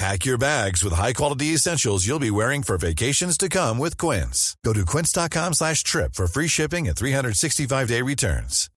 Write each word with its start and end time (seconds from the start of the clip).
Pack 0.00 0.24
your 0.24 0.38
bags 0.38 0.82
with 0.82 0.94
high-quality 0.94 1.48
essentials 1.48 2.06
you'll 2.06 2.18
be 2.18 2.30
wearing 2.30 2.62
for 2.62 2.78
vacations 2.78 3.36
to 3.36 3.50
come 3.50 3.76
with 3.76 3.98
Quince. 3.98 4.56
Go 4.64 4.72
to 4.72 4.86
quince.com 4.86 5.52
slash 5.52 5.82
trip 5.82 6.14
for 6.14 6.26
free 6.26 6.48
shipping 6.48 6.88
and 6.88 6.96
365-day 6.96 8.00
returns. 8.00 8.70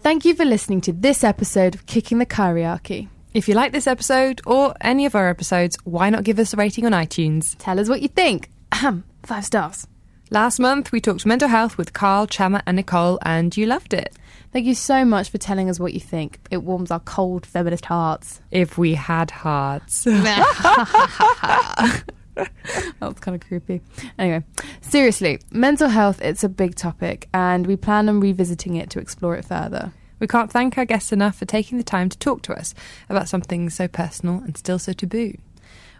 Thank 0.00 0.24
you 0.24 0.34
for 0.34 0.46
listening 0.46 0.80
to 0.82 0.92
this 0.94 1.22
episode 1.22 1.74
of 1.74 1.84
Kicking 1.84 2.16
the 2.16 2.24
Kyriarchy. 2.24 3.08
If 3.34 3.46
you 3.46 3.54
like 3.54 3.72
this 3.72 3.86
episode 3.86 4.40
or 4.46 4.74
any 4.80 5.04
of 5.04 5.14
our 5.14 5.28
episodes, 5.28 5.76
why 5.84 6.08
not 6.08 6.24
give 6.24 6.38
us 6.38 6.54
a 6.54 6.56
rating 6.56 6.86
on 6.86 6.92
iTunes? 6.92 7.54
Tell 7.58 7.78
us 7.78 7.90
what 7.90 8.00
you 8.00 8.08
think. 8.08 8.50
Ahem, 8.72 9.04
Five 9.22 9.44
stars. 9.44 9.86
Last 10.30 10.58
month, 10.58 10.92
we 10.92 11.02
talked 11.02 11.26
mental 11.26 11.48
health 11.48 11.76
with 11.76 11.92
Carl, 11.92 12.26
Chama, 12.26 12.62
and 12.66 12.76
Nicole, 12.76 13.18
and 13.20 13.54
you 13.54 13.66
loved 13.66 13.92
it. 13.92 14.16
Thank 14.52 14.66
you 14.66 14.74
so 14.74 15.04
much 15.04 15.30
for 15.30 15.38
telling 15.38 15.70
us 15.70 15.80
what 15.80 15.94
you 15.94 16.00
think. 16.00 16.38
It 16.50 16.58
warms 16.58 16.90
our 16.90 17.00
cold 17.00 17.46
feminist 17.46 17.86
hearts. 17.86 18.40
If 18.50 18.76
we 18.76 18.94
had 18.94 19.30
hearts. 19.30 20.06
That 22.34 23.08
was 23.08 23.18
kind 23.20 23.34
of 23.34 23.46
creepy. 23.46 23.82
Anyway, 24.18 24.44
seriously, 24.80 25.40
mental 25.50 25.88
health, 25.88 26.20
it's 26.22 26.44
a 26.44 26.48
big 26.48 26.76
topic, 26.76 27.28
and 27.34 27.66
we 27.66 27.76
plan 27.76 28.08
on 28.08 28.20
revisiting 28.20 28.76
it 28.76 28.90
to 28.90 29.00
explore 29.00 29.36
it 29.36 29.44
further. 29.44 29.92
We 30.18 30.26
can't 30.26 30.50
thank 30.50 30.78
our 30.78 30.84
guests 30.84 31.12
enough 31.12 31.36
for 31.36 31.44
taking 31.44 31.78
the 31.78 31.84
time 31.84 32.08
to 32.08 32.18
talk 32.18 32.42
to 32.42 32.54
us 32.54 32.74
about 33.08 33.28
something 33.28 33.68
so 33.70 33.88
personal 33.88 34.36
and 34.36 34.56
still 34.56 34.78
so 34.78 34.92
taboo. 34.92 35.36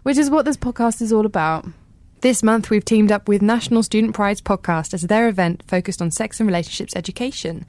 Which 0.03 0.17
is 0.17 0.29
what 0.29 0.45
this 0.45 0.57
podcast 0.57 1.01
is 1.01 1.13
all 1.13 1.25
about. 1.25 1.65
This 2.21 2.41
month, 2.41 2.69
we've 2.69 2.85
teamed 2.85 3.11
up 3.11 3.27
with 3.27 3.41
National 3.41 3.83
Student 3.83 4.15
Pride's 4.15 4.41
podcast 4.41 4.93
as 4.93 5.01
their 5.03 5.27
event 5.27 5.61
focused 5.67 6.01
on 6.01 6.09
sex 6.09 6.39
and 6.39 6.47
relationships 6.47 6.95
education. 6.95 7.65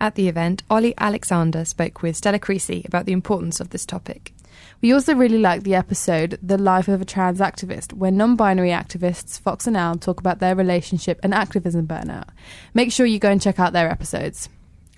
At 0.00 0.14
the 0.14 0.28
event, 0.28 0.62
Olly 0.70 0.94
Alexander 0.98 1.64
spoke 1.64 2.02
with 2.02 2.16
Stella 2.16 2.38
Creasy 2.38 2.84
about 2.86 3.06
the 3.06 3.12
importance 3.12 3.60
of 3.60 3.70
this 3.70 3.86
topic. 3.86 4.34
We 4.82 4.92
also 4.92 5.14
really 5.14 5.38
liked 5.38 5.64
the 5.64 5.74
episode 5.74 6.38
The 6.42 6.58
Life 6.58 6.88
of 6.88 7.00
a 7.00 7.06
Trans 7.06 7.40
Activist, 7.40 7.94
where 7.94 8.10
non 8.10 8.36
binary 8.36 8.70
activists 8.70 9.40
Fox 9.40 9.66
and 9.66 9.76
Al 9.76 9.96
talk 9.96 10.20
about 10.20 10.38
their 10.38 10.54
relationship 10.54 11.18
and 11.22 11.32
activism 11.32 11.86
burnout. 11.86 12.28
Make 12.74 12.92
sure 12.92 13.06
you 13.06 13.18
go 13.18 13.30
and 13.30 13.40
check 13.40 13.58
out 13.58 13.72
their 13.72 13.90
episodes. 13.90 14.50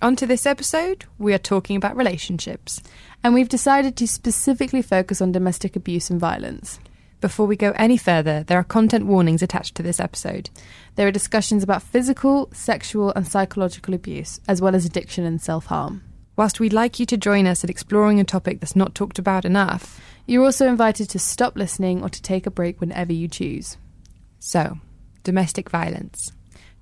On 0.03 0.17
to 0.17 0.27
this 0.27 0.47
episode, 0.47 1.05
we 1.19 1.33
are 1.33 1.39
talking 1.39 1.77
about 1.77 1.97
relationships. 1.97 2.81
And 3.23 3.35
we've 3.35 3.49
decided 3.49 3.97
to 3.97 4.09
specifically 4.09 4.83
focus 4.83 5.21
on 5.21 5.33
domestic 5.33 5.77
abuse 5.77 6.11
and 6.11 6.21
violence. 6.21 6.81
Before 7.21 7.47
we 7.47 7.57
go 7.57 7.73
any 7.75 7.97
further, 7.97 8.45
there 8.45 8.59
are 8.59 8.65
content 8.65 9.07
warnings 9.07 9.43
attached 9.43 9.75
to 9.77 9.83
this 9.83 9.99
episode. 9.99 10.51
There 10.95 11.09
are 11.09 11.13
discussions 11.13 11.65
about 11.65 11.83
physical, 11.83 12.49
sexual, 12.53 13.13
and 13.15 13.27
psychological 13.27 13.93
abuse, 13.95 14.41
as 14.47 14.63
well 14.63 14.75
as 14.77 14.85
addiction 14.85 15.25
and 15.25 15.41
self 15.41 15.67
harm. 15.67 16.03
Whilst 16.37 16.61
we'd 16.61 16.73
like 16.73 17.01
you 17.01 17.07
to 17.07 17.17
join 17.17 17.49
us 17.49 17.65
in 17.65 17.71
exploring 17.71 18.21
a 18.21 18.25
topic 18.25 18.61
that's 18.61 18.77
not 18.77 18.95
talked 18.95 19.19
about 19.19 19.45
enough, 19.45 20.01
You're 20.27 20.45
also 20.45 20.69
invited 20.69 21.09
to 21.11 21.19
stop 21.19 21.57
listening 21.57 22.03
or 22.03 22.11
to 22.11 22.23
take 22.23 22.47
a 22.47 22.51
break 22.51 22.81
whenever 22.81 23.13
you 23.13 23.29
choose. 23.29 23.77
so, 24.39 24.79
domestic 25.25 25.71
violence. 25.71 26.31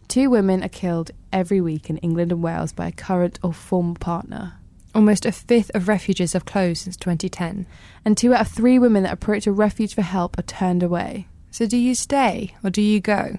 Two 0.08 0.28
women 0.30 0.62
are 0.62 0.68
killed 0.68 1.12
every 1.32 1.60
week 1.60 1.88
in 1.88 1.96
England 1.98 2.32
and 2.32 2.42
Wales 2.42 2.72
by 2.72 2.88
a 2.88 2.92
current 2.92 3.38
or 3.42 3.52
former 3.52 3.94
partner. 3.94 4.54
Almost 4.96 5.26
a 5.26 5.32
fifth 5.32 5.70
of 5.74 5.88
refuges 5.88 6.32
have 6.32 6.46
closed 6.46 6.84
since 6.84 6.96
2010. 6.96 7.66
And 8.06 8.16
two 8.16 8.32
out 8.32 8.40
of 8.40 8.48
three 8.48 8.78
women 8.78 9.02
that 9.02 9.12
approach 9.12 9.46
a 9.46 9.52
refuge 9.52 9.94
for 9.94 10.00
help 10.00 10.38
are 10.38 10.42
turned 10.42 10.82
away. 10.82 11.28
So, 11.50 11.66
do 11.66 11.76
you 11.76 11.94
stay 11.94 12.54
or 12.64 12.70
do 12.70 12.80
you 12.80 12.98
go? 13.00 13.36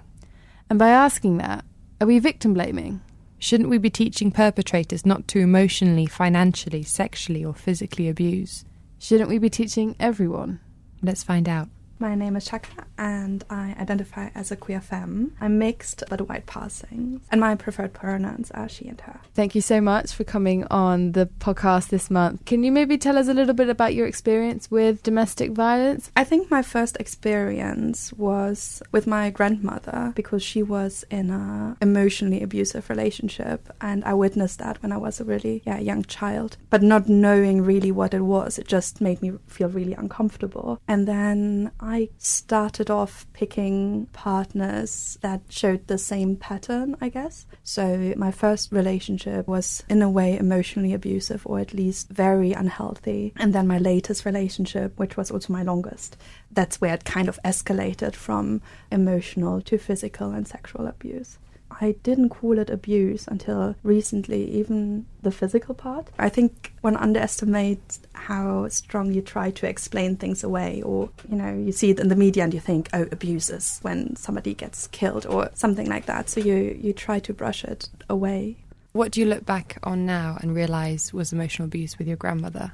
And 0.69 0.77
by 0.77 0.89
asking 0.89 1.37
that, 1.37 1.65
are 1.99 2.05
we 2.05 2.19
victim 2.19 2.53
blaming? 2.53 3.01
Shouldn't 3.39 3.69
we 3.69 3.79
be 3.79 3.89
teaching 3.89 4.29
perpetrators 4.29 5.03
not 5.03 5.27
to 5.29 5.39
emotionally, 5.39 6.05
financially, 6.05 6.83
sexually, 6.83 7.43
or 7.43 7.55
physically 7.55 8.07
abuse? 8.07 8.63
Shouldn't 8.99 9.29
we 9.29 9.39
be 9.39 9.49
teaching 9.49 9.95
everyone? 9.99 10.59
Let's 11.01 11.23
find 11.23 11.49
out. 11.49 11.69
My 11.99 12.13
name 12.13 12.35
is 12.35 12.45
Chakra 12.45 12.85
and 12.97 13.43
I 13.49 13.75
identify 13.79 14.29
as 14.35 14.51
a 14.51 14.55
queer 14.55 14.81
femme. 14.81 15.33
I'm 15.41 15.57
mixed 15.57 16.03
but 16.09 16.27
white 16.29 16.45
passing, 16.45 17.21
and 17.31 17.41
my 17.41 17.55
preferred 17.55 17.93
pronouns 17.93 18.51
are 18.51 18.69
she 18.69 18.87
and 18.87 18.99
her. 19.01 19.19
Thank 19.33 19.55
you 19.55 19.61
so 19.61 19.81
much 19.81 20.13
for 20.13 20.23
coming 20.23 20.63
on 20.65 21.13
the 21.13 21.27
podcast 21.39 21.89
this 21.89 22.11
month. 22.11 22.45
Can 22.45 22.63
you 22.63 22.71
maybe 22.71 22.97
tell 22.97 23.17
us 23.17 23.27
a 23.27 23.33
little 23.33 23.53
bit 23.55 23.69
about 23.69 23.95
your 23.95 24.05
experience 24.05 24.69
with 24.69 25.01
domestic 25.01 25.51
violence? 25.51 26.11
I 26.15 26.23
think 26.23 26.51
my 26.51 26.61
first 26.61 26.97
experience 26.97 28.13
was 28.13 28.83
with 28.91 29.07
my 29.07 29.31
grandmother 29.31 30.13
because 30.15 30.43
she 30.43 30.61
was 30.61 31.03
in 31.09 31.31
a 31.31 31.77
emotionally 31.81 32.43
abusive 32.43 32.89
relationship 32.89 33.73
and 33.81 34.03
I 34.03 34.13
witnessed 34.13 34.59
that 34.59 34.81
when 34.83 34.91
I 34.91 34.97
was 34.97 35.19
a 35.19 35.23
really 35.23 35.63
yeah, 35.65 35.79
young 35.79 36.03
child. 36.03 36.57
But 36.69 36.83
not 36.83 37.09
knowing 37.09 37.61
really 37.61 37.91
what 37.91 38.13
it 38.13 38.21
was, 38.21 38.59
it 38.59 38.67
just 38.67 39.01
made 39.01 39.21
me 39.21 39.33
feel 39.47 39.69
really 39.69 39.93
uncomfortable. 39.93 40.79
And 40.87 41.07
then 41.07 41.71
I 41.79 41.86
started 42.17 42.89
off 42.89 43.25
picking 43.33 44.07
partners 44.13 45.17
that 45.21 45.41
showed 45.49 45.87
the 45.87 45.97
same 45.97 46.35
pattern, 46.35 46.95
I 47.01 47.09
guess. 47.09 47.45
So 47.63 48.13
my 48.17 48.31
first 48.31 48.71
relationship 48.71 49.47
was 49.47 49.83
in 49.89 50.01
a 50.01 50.09
way 50.09 50.37
emotionally 50.37 50.93
abusive 50.93 51.45
or 51.45 51.59
at 51.59 51.73
least 51.73 52.09
very 52.09 52.53
unhealthy. 52.53 53.33
And 53.37 53.53
then 53.53 53.67
my 53.67 53.77
latest 53.77 54.25
relationship, 54.25 54.97
which 54.97 55.17
was 55.17 55.31
also 55.31 55.53
my 55.53 55.63
longest, 55.63 56.17
that's 56.51 56.81
where 56.81 56.93
it 56.93 57.05
kind 57.05 57.29
of 57.29 57.39
escalated 57.43 58.15
from 58.15 58.61
emotional 58.91 59.61
to 59.61 59.77
physical 59.77 60.31
and 60.31 60.47
sexual 60.47 60.87
abuse. 60.87 61.37
I 61.79 61.93
didn't 62.03 62.29
call 62.29 62.57
it 62.59 62.69
abuse 62.69 63.27
until 63.27 63.75
recently, 63.83 64.49
even 64.51 65.05
the 65.21 65.31
physical 65.31 65.75
part. 65.75 66.09
I 66.17 66.29
think 66.29 66.73
one 66.81 66.97
underestimates 66.97 67.99
how 68.13 68.67
strong 68.69 69.11
you 69.11 69.21
try 69.21 69.51
to 69.51 69.67
explain 69.67 70.15
things 70.15 70.43
away, 70.43 70.81
or 70.81 71.09
you 71.29 71.35
know, 71.35 71.53
you 71.53 71.71
see 71.71 71.91
it 71.91 71.99
in 71.99 72.07
the 72.07 72.15
media 72.15 72.43
and 72.43 72.53
you 72.53 72.59
think, 72.59 72.89
oh, 72.93 73.07
abuse 73.11 73.49
is 73.49 73.79
when 73.81 74.15
somebody 74.15 74.53
gets 74.53 74.87
killed 74.87 75.25
or 75.25 75.49
something 75.53 75.87
like 75.87 76.05
that. 76.07 76.29
So 76.29 76.39
you, 76.39 76.77
you 76.79 76.93
try 76.93 77.19
to 77.19 77.33
brush 77.33 77.63
it 77.63 77.89
away. 78.09 78.57
What 78.93 79.11
do 79.11 79.19
you 79.19 79.27
look 79.27 79.45
back 79.45 79.77
on 79.83 80.05
now 80.05 80.37
and 80.41 80.55
realise 80.55 81.13
was 81.13 81.31
emotional 81.31 81.67
abuse 81.67 81.99
with 81.99 82.07
your 82.07 82.17
grandmother? 82.17 82.73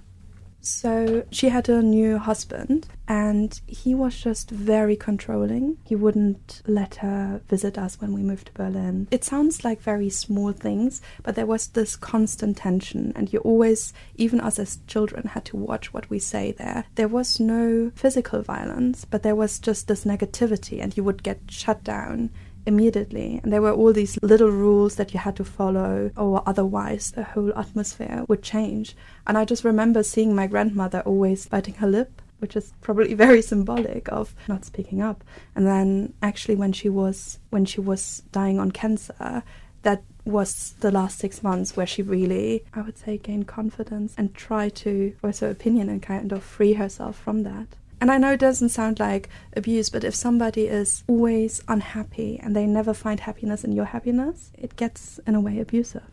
So 0.63 1.25
she 1.29 1.50
had 1.50 1.68
a 1.68 1.81
new 1.81 2.18
husband, 2.18 2.88
and 3.06 3.59
he 3.68 3.94
was 3.94 4.18
just 4.18 4.50
very 4.50 4.96
controlling. 4.96 5.78
He 5.84 5.94
wouldn't 5.94 6.62
let 6.66 6.96
her 6.96 7.41
visit 7.50 7.78
us 7.78 8.00
when 8.00 8.13
we 8.13 8.22
moved 8.22 8.47
to 8.47 8.53
Berlin. 8.53 9.09
It 9.12 9.25
sounds 9.25 9.66
like 9.66 9.81
very 9.81 10.09
small 10.09 10.53
things, 10.53 11.02
but 11.22 11.35
there 11.35 11.46
was 11.46 11.67
this 11.67 11.97
constant 11.97 12.58
tension, 12.58 13.11
and 13.14 13.32
you 13.34 13.40
always, 13.40 13.91
even 14.16 14.40
us 14.40 14.58
as 14.58 14.79
children, 14.88 15.28
had 15.28 15.43
to 15.46 15.58
watch 15.58 15.93
what 15.93 16.09
we 16.09 16.17
say 16.17 16.53
there. 16.53 16.85
There 16.96 17.09
was 17.09 17.41
no 17.41 17.91
physical 17.96 18.41
violence, 18.41 19.03
but 19.03 19.22
there 19.22 19.35
was 19.35 19.59
just 19.59 19.90
this 19.90 20.05
negativity, 20.05 20.82
and 20.82 20.96
you 20.96 21.03
would 21.03 21.23
get 21.23 21.41
shut 21.49 21.84
down 21.84 22.29
immediately. 22.66 23.40
And 23.44 23.52
there 23.52 23.62
were 23.62 23.74
all 23.74 23.94
these 23.94 24.18
little 24.22 24.50
rules 24.50 24.96
that 24.96 25.14
you 25.14 25.20
had 25.20 25.36
to 25.38 25.44
follow, 25.44 26.12
or 26.18 26.44
otherwise 26.46 27.12
the 27.12 27.24
whole 27.24 27.54
atmosphere 27.58 28.26
would 28.28 28.44
change. 28.44 28.96
And 29.28 29.38
I 29.38 29.46
just 29.46 29.64
remember 29.64 30.04
seeing 30.04 30.36
my 30.36 30.48
grandmother 30.48 31.02
always 31.02 31.48
biting 31.48 31.76
her 31.76 31.88
lip. 31.88 32.22
Which 32.40 32.58
is 32.58 32.74
probably 32.82 33.14
very 33.28 33.42
symbolic 33.42 34.12
of 34.12 34.36
not 34.50 34.66
speaking 34.66 35.02
up. 35.02 35.24
And 35.56 35.66
then, 35.66 36.14
actually, 36.22 36.56
when 36.56 36.74
she 36.74 36.90
was 36.90 37.40
when 37.52 37.64
she 37.64 37.80
was 37.80 38.22
dying 38.34 38.60
on 38.60 38.72
cancer, 38.72 39.44
that 39.84 40.04
was 40.26 40.76
the 40.80 40.92
last 40.92 41.20
six 41.20 41.44
months 41.44 41.78
where 41.78 41.86
she 41.86 42.02
really, 42.02 42.64
I 42.74 42.82
would 42.82 42.98
say, 42.98 43.18
gained 43.18 43.48
confidence 43.48 44.14
and 44.18 44.34
tried 44.34 44.76
to 44.78 45.16
voice 45.22 45.40
her 45.40 45.50
opinion 45.50 45.90
and 45.90 46.02
kind 46.02 46.32
of 46.32 46.44
free 46.44 46.74
herself 46.74 47.18
from 47.18 47.44
that. 47.44 47.68
And 48.03 48.11
I 48.11 48.17
know 48.17 48.34
it 48.34 48.41
doesn't 48.41 48.67
sound 48.67 49.00
like 49.00 49.29
abuse, 49.55 49.90
but 49.90 50.03
if 50.03 50.14
somebody 50.14 50.67
is 50.67 51.05
always 51.08 51.64
unhappy 51.70 52.38
and 52.38 52.53
they 52.53 52.66
never 52.66 52.94
find 52.94 53.17
happiness 53.17 53.64
in 53.64 53.72
your 53.72 53.85
happiness, 53.85 54.52
it 54.58 54.76
gets 54.76 55.22
in 55.26 55.35
a 55.35 55.40
way 55.40 55.58
abusive. 55.61 56.03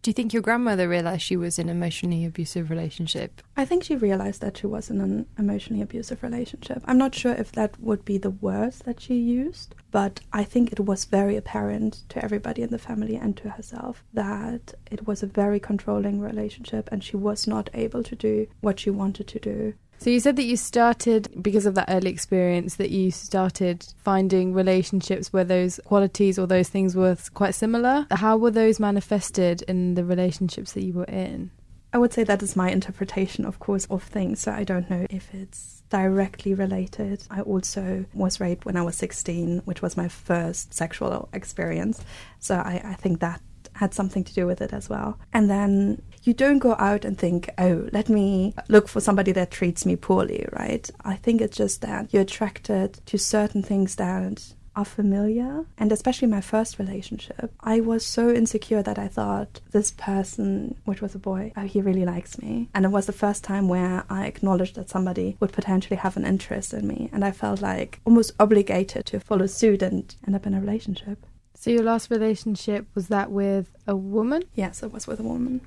Do 0.00 0.08
you 0.08 0.14
think 0.14 0.32
your 0.32 0.40
grandmother 0.40 0.88
realized 0.88 1.20
she 1.20 1.36
was 1.36 1.58
in 1.58 1.68
an 1.68 1.76
emotionally 1.76 2.24
abusive 2.24 2.70
relationship? 2.70 3.42
I 3.58 3.66
think 3.66 3.84
she 3.84 3.94
realized 3.94 4.40
that 4.40 4.56
she 4.56 4.66
was 4.66 4.88
in 4.88 5.02
an 5.02 5.26
emotionally 5.38 5.82
abusive 5.82 6.22
relationship. 6.22 6.82
I'm 6.86 6.96
not 6.96 7.14
sure 7.14 7.34
if 7.34 7.52
that 7.52 7.78
would 7.78 8.06
be 8.06 8.16
the 8.16 8.30
words 8.30 8.78
that 8.86 9.00
she 9.00 9.16
used, 9.16 9.74
but 9.90 10.20
I 10.32 10.44
think 10.44 10.72
it 10.72 10.80
was 10.80 11.04
very 11.04 11.36
apparent 11.36 12.04
to 12.08 12.24
everybody 12.24 12.62
in 12.62 12.70
the 12.70 12.78
family 12.78 13.16
and 13.16 13.36
to 13.36 13.50
herself 13.50 14.02
that 14.14 14.72
it 14.90 15.06
was 15.06 15.22
a 15.22 15.26
very 15.26 15.60
controlling 15.60 16.20
relationship 16.20 16.88
and 16.90 17.04
she 17.04 17.16
was 17.16 17.46
not 17.46 17.68
able 17.74 18.02
to 18.02 18.16
do 18.16 18.46
what 18.62 18.80
she 18.80 18.88
wanted 18.88 19.28
to 19.28 19.38
do. 19.38 19.74
So 19.98 20.10
you 20.10 20.20
said 20.20 20.36
that 20.36 20.44
you 20.44 20.56
started 20.56 21.42
because 21.42 21.64
of 21.64 21.74
that 21.76 21.86
early 21.88 22.10
experience 22.10 22.76
that 22.76 22.90
you 22.90 23.10
started 23.10 23.86
finding 23.96 24.52
relationships 24.52 25.32
where 25.32 25.44
those 25.44 25.80
qualities 25.84 26.38
or 26.38 26.46
those 26.46 26.68
things 26.68 26.94
were 26.94 27.16
quite 27.32 27.54
similar. 27.54 28.06
How 28.10 28.36
were 28.36 28.50
those 28.50 28.78
manifested 28.78 29.62
in 29.62 29.94
the 29.94 30.04
relationships 30.04 30.72
that 30.72 30.84
you 30.84 30.92
were 30.92 31.04
in? 31.04 31.50
I 31.94 31.98
would 31.98 32.12
say 32.12 32.24
that 32.24 32.42
is 32.42 32.56
my 32.56 32.70
interpretation, 32.70 33.44
of 33.44 33.60
course, 33.60 33.86
of 33.86 34.02
things. 34.02 34.40
So 34.40 34.52
I 34.52 34.64
don't 34.64 34.90
know 34.90 35.06
if 35.10 35.32
it's 35.32 35.82
directly 35.90 36.52
related. 36.52 37.22
I 37.30 37.40
also 37.42 38.04
was 38.12 38.40
raped 38.40 38.66
when 38.66 38.76
I 38.76 38.82
was 38.82 38.96
16, 38.96 39.62
which 39.64 39.80
was 39.80 39.96
my 39.96 40.08
first 40.08 40.74
sexual 40.74 41.28
experience. 41.32 42.04
So 42.40 42.56
I, 42.56 42.82
I 42.84 42.94
think 42.94 43.20
that 43.20 43.40
had 43.74 43.94
something 43.94 44.24
to 44.24 44.34
do 44.34 44.46
with 44.46 44.60
it 44.60 44.72
as 44.72 44.88
well. 44.88 45.18
And 45.32 45.48
then 45.48 46.02
you 46.24 46.34
don't 46.34 46.58
go 46.58 46.74
out 46.78 47.04
and 47.04 47.18
think, 47.18 47.50
oh, 47.58 47.88
let 47.92 48.08
me 48.08 48.54
look 48.68 48.88
for 48.88 49.00
somebody 49.00 49.32
that 49.32 49.50
treats 49.50 49.84
me 49.84 49.96
poorly, 49.96 50.46
right? 50.52 50.90
I 51.04 51.16
think 51.16 51.40
it's 51.40 51.56
just 51.56 51.82
that 51.82 52.12
you're 52.12 52.22
attracted 52.22 53.00
to 53.06 53.18
certain 53.18 53.62
things 53.62 53.96
that 53.96 54.54
are 54.76 54.84
familiar. 54.84 55.64
And 55.78 55.92
especially 55.92 56.28
my 56.28 56.40
first 56.40 56.78
relationship, 56.78 57.52
I 57.60 57.80
was 57.80 58.04
so 58.04 58.30
insecure 58.30 58.82
that 58.82 58.98
I 58.98 59.08
thought 59.08 59.60
this 59.70 59.90
person, 59.92 60.76
which 60.84 61.00
was 61.00 61.14
a 61.14 61.18
boy, 61.18 61.52
oh, 61.56 61.62
he 61.62 61.80
really 61.80 62.04
likes 62.04 62.38
me. 62.38 62.68
And 62.74 62.84
it 62.84 62.90
was 62.90 63.06
the 63.06 63.12
first 63.12 63.44
time 63.44 63.68
where 63.68 64.04
I 64.10 64.26
acknowledged 64.26 64.74
that 64.76 64.88
somebody 64.88 65.36
would 65.40 65.52
potentially 65.52 65.96
have 65.96 66.16
an 66.16 66.24
interest 66.24 66.74
in 66.74 66.88
me. 66.88 67.10
And 67.12 67.24
I 67.24 67.30
felt 67.30 67.60
like 67.60 68.00
almost 68.04 68.32
obligated 68.40 69.06
to 69.06 69.20
follow 69.20 69.46
suit 69.46 69.82
and 69.82 70.14
end 70.26 70.34
up 70.34 70.46
in 70.46 70.54
a 70.54 70.60
relationship. 70.60 71.26
So 71.54 71.70
your 71.70 71.84
last 71.84 72.10
relationship 72.10 72.86
was 72.94 73.08
that 73.08 73.30
with 73.30 73.70
a 73.86 73.94
woman? 73.94 74.42
Yes, 74.54 74.82
it 74.82 74.92
was 74.92 75.06
with 75.06 75.20
a 75.20 75.22
woman. 75.22 75.60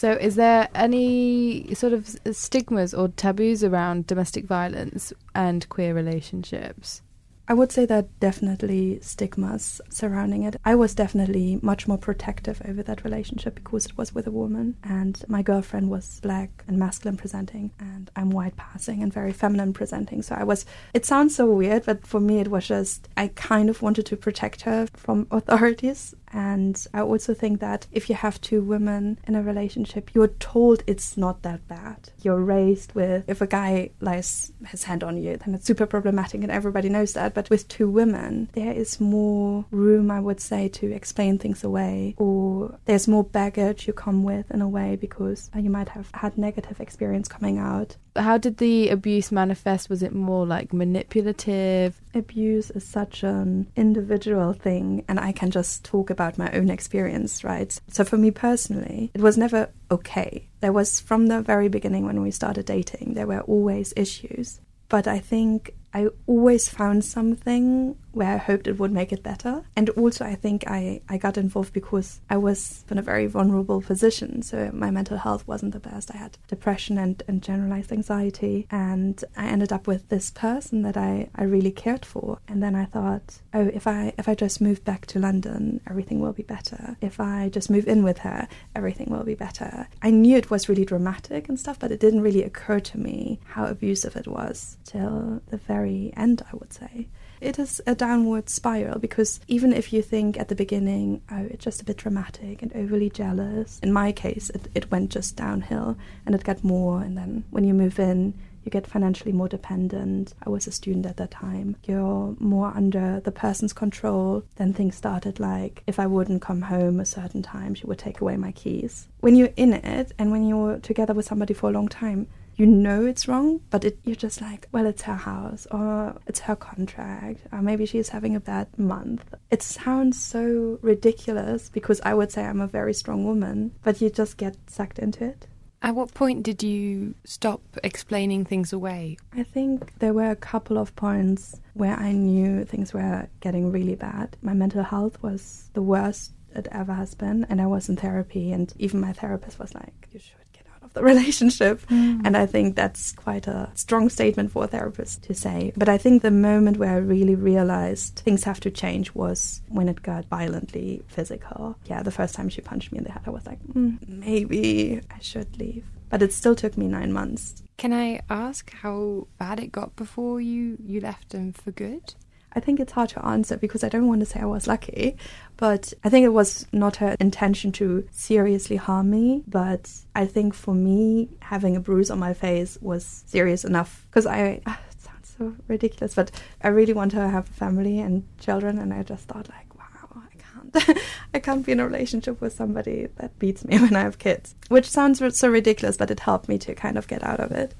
So, 0.00 0.12
is 0.12 0.36
there 0.36 0.66
any 0.74 1.74
sort 1.74 1.92
of 1.92 2.16
uh, 2.24 2.32
stigmas 2.32 2.94
or 2.94 3.08
taboos 3.08 3.62
around 3.62 4.06
domestic 4.06 4.46
violence 4.46 5.12
and 5.34 5.68
queer 5.68 5.92
relationships? 5.92 7.02
I 7.46 7.52
would 7.52 7.70
say 7.70 7.84
that 7.84 8.08
definitely 8.18 9.00
stigmas 9.02 9.82
surrounding 9.90 10.44
it. 10.44 10.56
I 10.64 10.74
was 10.74 10.94
definitely 10.94 11.58
much 11.60 11.86
more 11.86 11.98
protective 11.98 12.62
over 12.64 12.82
that 12.84 13.04
relationship 13.04 13.56
because 13.56 13.84
it 13.84 13.98
was 13.98 14.14
with 14.14 14.26
a 14.26 14.30
woman, 14.30 14.76
and 14.84 15.22
my 15.28 15.42
girlfriend 15.42 15.90
was 15.90 16.20
black 16.20 16.64
and 16.66 16.78
masculine 16.78 17.18
presenting, 17.18 17.70
and 17.78 18.10
I'm 18.16 18.30
white 18.30 18.56
passing 18.56 19.02
and 19.02 19.12
very 19.12 19.32
feminine 19.32 19.74
presenting. 19.74 20.22
So 20.22 20.34
I 20.34 20.44
was, 20.44 20.64
it 20.94 21.04
sounds 21.04 21.36
so 21.36 21.44
weird, 21.44 21.84
but 21.84 22.06
for 22.06 22.20
me, 22.20 22.38
it 22.38 22.48
was 22.48 22.66
just, 22.66 23.06
I 23.18 23.28
kind 23.28 23.68
of 23.68 23.82
wanted 23.82 24.06
to 24.06 24.16
protect 24.16 24.62
her 24.62 24.86
from 24.94 25.26
authorities 25.30 26.14
and 26.32 26.86
I 26.94 27.00
also 27.00 27.34
think 27.34 27.60
that 27.60 27.86
if 27.92 28.08
you 28.08 28.14
have 28.14 28.40
two 28.40 28.62
women 28.62 29.18
in 29.26 29.34
a 29.34 29.42
relationship, 29.42 30.14
you're 30.14 30.28
told 30.28 30.82
it's 30.86 31.16
not 31.16 31.42
that 31.42 31.66
bad. 31.66 32.10
You're 32.22 32.40
raised 32.40 32.94
with 32.94 33.28
if 33.28 33.40
a 33.40 33.46
guy 33.46 33.90
lays 34.00 34.52
his 34.66 34.84
hand 34.84 35.02
on 35.02 35.16
you, 35.16 35.36
then 35.36 35.54
it's 35.54 35.66
super 35.66 35.86
problematic 35.86 36.42
and 36.42 36.50
everybody 36.50 36.88
knows 36.88 37.14
that. 37.14 37.34
But 37.34 37.50
with 37.50 37.68
two 37.68 37.88
women, 37.88 38.48
there 38.52 38.72
is 38.72 39.00
more 39.00 39.64
room, 39.70 40.10
I 40.10 40.20
would 40.20 40.40
say, 40.40 40.68
to 40.68 40.92
explain 40.92 41.38
things 41.38 41.64
away, 41.64 42.14
or 42.18 42.78
there's 42.84 43.08
more 43.08 43.24
baggage 43.24 43.86
you 43.86 43.92
come 43.92 44.22
with 44.22 44.50
in 44.50 44.62
a 44.62 44.68
way 44.68 44.96
because 44.96 45.50
uh, 45.54 45.58
you 45.58 45.70
might 45.70 45.88
have 45.88 46.10
had 46.14 46.38
negative 46.38 46.80
experience 46.80 47.28
coming 47.28 47.58
out. 47.58 47.96
How 48.16 48.38
did 48.38 48.58
the 48.58 48.88
abuse 48.88 49.30
manifest? 49.30 49.88
Was 49.88 50.02
it 50.02 50.12
more 50.12 50.44
like 50.44 50.72
manipulative? 50.72 52.00
Abuse 52.12 52.70
is 52.70 52.84
such 52.84 53.22
an 53.22 53.68
individual 53.76 54.52
thing, 54.52 55.04
and 55.08 55.20
I 55.20 55.32
can 55.32 55.50
just 55.50 55.84
talk 55.84 56.10
about 56.10 56.19
my 56.38 56.50
own 56.52 56.70
experience, 56.70 57.42
right? 57.44 57.78
So, 57.88 58.04
for 58.04 58.16
me 58.16 58.30
personally, 58.30 59.10
it 59.14 59.20
was 59.20 59.36
never 59.36 59.70
okay. 59.90 60.48
There 60.60 60.72
was 60.72 61.00
from 61.00 61.26
the 61.26 61.42
very 61.42 61.68
beginning 61.68 62.06
when 62.06 62.22
we 62.22 62.30
started 62.30 62.66
dating, 62.66 63.14
there 63.14 63.26
were 63.26 63.40
always 63.40 63.92
issues. 63.96 64.60
But 64.88 65.06
I 65.06 65.20
think 65.20 65.74
I 65.94 66.08
always 66.26 66.68
found 66.68 67.04
something 67.04 67.96
where 68.12 68.34
I 68.34 68.36
hoped 68.36 68.66
it 68.66 68.78
would 68.78 68.92
make 68.92 69.12
it 69.12 69.22
better. 69.22 69.62
And 69.76 69.90
also, 69.90 70.24
I 70.24 70.34
think 70.34 70.64
I, 70.66 71.02
I 71.08 71.16
got 71.16 71.38
involved 71.38 71.72
because 71.72 72.20
I 72.28 72.36
was 72.36 72.84
in 72.90 72.98
a 72.98 73.02
very 73.02 73.26
vulnerable 73.26 73.80
position. 73.80 74.42
So 74.42 74.70
my 74.72 74.90
mental 74.90 75.18
health 75.18 75.46
wasn't 75.46 75.72
the 75.72 75.80
best. 75.80 76.10
I 76.14 76.18
had 76.18 76.38
depression 76.48 76.98
and, 76.98 77.22
and 77.28 77.42
generalized 77.42 77.92
anxiety. 77.92 78.66
And 78.70 79.22
I 79.36 79.46
ended 79.46 79.72
up 79.72 79.86
with 79.86 80.08
this 80.08 80.30
person 80.30 80.82
that 80.82 80.96
I, 80.96 81.28
I 81.34 81.44
really 81.44 81.70
cared 81.70 82.04
for. 82.04 82.38
And 82.48 82.62
then 82.62 82.74
I 82.74 82.84
thought, 82.84 83.40
oh, 83.54 83.70
if 83.72 83.86
I 83.86 84.12
if 84.18 84.28
I 84.28 84.34
just 84.34 84.60
move 84.60 84.84
back 84.84 85.06
to 85.06 85.18
London, 85.18 85.80
everything 85.88 86.20
will 86.20 86.32
be 86.32 86.42
better. 86.42 86.96
If 87.00 87.20
I 87.20 87.48
just 87.48 87.70
move 87.70 87.86
in 87.86 88.02
with 88.02 88.18
her, 88.18 88.48
everything 88.74 89.10
will 89.10 89.24
be 89.24 89.34
better. 89.34 89.88
I 90.02 90.10
knew 90.10 90.36
it 90.36 90.50
was 90.50 90.68
really 90.68 90.84
dramatic 90.84 91.48
and 91.48 91.58
stuff, 91.58 91.78
but 91.78 91.92
it 91.92 92.00
didn't 92.00 92.22
really 92.22 92.42
occur 92.42 92.80
to 92.80 92.98
me 92.98 93.40
how 93.44 93.66
abusive 93.66 94.16
it 94.16 94.26
was 94.26 94.76
till 94.84 95.42
the 95.48 95.56
very 95.56 96.12
end, 96.16 96.42
I 96.52 96.56
would 96.56 96.72
say 96.72 97.08
it 97.40 97.58
is 97.58 97.80
a 97.86 97.94
downward 97.94 98.48
spiral 98.48 98.98
because 98.98 99.40
even 99.48 99.72
if 99.72 99.92
you 99.92 100.02
think 100.02 100.38
at 100.38 100.48
the 100.48 100.54
beginning, 100.54 101.22
oh, 101.30 101.46
it's 101.50 101.64
just 101.64 101.80
a 101.80 101.84
bit 101.84 101.96
dramatic 101.96 102.62
and 102.62 102.74
overly 102.74 103.10
jealous, 103.10 103.78
in 103.82 103.92
my 103.92 104.12
case, 104.12 104.50
it, 104.50 104.68
it 104.74 104.90
went 104.90 105.10
just 105.10 105.36
downhill 105.36 105.96
and 106.26 106.34
it 106.34 106.44
got 106.44 106.62
more. 106.62 107.02
And 107.02 107.16
then 107.16 107.44
when 107.50 107.64
you 107.64 107.74
move 107.74 107.98
in, 107.98 108.34
you 108.64 108.70
get 108.70 108.86
financially 108.86 109.32
more 109.32 109.48
dependent. 109.48 110.34
I 110.44 110.50
was 110.50 110.66
a 110.66 110.72
student 110.72 111.06
at 111.06 111.16
that 111.16 111.30
time. 111.30 111.76
You're 111.84 112.36
more 112.38 112.72
under 112.76 113.20
the 113.20 113.32
person's 113.32 113.72
control. 113.72 114.44
Then 114.56 114.74
things 114.74 114.96
started 114.96 115.40
like 115.40 115.82
if 115.86 115.98
I 115.98 116.06
wouldn't 116.06 116.42
come 116.42 116.62
home 116.62 117.00
a 117.00 117.06
certain 117.06 117.42
time, 117.42 117.74
she 117.74 117.86
would 117.86 117.98
take 117.98 118.20
away 118.20 118.36
my 118.36 118.52
keys. 118.52 119.08
When 119.20 119.34
you're 119.34 119.54
in 119.56 119.72
it 119.72 120.12
and 120.18 120.30
when 120.30 120.46
you're 120.46 120.78
together 120.78 121.14
with 121.14 121.26
somebody 121.26 121.54
for 121.54 121.70
a 121.70 121.72
long 121.72 121.88
time, 121.88 122.26
you 122.60 122.66
know 122.66 123.06
it's 123.06 123.26
wrong, 123.26 123.58
but 123.70 123.86
it, 123.86 123.98
you're 124.04 124.14
just 124.14 124.42
like, 124.42 124.68
well, 124.70 124.84
it's 124.84 125.00
her 125.02 125.14
house 125.14 125.66
or 125.70 126.14
it's 126.26 126.40
her 126.40 126.54
contract 126.54 127.40
or 127.52 127.62
maybe 127.62 127.86
she's 127.86 128.10
having 128.10 128.36
a 128.36 128.40
bad 128.40 128.66
month. 128.78 129.34
It 129.50 129.62
sounds 129.62 130.20
so 130.22 130.78
ridiculous 130.82 131.70
because 131.70 132.02
I 132.04 132.12
would 132.12 132.30
say 132.30 132.44
I'm 132.44 132.60
a 132.60 132.66
very 132.66 132.92
strong 132.92 133.24
woman, 133.24 133.72
but 133.82 134.02
you 134.02 134.10
just 134.10 134.36
get 134.36 134.58
sucked 134.68 134.98
into 134.98 135.24
it. 135.24 135.46
At 135.80 135.94
what 135.94 136.12
point 136.12 136.42
did 136.42 136.62
you 136.62 137.14
stop 137.24 137.62
explaining 137.82 138.44
things 138.44 138.74
away? 138.74 139.16
I 139.32 139.42
think 139.42 139.98
there 139.98 140.12
were 140.12 140.30
a 140.30 140.36
couple 140.36 140.76
of 140.76 140.94
points 140.94 141.58
where 141.72 141.96
I 141.96 142.12
knew 142.12 142.66
things 142.66 142.92
were 142.92 143.26
getting 143.40 143.72
really 143.72 143.94
bad. 143.94 144.36
My 144.42 144.52
mental 144.52 144.82
health 144.82 145.22
was 145.22 145.70
the 145.72 145.80
worst 145.80 146.32
it 146.54 146.68
ever 146.70 146.92
has 146.92 147.14
been, 147.14 147.46
and 147.48 147.62
I 147.62 147.66
was 147.66 147.88
in 147.88 147.96
therapy, 147.96 148.52
and 148.52 148.70
even 148.78 149.00
my 149.00 149.14
therapist 149.14 149.58
was 149.58 149.74
like, 149.74 150.08
You 150.12 150.20
should 150.20 150.49
of 150.90 150.94
the 150.94 151.02
relationship. 151.12 151.80
Mm. 151.86 152.22
And 152.24 152.36
I 152.36 152.46
think 152.46 152.76
that's 152.76 153.12
quite 153.12 153.46
a 153.46 153.70
strong 153.74 154.08
statement 154.08 154.52
for 154.52 154.64
a 154.64 154.66
therapist 154.66 155.22
to 155.24 155.34
say. 155.34 155.72
But 155.76 155.88
I 155.88 155.98
think 155.98 156.22
the 156.22 156.30
moment 156.30 156.76
where 156.76 156.90
I 156.90 156.98
really 156.98 157.34
realized 157.34 158.20
things 158.24 158.44
have 158.44 158.60
to 158.60 158.70
change 158.70 159.14
was 159.14 159.62
when 159.68 159.88
it 159.88 160.02
got 160.02 160.26
violently 160.26 161.02
physical. 161.08 161.76
Yeah, 161.86 162.02
the 162.02 162.10
first 162.10 162.34
time 162.34 162.48
she 162.48 162.60
punched 162.60 162.92
me 162.92 162.98
in 162.98 163.04
the 163.04 163.12
head, 163.12 163.22
I 163.26 163.30
was 163.30 163.46
like, 163.46 163.62
mm, 163.64 163.98
maybe 164.08 165.00
I 165.10 165.18
should 165.20 165.58
leave. 165.58 165.84
But 166.08 166.22
it 166.22 166.32
still 166.32 166.56
took 166.56 166.76
me 166.76 166.88
nine 166.88 167.12
months. 167.12 167.62
Can 167.76 167.92
I 167.92 168.20
ask 168.28 168.70
how 168.72 169.28
bad 169.38 169.60
it 169.60 169.72
got 169.72 169.96
before 169.96 170.40
you, 170.40 170.76
you 170.84 171.00
left 171.00 171.30
them 171.30 171.52
for 171.52 171.70
good? 171.70 172.14
I 172.52 172.60
think 172.60 172.80
it's 172.80 172.92
hard 172.92 173.10
to 173.10 173.24
answer 173.24 173.56
because 173.56 173.84
I 173.84 173.88
don't 173.88 174.08
want 174.08 174.20
to 174.20 174.26
say 174.26 174.40
I 174.40 174.46
was 174.46 174.66
lucky, 174.66 175.16
but 175.56 175.92
I 176.02 176.08
think 176.08 176.24
it 176.24 176.30
was 176.30 176.66
not 176.72 176.96
her 176.96 177.16
intention 177.20 177.70
to 177.72 178.06
seriously 178.10 178.76
harm 178.76 179.10
me. 179.10 179.44
But 179.46 179.90
I 180.14 180.26
think 180.26 180.54
for 180.54 180.74
me, 180.74 181.28
having 181.40 181.76
a 181.76 181.80
bruise 181.80 182.10
on 182.10 182.18
my 182.18 182.34
face 182.34 182.78
was 182.80 183.24
serious 183.26 183.64
enough 183.64 184.06
because 184.10 184.26
I. 184.26 184.60
It 184.90 185.02
sounds 185.02 185.34
so 185.38 185.56
ridiculous, 185.66 186.14
but 186.14 186.30
I 186.62 186.68
really 186.68 186.92
want 186.92 187.12
to 187.12 187.26
have 187.26 187.48
a 187.48 187.52
family 187.52 188.00
and 188.00 188.24
children, 188.38 188.78
and 188.78 188.92
I 188.92 189.02
just 189.02 189.26
thought 189.28 189.48
like, 189.48 189.74
wow, 189.74 190.22
I 190.30 190.82
can't, 190.82 190.98
I 191.34 191.38
can't 191.38 191.64
be 191.64 191.72
in 191.72 191.80
a 191.80 191.86
relationship 191.86 192.38
with 192.40 192.52
somebody 192.52 193.08
that 193.16 193.38
beats 193.38 193.64
me 193.64 193.78
when 193.80 193.96
I 193.96 194.02
have 194.02 194.18
kids. 194.18 194.54
Which 194.68 194.90
sounds 194.90 195.22
so 195.34 195.48
ridiculous, 195.48 195.96
but 195.96 196.10
it 196.10 196.20
helped 196.20 196.48
me 196.48 196.58
to 196.58 196.74
kind 196.74 196.98
of 196.98 197.08
get 197.08 197.22
out 197.22 197.40
of 197.40 197.50
it. 197.50 197.74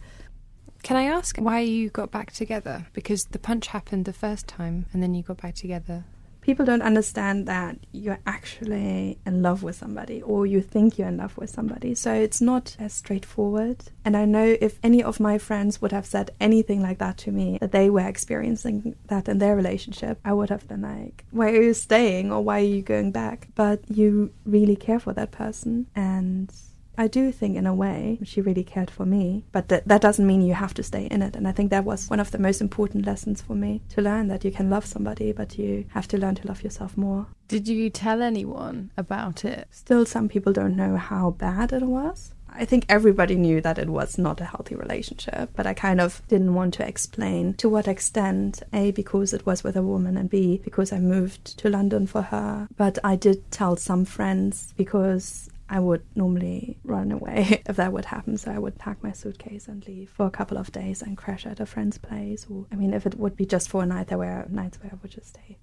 Can 0.82 0.96
I 0.96 1.04
ask 1.04 1.36
why 1.38 1.60
you 1.60 1.90
got 1.90 2.10
back 2.10 2.32
together? 2.32 2.86
Because 2.92 3.24
the 3.24 3.38
punch 3.38 3.68
happened 3.68 4.04
the 4.06 4.12
first 4.12 4.46
time 4.46 4.86
and 4.92 5.02
then 5.02 5.14
you 5.14 5.22
got 5.22 5.42
back 5.42 5.54
together. 5.54 6.04
people 6.40 6.64
don't 6.64 6.82
understand 6.82 7.46
that 7.46 7.76
you're 7.92 8.18
actually 8.26 9.18
in 9.26 9.42
love 9.42 9.62
with 9.62 9.76
somebody 9.76 10.22
or 10.22 10.46
you 10.46 10.60
think 10.60 10.98
you're 10.98 11.08
in 11.08 11.18
love 11.18 11.36
with 11.36 11.50
somebody. 11.50 11.94
So 11.94 12.12
it's 12.12 12.40
not 12.40 12.76
as 12.78 12.92
straightforward. 12.92 13.84
And 14.04 14.16
I 14.16 14.24
know 14.24 14.56
if 14.60 14.78
any 14.82 15.02
of 15.02 15.20
my 15.20 15.38
friends 15.38 15.80
would 15.80 15.92
have 15.92 16.06
said 16.06 16.30
anything 16.40 16.82
like 16.82 16.98
that 16.98 17.18
to 17.18 17.32
me, 17.32 17.58
that 17.60 17.72
they 17.72 17.90
were 17.90 18.06
experiencing 18.06 18.96
that 19.06 19.28
in 19.28 19.38
their 19.38 19.54
relationship, 19.54 20.18
I 20.24 20.32
would 20.32 20.50
have 20.50 20.66
been 20.66 20.82
like, 20.82 21.24
why 21.30 21.50
are 21.50 21.62
you 21.62 21.74
staying 21.74 22.32
or 22.32 22.42
why 22.42 22.60
are 22.60 22.64
you 22.64 22.82
going 22.82 23.12
back? 23.12 23.48
But 23.54 23.82
you 23.88 24.32
really 24.44 24.76
care 24.76 24.98
for 24.98 25.12
that 25.12 25.30
person 25.30 25.86
and 25.94 26.52
I 27.00 27.06
do 27.06 27.32
think, 27.32 27.56
in 27.56 27.66
a 27.66 27.72
way, 27.72 28.18
she 28.24 28.42
really 28.42 28.62
cared 28.62 28.90
for 28.90 29.06
me, 29.06 29.46
but 29.52 29.70
th- 29.70 29.84
that 29.86 30.02
doesn't 30.02 30.26
mean 30.26 30.42
you 30.42 30.52
have 30.52 30.74
to 30.74 30.82
stay 30.82 31.06
in 31.06 31.22
it. 31.22 31.34
And 31.34 31.48
I 31.48 31.52
think 31.52 31.70
that 31.70 31.86
was 31.86 32.10
one 32.10 32.20
of 32.20 32.30
the 32.30 32.38
most 32.38 32.60
important 32.60 33.06
lessons 33.06 33.40
for 33.40 33.54
me 33.54 33.80
to 33.94 34.02
learn 34.02 34.28
that 34.28 34.44
you 34.44 34.52
can 34.52 34.68
love 34.68 34.84
somebody, 34.84 35.32
but 35.32 35.58
you 35.58 35.86
have 35.96 36.06
to 36.08 36.18
learn 36.18 36.34
to 36.34 36.46
love 36.46 36.62
yourself 36.62 36.98
more. 36.98 37.26
Did 37.48 37.66
you 37.68 37.88
tell 37.88 38.20
anyone 38.20 38.90
about 38.98 39.46
it? 39.46 39.66
Still, 39.70 40.04
some 40.04 40.28
people 40.28 40.52
don't 40.52 40.76
know 40.76 40.98
how 40.98 41.30
bad 41.30 41.72
it 41.72 41.84
was. 41.84 42.34
I 42.52 42.64
think 42.64 42.84
everybody 42.88 43.36
knew 43.36 43.60
that 43.60 43.78
it 43.78 43.88
was 43.88 44.18
not 44.18 44.40
a 44.40 44.44
healthy 44.44 44.74
relationship, 44.74 45.50
but 45.54 45.66
I 45.66 45.74
kind 45.74 46.00
of 46.00 46.20
didn't 46.28 46.54
want 46.54 46.74
to 46.74 46.86
explain 46.86 47.54
to 47.54 47.68
what 47.68 47.88
extent. 47.88 48.62
A, 48.72 48.90
because 48.90 49.32
it 49.32 49.46
was 49.46 49.64
with 49.64 49.76
a 49.76 49.82
woman, 49.82 50.16
and 50.16 50.28
B, 50.28 50.60
because 50.62 50.92
I 50.92 50.98
moved 50.98 51.58
to 51.58 51.70
London 51.70 52.06
for 52.06 52.22
her. 52.22 52.68
But 52.76 52.98
I 53.04 53.16
did 53.16 53.50
tell 53.50 53.76
some 53.76 54.04
friends 54.04 54.74
because 54.76 55.48
I 55.72 55.78
would 55.78 56.02
normally 56.16 56.76
run 56.82 57.12
away 57.12 57.62
if 57.68 57.76
that 57.76 57.92
would 57.92 58.06
happen. 58.06 58.36
So 58.36 58.50
I 58.50 58.58
would 58.58 58.76
pack 58.76 59.02
my 59.04 59.12
suitcase 59.12 59.68
and 59.68 59.86
leave 59.86 60.10
for 60.10 60.26
a 60.26 60.30
couple 60.30 60.58
of 60.58 60.72
days 60.72 61.00
and 61.00 61.16
crash 61.16 61.46
at 61.46 61.60
a 61.60 61.66
friend's 61.66 61.96
place. 61.96 62.44
Or, 62.50 62.66
I 62.72 62.74
mean, 62.74 62.92
if 62.92 63.06
it 63.06 63.14
would 63.14 63.36
be 63.36 63.46
just 63.46 63.68
for 63.68 63.84
a 63.84 63.86
night, 63.86 64.08
there 64.08 64.18
were 64.18 64.46
nights 64.48 64.78
where 64.82 64.90
I 64.92 64.98
would 65.00 65.12
just 65.12 65.28
stay 65.28 65.58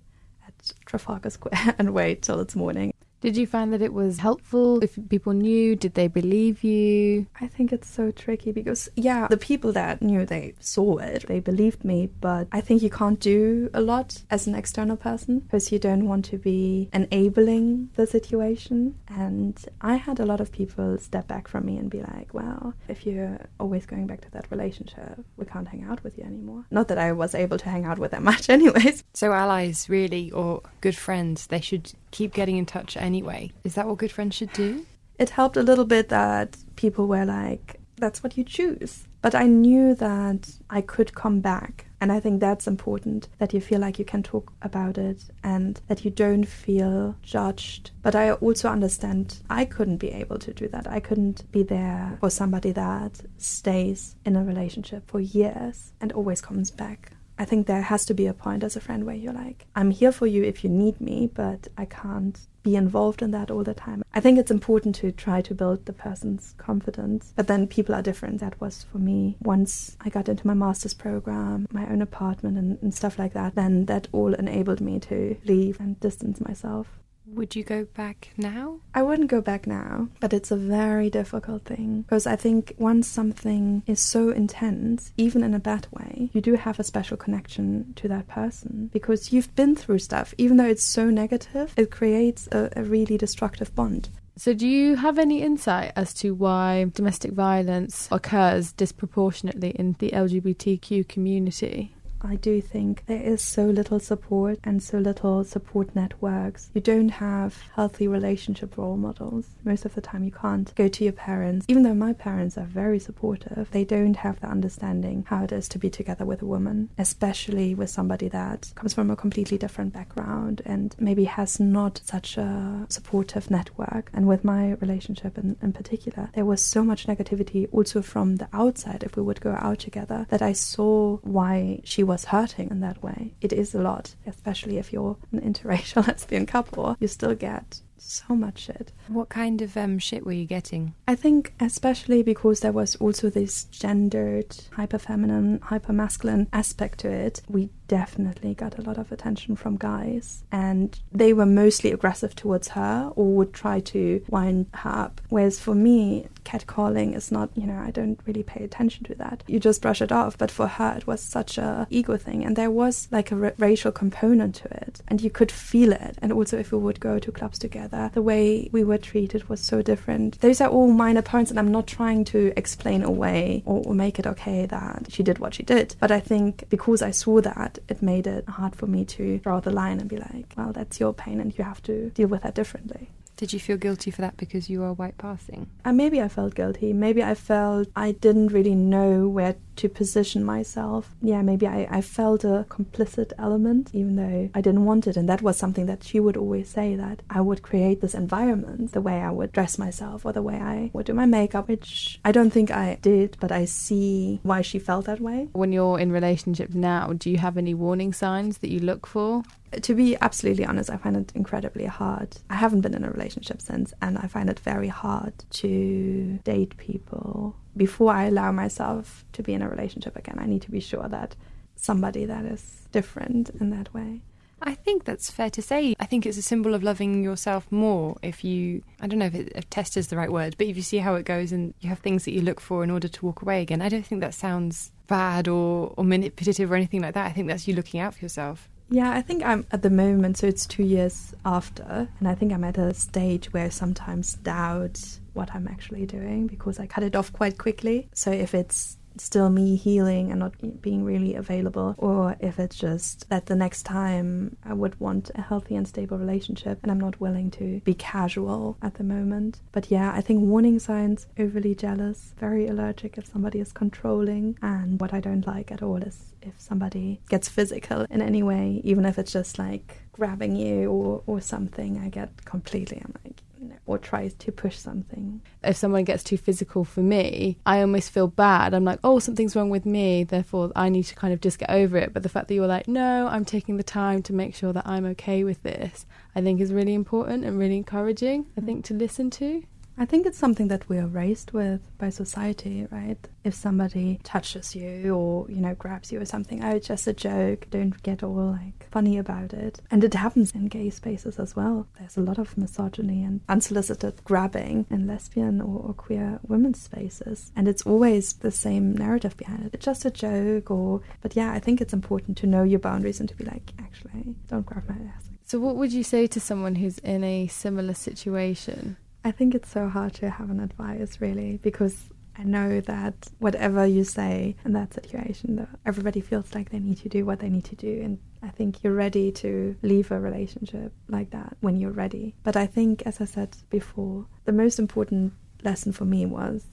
at 0.48 0.72
Trafalgar 0.86 1.30
Square 1.30 1.76
and 1.78 1.94
wait 1.94 2.22
till 2.22 2.40
it's 2.40 2.56
morning. 2.56 2.94
Did 3.28 3.36
you 3.36 3.46
find 3.46 3.74
that 3.74 3.82
it 3.82 3.92
was 3.92 4.20
helpful? 4.20 4.82
If 4.82 4.98
people 5.10 5.34
knew, 5.34 5.76
did 5.76 5.96
they 5.96 6.08
believe 6.08 6.64
you? 6.64 7.28
I 7.42 7.48
think 7.48 7.74
it's 7.74 7.90
so 7.90 8.10
tricky 8.10 8.54
because, 8.54 8.88
yeah, 8.96 9.28
the 9.28 9.36
people 9.36 9.74
that 9.74 10.02
knew, 10.02 10.26
they 10.26 10.54
saw 10.62 11.00
it, 11.00 11.28
they 11.28 11.42
believed 11.42 11.84
me, 11.84 12.08
but 12.22 12.48
I 12.54 12.62
think 12.62 12.82
you 12.82 12.90
can't 12.90 13.20
do 13.20 13.70
a 13.74 13.82
lot 13.82 14.24
as 14.30 14.48
an 14.48 14.56
external 14.56 14.96
person 14.96 15.40
because 15.40 15.74
you 15.74 15.78
don't 15.78 16.08
want 16.08 16.24
to 16.24 16.38
be 16.38 16.88
enabling 16.94 17.90
the 17.98 18.08
situation. 18.08 18.98
And 19.10 19.60
I 19.82 19.96
had 19.96 20.22
a 20.22 20.26
lot 20.26 20.40
of 20.40 20.54
people 20.54 20.98
step 20.98 21.28
back 21.28 21.50
from 21.50 21.66
me 21.66 21.76
and 21.76 21.90
be 21.90 22.00
like, 22.00 22.34
well, 22.34 22.76
if 22.88 23.06
you're 23.06 23.40
always 23.60 23.86
going 23.86 24.08
back 24.08 24.22
to 24.22 24.32
that 24.32 24.50
relationship, 24.52 25.20
we 25.36 25.46
can't 25.46 25.68
hang 25.68 25.84
out 25.84 26.02
with 26.02 26.18
you 26.18 26.24
anymore. 26.24 26.64
Not 26.72 26.88
that 26.88 26.98
I 26.98 27.12
was 27.12 27.36
able 27.36 27.58
to 27.58 27.70
hang 27.70 27.84
out 27.84 28.00
with 28.00 28.12
them 28.12 28.24
much, 28.32 28.50
anyways. 28.50 29.04
So, 29.14 29.34
allies, 29.34 29.90
really, 29.90 30.32
or 30.32 30.62
good 30.80 30.96
friends, 30.96 31.48
they 31.48 31.60
should 31.60 31.92
keep 32.12 32.34
getting 32.34 32.58
in 32.58 32.66
touch 32.66 32.98
anyway. 32.98 33.52
Is 33.64 33.76
that 33.76 33.88
what 33.88 33.98
good 33.98 34.12
friends 34.12 34.36
should 34.36 34.54
do? 34.54 34.86
It 35.20 35.32
helped 35.32 35.58
a 35.58 35.64
little 35.64 35.86
bit 35.86 36.10
that 36.10 36.58
people 36.76 37.08
were 37.08 37.26
like, 37.26 37.80
that's 37.98 38.24
what 38.24 38.38
you 38.38 38.44
choose. 38.44 39.08
But 39.22 39.34
I 39.34 39.48
knew 39.48 39.96
that 39.96 40.50
I 40.70 40.82
could 40.82 41.16
come 41.16 41.42
back. 41.42 41.88
And 42.00 42.12
I 42.12 42.20
think 42.20 42.40
that's 42.40 42.68
important 42.68 43.28
that 43.40 43.54
you 43.54 43.60
feel 43.60 43.80
like 43.80 43.98
you 43.98 44.06
can 44.06 44.22
talk 44.22 44.54
about 44.62 45.00
it 45.00 45.24
and 45.44 45.82
that 45.88 46.06
you 46.06 46.12
don't 46.12 46.46
feel 46.46 47.16
judged. 47.24 47.90
But 48.04 48.14
I 48.14 48.34
also 48.34 48.70
understand 48.70 49.42
I 49.50 49.66
couldn't 49.66 49.98
be 49.98 50.12
able 50.12 50.38
to 50.38 50.54
do 50.54 50.68
that. 50.68 50.88
I 50.88 51.00
couldn't 51.00 51.52
be 51.52 51.64
there 51.64 52.18
for 52.20 52.30
somebody 52.30 52.72
that 52.74 53.20
stays 53.38 54.16
in 54.26 54.36
a 54.36 54.44
relationship 54.44 55.10
for 55.10 55.20
years 55.20 55.94
and 56.00 56.12
always 56.12 56.40
comes 56.40 56.70
back. 56.70 57.14
I 57.40 57.46
think 57.46 57.68
there 57.68 57.82
has 57.82 58.06
to 58.06 58.14
be 58.14 58.28
a 58.28 58.34
point 58.34 58.64
as 58.64 58.76
a 58.76 58.82
friend 58.82 59.06
where 59.06 59.16
you're 59.16 59.34
like, 59.34 59.66
I'm 59.76 59.92
here 59.92 60.12
for 60.12 60.26
you 60.28 60.44
if 60.44 60.64
you 60.64 60.70
need 60.70 61.00
me, 61.00 61.30
but 61.34 61.68
I 61.78 61.86
can't 61.86 62.40
be 62.64 62.76
involved 62.76 63.22
in 63.22 63.32
that 63.32 63.50
all 63.50 63.64
the 63.64 63.74
time. 63.74 64.04
I 64.14 64.20
think 64.20 64.38
it's 64.38 64.52
important 64.52 64.96
to 64.96 65.12
try 65.12 65.42
to 65.42 65.56
build 65.56 65.86
the 65.86 65.94
person's 65.94 66.54
confidence, 66.58 67.32
but 67.36 67.48
then 67.48 67.68
people 67.68 67.96
are 67.96 68.02
different. 68.02 68.40
That 68.40 68.60
was 68.60 68.84
for 68.92 68.98
me. 68.98 69.38
Once 69.42 69.96
I 70.02 70.10
got 70.10 70.28
into 70.28 70.46
my 70.46 70.54
master's 70.54 70.94
program, 70.94 71.68
my 71.72 71.88
own 71.88 72.02
apartment, 72.02 72.58
and, 72.58 72.78
and 72.82 72.94
stuff 72.94 73.18
like 73.18 73.34
that, 73.34 73.56
then 73.56 73.86
that 73.86 74.08
all 74.12 74.34
enabled 74.34 74.82
me 74.82 75.00
to 75.02 75.38
leave 75.46 75.80
and 75.80 76.00
distance 76.00 76.42
myself. 76.42 76.88
Would 77.34 77.56
you 77.56 77.64
go 77.64 77.86
back 77.86 78.30
now? 78.38 78.80
I 78.96 79.04
wouldn't 79.04 79.30
go 79.30 79.42
back 79.42 79.68
now, 79.68 80.08
but 80.20 80.34
it's 80.34 80.50
a 80.50 80.56
very 80.56 81.10
difficult 81.10 81.66
thing 81.66 82.04
because 82.04 82.26
I 82.26 82.36
think 82.36 82.74
once 82.78 83.08
something 83.08 83.84
is 83.86 84.00
so 84.00 84.30
intense, 84.30 85.12
even 85.18 85.44
in 85.44 85.54
a 85.54 85.60
bad 85.60 85.88
way, 85.92 86.30
you 86.34 86.42
do 86.42 86.56
have 86.56 86.80
a 86.80 86.84
special 86.84 87.18
connection 87.18 87.94
to 87.98 88.08
that 88.08 88.28
person 88.28 88.90
because 88.94 89.34
you've 89.34 89.54
been 89.56 89.76
through 89.76 90.00
stuff. 90.00 90.34
Even 90.38 90.58
though 90.58 90.66
it's 90.66 90.84
so 90.84 91.10
negative, 91.10 91.74
it 91.76 91.92
creates 91.92 92.48
a, 92.52 92.70
a 92.76 92.84
really 92.84 93.18
destructive 93.18 93.76
bond. 93.76 94.10
So, 94.40 94.54
do 94.54 94.68
you 94.68 94.98
have 94.98 95.18
any 95.18 95.42
insight 95.42 95.94
as 95.96 96.14
to 96.16 96.36
why 96.36 96.92
domestic 96.94 97.32
violence 97.32 98.08
occurs 98.12 98.72
disproportionately 98.72 99.72
in 99.72 99.96
the 99.98 100.12
LGBTQ 100.12 101.08
community? 101.08 101.96
I 102.22 102.36
do 102.36 102.62
think 102.62 103.04
there 103.06 103.22
is 103.22 103.42
so 103.42 103.66
little 103.66 104.00
support 104.00 104.60
and 104.64 104.82
so 104.82 104.98
little 104.98 105.44
support 105.44 105.96
networks. 105.96 106.70
You 106.74 106.82
don't 106.82 107.10
have 107.10 107.62
healthy 107.76 108.08
relationship 108.08 108.78
role 108.78 108.98
models. 108.98 109.48
Most 109.64 109.86
of 109.86 109.96
the 109.96 110.02
time, 110.02 110.24
you 110.24 110.32
can't 110.32 110.74
go 110.76 110.88
to 110.88 111.04
your 111.04 111.14
parents. 111.14 111.66
Even 111.70 111.84
though 111.84 111.94
my 111.94 112.14
parents 112.14 112.58
are 112.58 112.66
very 112.66 113.00
supportive, 113.00 113.70
they 113.72 113.84
don't 113.84 114.16
have 114.18 114.40
the 114.40 114.48
understanding 114.48 115.26
how 115.28 115.44
it 115.44 115.52
is 115.52 115.68
to 115.70 115.80
be 115.80 115.90
together 115.90 116.26
with 116.26 116.42
a 116.42 116.46
woman, 116.46 116.90
especially 116.98 117.76
with 117.76 117.90
somebody 117.90 118.28
that 118.30 118.72
comes 118.76 118.94
from 118.94 119.12
a 119.12 119.16
completely 119.16 119.58
different 119.58 119.94
background 119.94 120.62
and 120.66 120.96
maybe 121.00 121.26
has 121.26 121.60
not 121.60 122.02
such 122.04 122.38
a 122.38 122.86
supportive 122.90 123.52
network. 123.52 124.10
And 124.14 124.28
with 124.28 124.44
my 124.44 124.72
relationship 124.74 125.38
in, 125.38 125.56
in 125.62 125.74
particular, 125.74 126.30
there 126.34 126.46
was 126.46 126.62
so 126.62 126.84
much 126.84 127.06
negativity 127.06 127.68
also 127.72 128.02
from 128.02 128.38
the 128.38 128.50
outside 128.54 129.04
if 129.04 129.16
we 129.16 129.24
would 129.24 129.42
go 129.42 129.56
out 129.60 129.80
together 129.80 130.26
that 130.30 130.42
I 130.42 130.54
saw 130.54 131.18
why 131.18 131.82
she 131.84 132.04
was 132.08 132.26
hurting 132.26 132.72
in 132.72 132.80
that 132.80 133.04
way. 133.04 133.34
It 133.42 133.54
is 133.54 133.76
a 133.76 133.82
lot, 133.82 134.16
especially 134.26 134.78
if 134.78 134.92
you're 134.92 135.18
an 135.32 135.42
interracial 135.42 136.08
lesbian 136.08 136.46
couple. 136.46 136.98
You 137.00 137.08
still 137.08 137.36
get 137.36 137.82
so 138.00 138.36
much 138.36 138.60
shit. 138.60 138.92
What 139.08 139.30
kind 139.30 139.62
of 139.62 139.76
um, 139.76 140.00
shit 140.00 140.26
were 140.26 140.32
you 140.32 140.46
getting? 140.46 140.94
I 141.08 141.16
think, 141.16 141.54
especially 141.60 142.24
because 142.24 142.62
there 142.62 142.72
was 142.72 142.96
also 142.98 143.30
this 143.30 143.66
gendered, 143.66 144.56
hyper 144.72 144.98
feminine, 144.98 145.60
hyper 145.62 145.94
masculine 145.94 146.48
aspect 146.54 147.00
to 147.00 147.10
it, 147.10 147.42
we 147.48 147.70
definitely 147.88 148.54
got 148.54 148.78
a 148.78 148.82
lot 148.82 148.98
of 148.98 149.12
attention 149.12 149.56
from 149.56 149.78
guys. 149.78 150.44
And 150.52 151.00
they 151.12 151.34
were 151.34 151.46
mostly 151.46 151.92
aggressive 151.92 152.36
towards 152.36 152.70
her 152.70 153.12
or 153.16 153.26
would 153.36 153.54
try 153.54 153.80
to 153.82 154.24
wind 154.30 154.68
her 154.74 154.90
up. 154.90 155.22
Whereas 155.30 155.60
for 155.60 155.76
me, 155.76 156.28
catcalling 156.48 157.16
is 157.16 157.32
not, 157.32 157.50
you 157.56 157.68
know, 157.68 157.78
I 157.78 157.92
don't 157.92 158.20
really 158.26 158.44
pay 158.44 158.64
attention 158.64 159.04
to 159.06 159.16
that. 159.16 159.44
You 159.48 159.60
just 159.60 159.82
brush 159.82 160.02
it 160.02 160.12
off. 160.12 160.38
But 160.38 160.50
for 160.50 160.68
her, 160.68 160.96
it 160.98 161.06
was 161.06 161.22
such 161.22 161.58
a 161.58 161.88
ego 161.90 162.16
thing. 162.18 162.46
And 162.46 162.56
there 162.56 162.72
was 162.72 163.08
like 163.12 163.32
a 163.32 163.36
r- 163.36 163.54
racial 163.58 163.92
component 163.92 164.56
to 164.56 164.70
it. 164.84 165.02
And 165.10 165.22
you 165.22 165.30
could 165.30 165.52
feel 165.52 165.92
it. 165.92 166.18
And 166.22 166.32
also, 166.32 166.58
if 166.58 166.72
we 166.72 166.78
would 166.78 167.00
go 167.00 167.20
to 167.20 167.32
clubs 167.32 167.60
together, 167.60 168.12
the 168.14 168.22
way 168.22 168.70
we 168.72 168.84
were 168.84 168.98
treated 168.98 169.50
was 169.50 169.60
so 169.60 169.82
different. 169.82 170.40
Those 170.40 170.62
are 170.62 170.70
all 170.70 170.92
minor 170.92 171.22
points, 171.22 171.52
and 171.52 171.60
I'm 171.60 171.72
not 171.72 171.88
trying 171.88 172.24
to 172.26 172.54
explain 172.56 173.04
away 173.04 173.64
or, 173.66 173.84
or 173.86 173.94
make 173.94 174.20
it 174.20 174.28
okay 174.28 174.66
that 174.68 175.08
she 175.10 175.24
did 175.24 175.40
what 175.40 175.54
she 175.54 175.64
did. 175.64 175.96
But 176.00 176.12
I 176.12 176.20
think 176.20 176.64
because 176.70 177.02
I 177.02 177.12
saw 177.12 177.42
that, 177.42 177.80
it 177.90 178.02
made 178.02 178.28
it 178.28 178.48
hard 178.48 178.76
for 178.76 178.88
me 178.88 179.04
to 179.06 179.40
draw 179.40 179.60
the 179.60 179.72
line 179.72 180.00
and 180.00 180.10
be 180.10 180.18
like, 180.18 180.54
well, 180.58 180.72
that's 180.72 181.00
your 181.00 181.14
pain 181.14 181.40
and 181.40 181.58
you 181.58 181.64
have 181.64 181.82
to 181.84 182.10
deal 182.12 182.28
with 182.28 182.44
that 182.44 182.56
differently. 182.56 183.10
Did 183.38 183.54
you 183.54 183.60
feel 183.60 183.78
guilty 183.78 184.10
for 184.10 184.22
that 184.22 184.36
because 184.36 184.68
you 184.68 184.84
are 184.84 184.94
white 184.94 185.20
passing? 185.20 185.70
And 185.86 185.94
uh, 185.94 186.04
maybe 186.04 186.20
I 186.20 186.28
felt 186.28 186.56
guilty. 186.56 186.92
Maybe 186.92 187.24
I 187.24 187.36
felt 187.36 187.88
I 187.96 188.14
didn't 188.14 188.48
really 188.48 188.74
know 188.74 189.28
where 189.28 189.56
to 189.76 189.88
position 189.88 190.44
myself. 190.44 191.16
Yeah, 191.22 191.44
maybe 191.44 191.68
I, 191.68 191.88
I 191.92 192.02
felt 192.02 192.44
a 192.44 192.66
complicit 192.68 193.34
element, 193.38 193.92
even 193.94 194.16
though 194.16 194.50
I 194.56 194.62
didn't 194.62 194.86
want 194.86 195.06
it. 195.06 195.16
And 195.16 195.30
that 195.30 195.44
was 195.44 195.56
something 195.56 195.86
that 195.86 196.04
she 196.04 196.20
would 196.20 196.36
always 196.36 196.68
say 196.68 196.96
that 196.96 197.22
I 197.30 197.42
would 197.42 197.62
create 197.62 198.02
this 198.02 198.16
environment, 198.16 198.94
the 198.94 199.02
way 199.02 199.22
I 199.22 199.30
would 199.30 199.52
dress 199.52 199.78
myself 199.78 200.26
or 200.26 200.34
the 200.34 200.42
way 200.42 200.56
I 200.56 200.90
would 200.94 201.06
do 201.06 201.14
my 201.14 201.28
makeup, 201.28 201.68
which 201.68 202.20
I 202.26 202.32
don't 202.32 202.50
think 202.50 202.72
I 202.72 202.98
did, 203.04 203.38
but 203.40 203.52
I 203.52 203.66
see 203.66 204.40
why 204.42 204.64
she 204.64 204.80
felt 204.80 205.06
that 205.06 205.22
way. 205.22 205.50
When 205.54 205.72
you're 205.72 206.00
in 206.00 206.12
relationships 206.12 206.74
now, 206.74 207.14
do 207.14 207.30
you 207.30 207.38
have 207.38 207.56
any 207.56 207.76
warning 207.76 208.14
signs 208.14 208.58
that 208.60 208.72
you 208.72 208.80
look 208.80 209.06
for? 209.06 209.44
To 209.82 209.94
be 209.94 210.18
absolutely 210.22 210.66
honest, 210.66 210.90
I 210.90 210.98
find 210.98 211.16
it 211.16 211.32
incredibly 211.36 211.86
hard. 211.86 212.38
I 212.50 212.56
haven't 212.56 212.82
been 212.82 212.94
in 212.94 213.04
a 213.04 213.12
relationship 213.12 213.62
since, 213.62 213.94
and 214.02 214.18
I 214.18 214.28
find 214.28 214.50
it 214.50 214.60
very 214.60 214.88
hard 214.88 215.34
to 215.52 216.40
date 216.44 216.78
people. 216.78 217.56
Before 217.76 218.12
I 218.12 218.26
allow 218.26 218.52
myself 218.52 219.26
to 219.34 219.44
be 219.44 219.54
in 219.54 219.62
a 219.62 219.70
relationship 219.70 220.16
again, 220.16 220.38
I 220.40 220.46
need 220.46 220.62
to 220.64 220.72
be 220.72 220.80
sure 220.80 221.08
that 221.08 221.36
somebody 221.76 222.26
that 222.26 222.46
is 222.46 222.88
different 222.92 223.50
in 223.60 223.70
that 223.70 223.94
way. 223.94 224.22
I 224.62 224.74
think 224.74 225.06
that's 225.06 225.30
fair 225.30 225.52
to 225.52 225.62
say. 225.62 225.96
I 226.00 226.06
think 226.06 226.26
it's 226.26 226.38
a 226.38 226.42
symbol 226.42 226.74
of 226.74 226.82
loving 226.82 227.24
yourself 227.24 227.72
more 227.72 228.18
if 228.24 228.44
you, 228.44 228.82
I 229.00 229.08
don't 229.08 229.20
know 229.20 229.28
if, 229.28 229.36
it, 229.36 229.52
if 229.56 229.70
test 229.70 229.96
is 229.98 230.08
the 230.08 230.18
right 230.18 230.32
word, 230.32 230.56
but 230.58 230.66
if 230.66 230.76
you 230.76 230.82
see 230.82 230.98
how 230.98 231.14
it 231.16 231.26
goes 231.26 231.52
and 231.52 231.76
you 231.80 231.90
have 231.90 232.00
things 232.00 232.26
that 232.26 232.32
you 232.32 232.42
look 232.42 232.60
for 232.60 232.84
in 232.84 232.90
order 232.90 233.08
to 233.08 233.26
walk 233.26 233.44
away 233.44 233.62
again, 233.62 233.82
I 233.82 233.90
don't 233.90 234.06
think 234.06 234.22
that 234.22 234.34
sounds 234.34 234.92
bad 235.06 235.48
or, 235.48 235.94
or 235.96 236.04
manipulative 236.04 236.72
or 236.72 236.76
anything 236.76 237.02
like 237.02 237.14
that. 237.14 237.28
I 237.28 237.32
think 237.32 237.48
that's 237.48 237.68
you 237.68 237.76
looking 237.76 238.00
out 238.00 238.16
for 238.16 238.26
yourself. 238.26 238.68
Yeah, 238.90 239.12
I 239.12 239.22
think 239.22 239.44
I'm 239.44 239.66
at 239.72 239.82
the 239.82 239.90
moment, 239.90 240.38
so 240.38 240.48
it's 240.48 240.66
two 240.66 240.84
years 240.84 241.34
after, 241.44 242.08
and 242.20 242.28
I 242.28 242.36
think 242.36 242.54
I'm 242.54 242.64
at 242.64 242.78
a 242.78 242.94
stage 242.94 243.52
where 243.54 243.66
I 243.66 243.70
sometimes 243.70 244.36
doubt 244.36 245.20
what 245.34 245.54
I'm 245.54 245.68
actually 245.68 246.06
doing 246.06 246.48
because 246.48 246.80
I 246.80 246.88
cut 246.88 247.04
it 247.04 247.16
off 247.16 247.34
quite 247.34 247.58
quickly. 247.58 248.08
So 248.14 248.32
if 248.32 248.54
it's 248.54 248.97
still 249.22 249.50
me 249.50 249.76
healing 249.76 250.32
and 250.32 250.40
not 250.40 250.82
being 250.82 251.04
really 251.04 251.36
available, 251.36 251.96
or 251.98 252.36
if 252.40 252.60
it's 252.60 252.76
just 252.76 253.30
that 253.30 253.46
the 253.48 253.56
next 253.56 253.84
time 253.84 254.58
I 254.64 254.74
would 254.74 255.00
want 255.00 255.32
a 255.36 255.42
healthy 255.42 255.76
and 255.76 255.88
stable 255.88 256.18
relationship 256.18 256.80
and 256.82 256.92
I'm 256.92 257.00
not 257.00 257.20
willing 257.20 257.52
to 257.52 257.82
be 257.82 257.94
casual 257.94 258.78
at 258.82 258.96
the 258.96 259.04
moment. 259.04 259.60
But 259.72 259.92
yeah, 259.92 260.12
I 260.14 260.22
think 260.22 260.42
warning 260.42 260.80
signs 260.80 261.28
overly 261.38 261.76
jealous, 261.76 262.34
very 262.38 262.68
allergic 262.68 263.18
if 263.18 263.26
somebody 263.26 263.60
is 263.60 263.72
controlling, 263.72 264.58
and 264.62 265.00
what 265.00 265.14
I 265.14 265.20
don't 265.20 265.46
like 265.48 265.72
at 265.72 265.82
all 265.82 265.98
is 265.98 266.34
if 266.42 266.60
somebody 266.60 267.20
gets 267.30 267.50
physical 267.50 268.06
in 268.10 268.22
any 268.22 268.44
way, 268.44 268.82
even 268.84 269.06
if 269.06 269.18
it's 269.18 269.32
just 269.32 269.60
like 269.60 270.02
grabbing 270.14 270.56
you 270.56 270.90
or, 270.90 271.24
or 271.28 271.42
something, 271.42 272.00
I 272.00 272.10
get 272.10 272.46
completely, 272.46 273.02
I'm 273.04 273.14
like, 273.24 273.42
or 273.86 273.98
tries 273.98 274.34
to 274.36 274.52
push 274.52 274.78
something. 274.78 275.42
If 275.64 275.76
someone 275.76 276.04
gets 276.04 276.24
too 276.24 276.38
physical 276.38 276.84
for 276.84 277.02
me, 277.02 277.58
I 277.66 277.82
almost 277.82 278.12
feel 278.12 278.28
bad. 278.28 278.74
I'm 278.74 278.86
like, 278.86 279.00
oh, 279.04 279.20
something's 279.20 279.56
wrong 279.56 279.70
with 279.70 279.86
me, 279.86 280.24
therefore 280.24 280.72
I 280.76 280.90
need 280.90 281.04
to 281.04 281.16
kind 281.16 281.34
of 281.34 281.42
just 281.42 281.60
get 281.60 281.70
over 281.70 281.98
it. 281.98 282.14
But 282.14 282.24
the 282.24 282.30
fact 282.30 282.48
that 282.48 282.56
you're 282.56 282.68
like, 282.68 282.88
no, 282.88 283.28
I'm 283.28 283.46
taking 283.46 283.78
the 283.78 283.84
time 283.84 284.22
to 284.24 284.34
make 284.34 284.56
sure 284.56 284.74
that 284.74 284.88
I'm 284.88 285.06
okay 285.06 285.44
with 285.44 285.64
this, 285.64 286.06
I 286.36 286.42
think 286.42 286.62
is 286.62 286.74
really 286.74 286.94
important 286.94 287.46
and 287.46 287.58
really 287.58 287.78
encouraging, 287.78 288.48
I 288.58 288.62
mm. 288.62 288.66
think, 288.66 288.86
to 288.86 288.94
listen 288.94 289.30
to. 289.32 289.64
I 290.00 290.06
think 290.06 290.28
it's 290.28 290.38
something 290.38 290.68
that 290.68 290.88
we 290.88 291.00
are 291.00 291.08
raised 291.08 291.54
with 291.54 291.82
by 291.98 292.10
society, 292.10 292.88
right? 292.92 293.18
If 293.44 293.56
somebody 293.56 294.20
touches 294.24 294.76
you 294.76 295.16
or, 295.16 295.50
you 295.50 295.60
know, 295.60 295.74
grabs 295.74 296.12
you 296.12 296.22
or 296.22 296.26
something, 296.26 296.64
oh, 296.64 296.76
it's 296.76 296.88
just 296.88 297.08
a 297.08 297.14
joke. 297.14 297.66
Don't 297.72 298.04
get 298.04 298.22
all 298.22 298.52
like 298.52 298.88
funny 298.92 299.18
about 299.18 299.54
it. 299.54 299.80
And 299.90 300.04
it 300.04 300.14
happens 300.14 300.52
in 300.52 300.68
gay 300.68 300.92
spaces 300.92 301.40
as 301.40 301.56
well. 301.56 301.88
There's 301.98 302.16
a 302.16 302.22
lot 302.22 302.38
of 302.38 302.56
misogyny 302.56 303.24
and 303.24 303.42
unsolicited 303.50 304.24
grabbing 304.24 304.86
in 304.92 305.08
lesbian 305.08 305.62
or, 305.62 305.80
or 305.88 305.94
queer 305.96 306.40
women's 306.48 306.80
spaces. 306.80 307.52
And 307.56 307.68
it's 307.68 307.82
always 307.82 308.34
the 308.34 308.52
same 308.52 308.92
narrative 308.96 309.36
behind 309.36 309.66
it. 309.66 309.74
It's 309.74 309.86
just 309.86 310.06
a 310.06 310.12
joke 310.12 310.70
or, 310.70 311.02
but 311.22 311.36
yeah, 311.36 311.52
I 311.52 311.60
think 311.60 311.82
it's 311.82 311.94
important 311.94 312.38
to 312.38 312.48
know 312.48 312.62
your 312.62 312.80
boundaries 312.80 313.20
and 313.20 313.28
to 313.30 313.36
be 313.36 313.46
like, 313.46 313.74
actually, 313.80 314.36
don't 314.48 314.66
grab 314.66 314.88
my 314.88 314.96
ass. 315.16 315.24
So, 315.46 315.60
what 315.60 315.78
would 315.78 315.94
you 315.94 316.04
say 316.04 316.28
to 316.28 316.40
someone 316.40 316.76
who's 316.76 317.00
in 317.00 317.24
a 317.24 317.48
similar 317.48 317.94
situation? 317.94 318.98
I 319.28 319.32
think 319.32 319.54
it's 319.54 319.70
so 319.70 319.90
hard 319.90 320.14
to 320.16 320.30
have 320.30 320.50
an 320.50 320.62
advice, 320.62 321.20
really, 321.20 321.58
because 321.62 322.10
I 322.38 322.44
know 322.44 322.80
that 322.80 323.28
whatever 323.40 323.86
you 323.86 324.06
say 324.06 324.56
in 324.64 324.72
that 324.72 324.94
situation, 324.94 325.68
everybody 325.86 326.22
feels 326.22 326.56
like 326.56 326.70
they 326.70 326.80
need 326.80 327.00
to 327.00 327.10
do 327.10 327.26
what 327.26 327.40
they 327.40 327.50
need 327.50 327.66
to 327.66 327.76
do. 327.76 328.00
And 328.02 328.20
I 328.42 328.48
think 328.48 328.84
you're 328.84 328.94
ready 328.94 329.34
to 329.34 329.76
leave 329.82 330.12
a 330.12 330.20
relationship 330.20 330.94
like 331.10 331.32
that 331.32 331.58
when 331.60 331.76
you're 331.76 331.92
ready. 331.92 332.36
But 332.44 332.56
I 332.56 332.68
think, 332.68 333.04
as 333.06 333.20
I 333.20 333.26
said 333.26 333.58
before, 333.70 334.28
the 334.46 334.54
most 334.54 334.80
important 334.80 335.34
lesson 335.62 335.92
for 335.92 336.06
me 336.06 336.26
was 336.26 336.64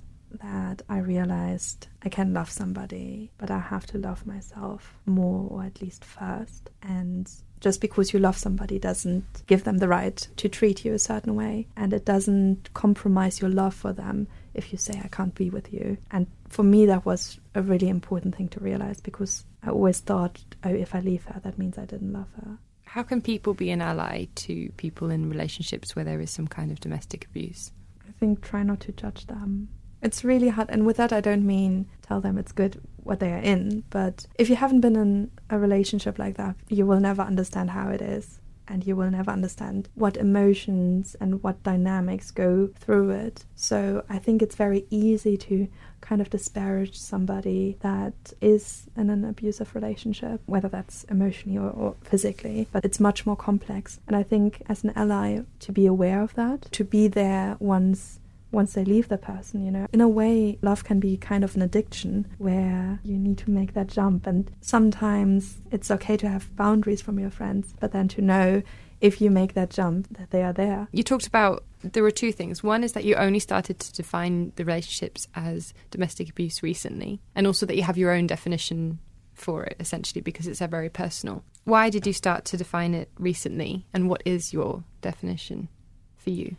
that 0.41 0.83
I 0.89 0.99
realized 0.99 1.89
I 2.05 2.09
can 2.09 2.35
love 2.35 2.51
somebody, 2.51 3.33
but 3.37 3.51
I 3.51 3.59
have 3.59 3.87
to 3.87 3.99
love 3.99 4.27
myself 4.27 4.97
more, 5.07 5.49
or 5.51 5.65
at 5.65 5.83
least 5.83 6.05
first. 6.05 6.71
And 6.83 7.29
just 7.65 7.81
because 7.81 8.13
you 8.13 8.19
love 8.19 8.37
somebody 8.37 8.79
doesn't 8.79 9.43
give 9.47 9.65
them 9.65 9.79
the 9.79 9.89
right 9.89 10.29
to 10.37 10.51
treat 10.51 10.85
you 10.85 10.93
a 10.93 10.99
certain 10.99 11.35
way, 11.35 11.67
and 11.79 11.95
it 11.95 12.05
doesn't 12.05 12.69
compromise 12.75 13.41
your 13.41 13.49
love 13.49 13.75
for 13.75 13.91
them 13.91 14.29
if 14.53 14.71
you 14.71 14.77
say, 14.77 15.01
I 15.03 15.09
can't 15.09 15.35
be 15.35 15.49
with 15.49 15.73
you. 15.73 15.97
And 16.11 16.27
for 16.51 16.63
me, 16.63 16.85
that 16.85 17.07
was 17.07 17.41
a 17.55 17.63
really 17.63 17.89
important 17.89 18.37
thing 18.37 18.49
to 18.51 18.61
realize 18.61 19.01
because 19.01 19.47
I 19.63 19.71
always 19.71 20.01
thought, 20.01 20.45
oh, 20.63 20.75
if 20.75 20.95
I 20.95 21.01
leave 21.01 21.25
her, 21.25 21.41
that 21.41 21.57
means 21.57 21.79
I 21.79 21.87
didn't 21.87 22.13
love 22.13 22.29
her. 22.37 22.59
How 22.85 23.03
can 23.03 23.23
people 23.23 23.55
be 23.55 23.71
an 23.71 23.81
ally 23.81 24.27
to 24.35 24.69
people 24.77 25.11
in 25.11 25.31
relationships 25.31 25.97
where 25.97 26.05
there 26.05 26.21
is 26.21 26.31
some 26.31 26.47
kind 26.47 26.71
of 26.71 26.81
domestic 26.81 27.25
abuse? 27.25 27.73
I 28.07 28.13
think 28.21 28.43
try 28.43 28.63
not 28.63 28.81
to 28.81 28.93
judge 28.93 29.27
them. 29.27 29.71
It's 30.05 30.23
really 30.23 30.49
hard. 30.49 30.69
And 30.71 30.87
with 30.87 30.99
that, 30.99 31.13
I 31.13 31.21
don't 31.21 31.47
mean 31.47 31.87
tell 32.03 32.21
them 32.21 32.39
it's 32.39 32.53
good 32.53 32.81
what 33.03 33.21
they 33.21 33.33
are 33.33 33.39
in. 33.39 33.85
But 33.91 34.27
if 34.39 34.51
you 34.51 34.57
haven't 34.57 34.83
been 34.83 34.97
in 34.97 35.31
a 35.51 35.59
relationship 35.59 36.19
like 36.19 36.37
that, 36.37 36.57
you 36.69 36.87
will 36.87 37.01
never 37.01 37.23
understand 37.23 37.71
how 37.71 37.89
it 37.89 38.03
is. 38.03 38.41
And 38.67 38.87
you 38.87 38.97
will 38.97 39.11
never 39.11 39.31
understand 39.31 39.91
what 39.95 40.17
emotions 40.17 41.15
and 41.21 41.43
what 41.43 41.63
dynamics 41.63 42.31
go 42.31 42.71
through 42.79 43.11
it. 43.11 43.45
So 43.55 44.05
I 44.09 44.19
think 44.19 44.41
it's 44.41 44.57
very 44.57 44.87
easy 44.89 45.37
to 45.37 45.69
kind 46.01 46.21
of 46.21 46.31
disparage 46.31 46.99
somebody 46.99 47.77
that 47.81 48.33
is 48.41 48.87
in 48.97 49.11
an 49.11 49.25
abusive 49.25 49.75
relationship, 49.75 50.41
whether 50.47 50.69
that's 50.69 51.05
emotionally 51.05 51.59
or, 51.59 51.71
or, 51.71 51.95
physically, 52.03 52.69
but 52.73 52.85
it's 52.85 53.01
much 53.01 53.25
more 53.27 53.37
complex. 53.37 54.01
And 54.07 54.15
I 54.15 54.23
think 54.23 54.63
as 54.67 54.85
an 54.85 54.93
ally, 54.97 55.41
to 55.61 55.73
be 55.73 55.87
aware 55.87 56.23
of 56.23 56.35
that, 56.35 56.63
to 56.73 56.85
be 56.85 57.09
there 57.09 57.57
once 57.59 58.21
once 58.55 58.75
they 58.75 58.85
leave 58.85 59.09
the 59.09 59.19
person, 59.19 59.65
you 59.65 59.71
know. 59.71 59.87
In 59.93 60.01
a 60.01 60.09
way, 60.09 60.59
love 60.63 60.85
can 60.85 61.01
be 61.01 61.17
kind 61.17 61.45
of 61.45 61.55
an 61.57 61.63
addiction 61.63 62.27
where 62.39 63.01
you 63.05 63.19
need 63.19 63.39
to 63.39 63.51
make 63.51 63.75
that 63.75 63.89
jump. 63.89 64.27
And 64.27 64.51
sometimes 64.61 65.59
it's 65.71 65.91
okay 65.91 66.17
to 66.19 66.29
have 66.29 66.55
boundaries 66.57 67.03
from 67.03 67.19
your 67.19 67.31
friends, 67.31 67.75
but 67.81 67.93
then 67.93 68.09
to 68.09 68.23
know 68.23 68.63
if 69.01 69.21
you 69.21 69.31
make 69.31 69.55
that 69.55 69.71
jump 69.71 70.17
that 70.17 70.31
they 70.31 70.43
are 70.43 70.53
there. 70.53 70.89
You 70.93 71.03
talked 71.03 71.27
about 71.27 71.65
there 71.83 72.03
were 72.03 72.11
two 72.11 72.33
things. 72.33 72.63
One 72.63 72.83
is 72.83 72.93
that 72.93 73.05
you 73.05 73.17
only 73.17 73.39
started 73.39 73.79
to 73.81 73.93
define 73.93 74.53
the 74.57 74.65
relationships 74.65 75.29
as 75.35 75.75
domestic 75.91 76.31
abuse 76.31 76.63
recently, 76.63 77.21
and 77.35 77.47
also 77.47 77.67
that 77.67 77.77
you 77.77 77.83
have 77.83 77.99
your 77.99 78.13
own 78.13 78.27
definition 78.27 78.99
for 79.35 79.65
it 79.65 79.77
essentially 79.81 80.21
because 80.21 80.47
it's 80.47 80.61
a 80.61 80.69
very 80.69 80.89
personal. 80.89 81.43
Why 81.65 81.91
did 81.91 82.07
you 82.07 82.13
start 82.13 82.45
to 82.47 82.57
define 82.57 82.95
it 82.95 83.11
recently, 83.19 83.85
and 83.93 84.09
what 84.09 84.23
is 84.25 84.53
your 84.53 84.85
definition 85.03 85.69
for 86.17 86.31
you? 86.31 86.57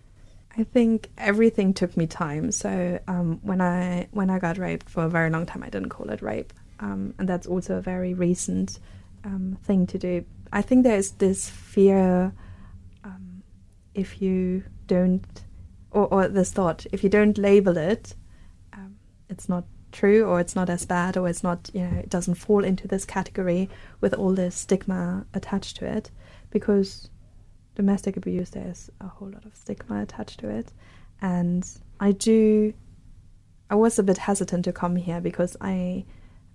I 0.58 0.64
think 0.64 1.10
everything 1.18 1.74
took 1.74 1.98
me 1.98 2.08
time. 2.08 2.52
So 2.52 3.00
um, 3.08 3.40
when 3.44 3.62
I 3.62 4.08
when 4.12 4.30
I 4.30 4.40
got 4.40 4.58
raped 4.58 4.90
for 4.90 5.04
a 5.04 5.10
very 5.10 5.30
long 5.30 5.46
time, 5.46 5.64
I 5.64 5.70
didn't 5.70 5.90
call 5.90 6.10
it 6.10 6.22
rape, 6.22 6.54
um, 6.80 7.14
and 7.20 7.28
that's 7.28 7.48
also 7.48 7.78
a 7.78 7.82
very 7.82 8.14
recent 8.14 8.80
um, 9.24 9.58
thing 9.64 9.86
to 9.88 9.98
do. 9.98 10.24
I 10.54 10.62
think 10.62 10.84
there's 10.84 11.12
this 11.12 11.50
fear 11.50 12.34
um, 13.04 13.44
if 13.94 14.22
you 14.22 14.64
don't, 14.88 15.26
or, 15.92 16.08
or, 16.08 16.28
this 16.30 16.52
thought 16.54 16.86
if 16.94 17.04
you 17.04 17.10
don't 17.10 17.38
label 17.38 17.76
it, 17.76 18.16
um, 18.72 18.96
it's 19.30 19.50
not 19.50 19.66
true, 19.92 20.24
or 20.24 20.40
it's 20.40 20.56
not 20.56 20.70
as 20.70 20.86
bad, 20.86 21.18
or 21.18 21.28
it's 21.28 21.44
not 21.44 21.70
you 21.74 21.82
know 21.82 21.98
it 21.98 22.10
doesn't 22.10 22.36
fall 22.36 22.64
into 22.64 22.88
this 22.88 23.04
category 23.04 23.70
with 24.00 24.14
all 24.14 24.34
this 24.34 24.56
stigma 24.56 25.26
attached 25.34 25.76
to 25.78 25.86
it, 25.86 26.12
because 26.50 27.10
domestic 27.76 28.18
abuse, 28.18 28.50
there's 28.50 28.90
a 29.02 29.08
whole 29.08 29.30
lot 29.30 29.46
of 29.46 29.56
stigma 29.56 30.02
attached 30.02 30.40
to 30.40 30.50
it. 30.50 30.72
And 31.22 31.68
I 32.00 32.12
do, 32.12 32.74
I 33.70 33.76
was 33.76 34.00
a 34.00 34.04
bit 34.04 34.18
hesitant 34.18 34.66
to 34.66 34.74
come 34.74 34.96
here 34.96 35.22
because 35.22 35.56
I, 35.62 36.06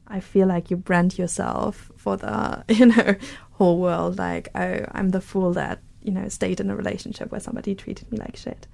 I 0.06 0.20
feel 0.20 0.48
like 0.48 0.70
you 0.70 0.76
brand 0.76 1.18
yourself 1.18 1.90
for 1.96 2.16
the, 2.16 2.64
you 2.68 2.86
know, 2.86 3.16
whole 3.52 3.78
world. 3.78 4.18
Like, 4.18 4.48
oh, 4.54 4.84
I'm 4.92 5.10
the 5.10 5.20
fool 5.20 5.52
that, 5.52 5.80
you 6.02 6.12
know, 6.12 6.28
stayed 6.28 6.60
in 6.60 6.70
a 6.70 6.76
relationship 6.76 7.30
where 7.30 7.40
somebody 7.40 7.74
treated 7.74 8.10
me 8.10 8.18
like 8.18 8.36
shit. 8.36 8.66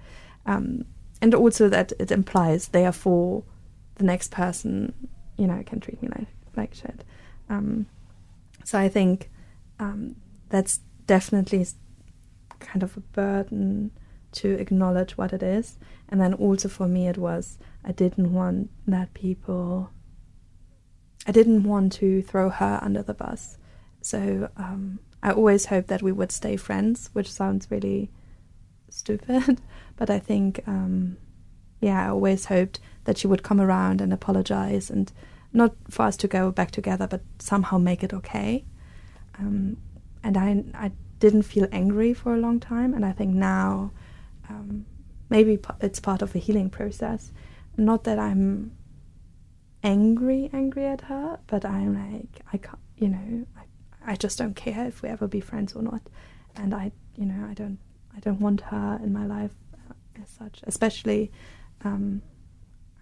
Um, 0.46 0.84
and 1.20 1.34
also 1.34 1.68
that 1.68 1.92
it 1.98 2.10
implies, 2.10 2.68
therefore, 2.68 3.42
the 3.96 4.04
next 4.04 4.30
person, 4.30 4.92
you 5.36 5.46
know, 5.46 5.62
can 5.64 5.80
treat 5.80 6.00
me 6.02 6.08
like, 6.16 6.28
like 6.56 6.74
shit. 6.74 7.04
Um, 7.48 7.86
so 8.64 8.78
I 8.78 8.88
think 8.88 9.30
um, 9.78 10.16
that's 10.48 10.80
definitely 11.06 11.66
kind 12.60 12.82
of 12.82 12.96
a 12.96 13.00
burden 13.00 13.90
to 14.32 14.50
acknowledge 14.52 15.16
what 15.16 15.32
it 15.32 15.42
is. 15.42 15.78
And 16.08 16.20
then 16.20 16.34
also 16.34 16.68
for 16.68 16.86
me, 16.86 17.08
it 17.08 17.18
was 17.18 17.58
I 17.84 17.92
didn't 17.92 18.32
want 18.32 18.70
that 18.86 19.14
people, 19.14 19.90
I 21.26 21.32
didn't 21.32 21.64
want 21.64 21.92
to 21.94 22.22
throw 22.22 22.50
her 22.50 22.78
under 22.82 23.02
the 23.02 23.14
bus. 23.14 23.58
So 24.02 24.50
um, 24.56 24.98
I 25.22 25.32
always 25.32 25.66
hoped 25.66 25.88
that 25.88 26.02
we 26.02 26.12
would 26.12 26.32
stay 26.32 26.56
friends, 26.56 27.10
which 27.12 27.32
sounds 27.32 27.70
really 27.70 28.10
stupid. 28.90 29.60
but 29.96 30.10
I 30.10 30.18
think, 30.18 30.62
um, 30.66 31.16
yeah, 31.80 32.06
I 32.06 32.10
always 32.10 32.46
hoped 32.46 32.80
that 33.04 33.18
she 33.18 33.26
would 33.26 33.42
come 33.42 33.60
around 33.60 34.00
and 34.00 34.12
apologize 34.12 34.90
and 34.90 35.12
not 35.52 35.74
for 35.88 36.02
us 36.02 36.16
to 36.18 36.28
go 36.28 36.50
back 36.50 36.70
together, 36.70 37.06
but 37.06 37.22
somehow 37.38 37.78
make 37.78 38.02
it 38.02 38.12
okay. 38.12 38.64
Um, 39.38 39.76
and 40.22 40.36
I, 40.36 40.64
I 40.74 40.92
didn't 41.18 41.42
feel 41.42 41.66
angry 41.72 42.12
for 42.14 42.34
a 42.34 42.38
long 42.38 42.60
time, 42.60 42.94
and 42.94 43.04
I 43.04 43.12
think 43.12 43.34
now 43.34 43.92
um, 44.48 44.86
maybe 45.30 45.58
it's 45.80 46.00
part 46.00 46.22
of 46.22 46.34
a 46.34 46.38
healing 46.38 46.70
process. 46.70 47.32
Not 47.76 48.04
that 48.04 48.18
I'm 48.18 48.72
angry, 49.82 50.50
angry 50.52 50.86
at 50.86 51.02
her, 51.02 51.38
but 51.46 51.64
I'm 51.64 51.94
like 52.12 52.40
I 52.52 52.56
can't, 52.58 52.78
you 52.96 53.08
know, 53.08 53.46
I, 53.56 54.12
I 54.12 54.16
just 54.16 54.38
don't 54.38 54.56
care 54.56 54.86
if 54.86 55.02
we 55.02 55.08
ever 55.08 55.26
be 55.28 55.40
friends 55.40 55.74
or 55.74 55.82
not, 55.82 56.02
and 56.54 56.74
I, 56.74 56.92
you 57.16 57.26
know, 57.26 57.46
I 57.48 57.54
don't, 57.54 57.78
I 58.16 58.20
don't 58.20 58.40
want 58.40 58.60
her 58.62 59.00
in 59.02 59.12
my 59.12 59.26
life 59.26 59.52
uh, 59.74 60.22
as 60.22 60.30
such, 60.30 60.60
especially 60.66 61.30
um, 61.84 62.22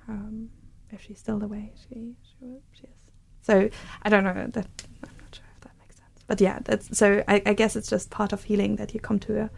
um, 0.09 0.51
if 0.91 1.03
she's 1.03 1.19
still 1.19 1.39
the 1.39 1.49
way 1.49 1.73
she 1.89 2.15
she, 2.23 2.59
she 2.73 2.85
is. 2.85 3.13
So 3.43 3.69
I 4.03 4.09
don't 4.09 4.25
know 4.25 4.47
that 4.53 4.69
I'm 5.03 5.17
not 5.21 5.35
sure 5.35 5.45
if 5.55 5.61
that 5.63 5.73
makes 5.81 5.97
sense. 5.97 6.14
But 6.27 6.41
yeah, 6.41 6.59
that's 6.65 6.97
so. 6.97 7.23
I, 7.29 7.43
I 7.45 7.53
guess 7.53 7.77
it's 7.77 7.89
just 7.91 8.11
part 8.11 8.33
of 8.33 8.45
healing 8.45 8.77
that 8.77 8.95
you 8.95 9.01
come 9.01 9.19
to 9.21 9.43
a 9.43 9.51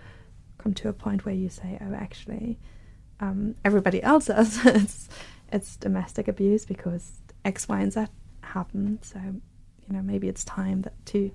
come 0.59 0.74
to 0.74 0.88
a 0.88 0.92
point 0.92 1.24
where 1.24 1.35
you 1.35 1.48
say, 1.48 1.79
oh, 1.81 1.94
actually, 1.94 2.59
um, 3.20 3.55
everybody 3.64 4.02
else 4.02 4.26
says 4.26 4.61
it's 4.64 5.09
it's 5.52 5.76
domestic 5.76 6.29
abuse 6.29 6.64
because 6.64 7.20
X, 7.44 7.68
Y, 7.68 7.81
and 7.81 7.92
Z 7.92 8.07
happened. 8.42 8.98
So 9.02 9.20
you 9.88 9.96
know 9.96 10.02
maybe 10.02 10.29
it's 10.29 10.44
time 10.44 10.83
that 10.83 10.94
to 11.07 11.31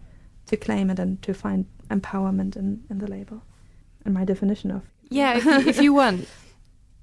to 0.47 0.57
claim 0.57 0.89
it 0.89 0.99
and 0.99 1.21
to 1.21 1.33
find 1.33 1.65
empowerment 1.89 2.55
in, 2.55 2.83
in 2.89 2.99
the 2.99 3.07
label 3.07 3.41
and 4.05 4.13
my 4.13 4.25
definition 4.25 4.71
of 4.71 4.83
yeah 5.09 5.37
if 5.37 5.45
you, 5.45 5.69
if 5.69 5.81
you 5.81 5.93
want 5.93 6.27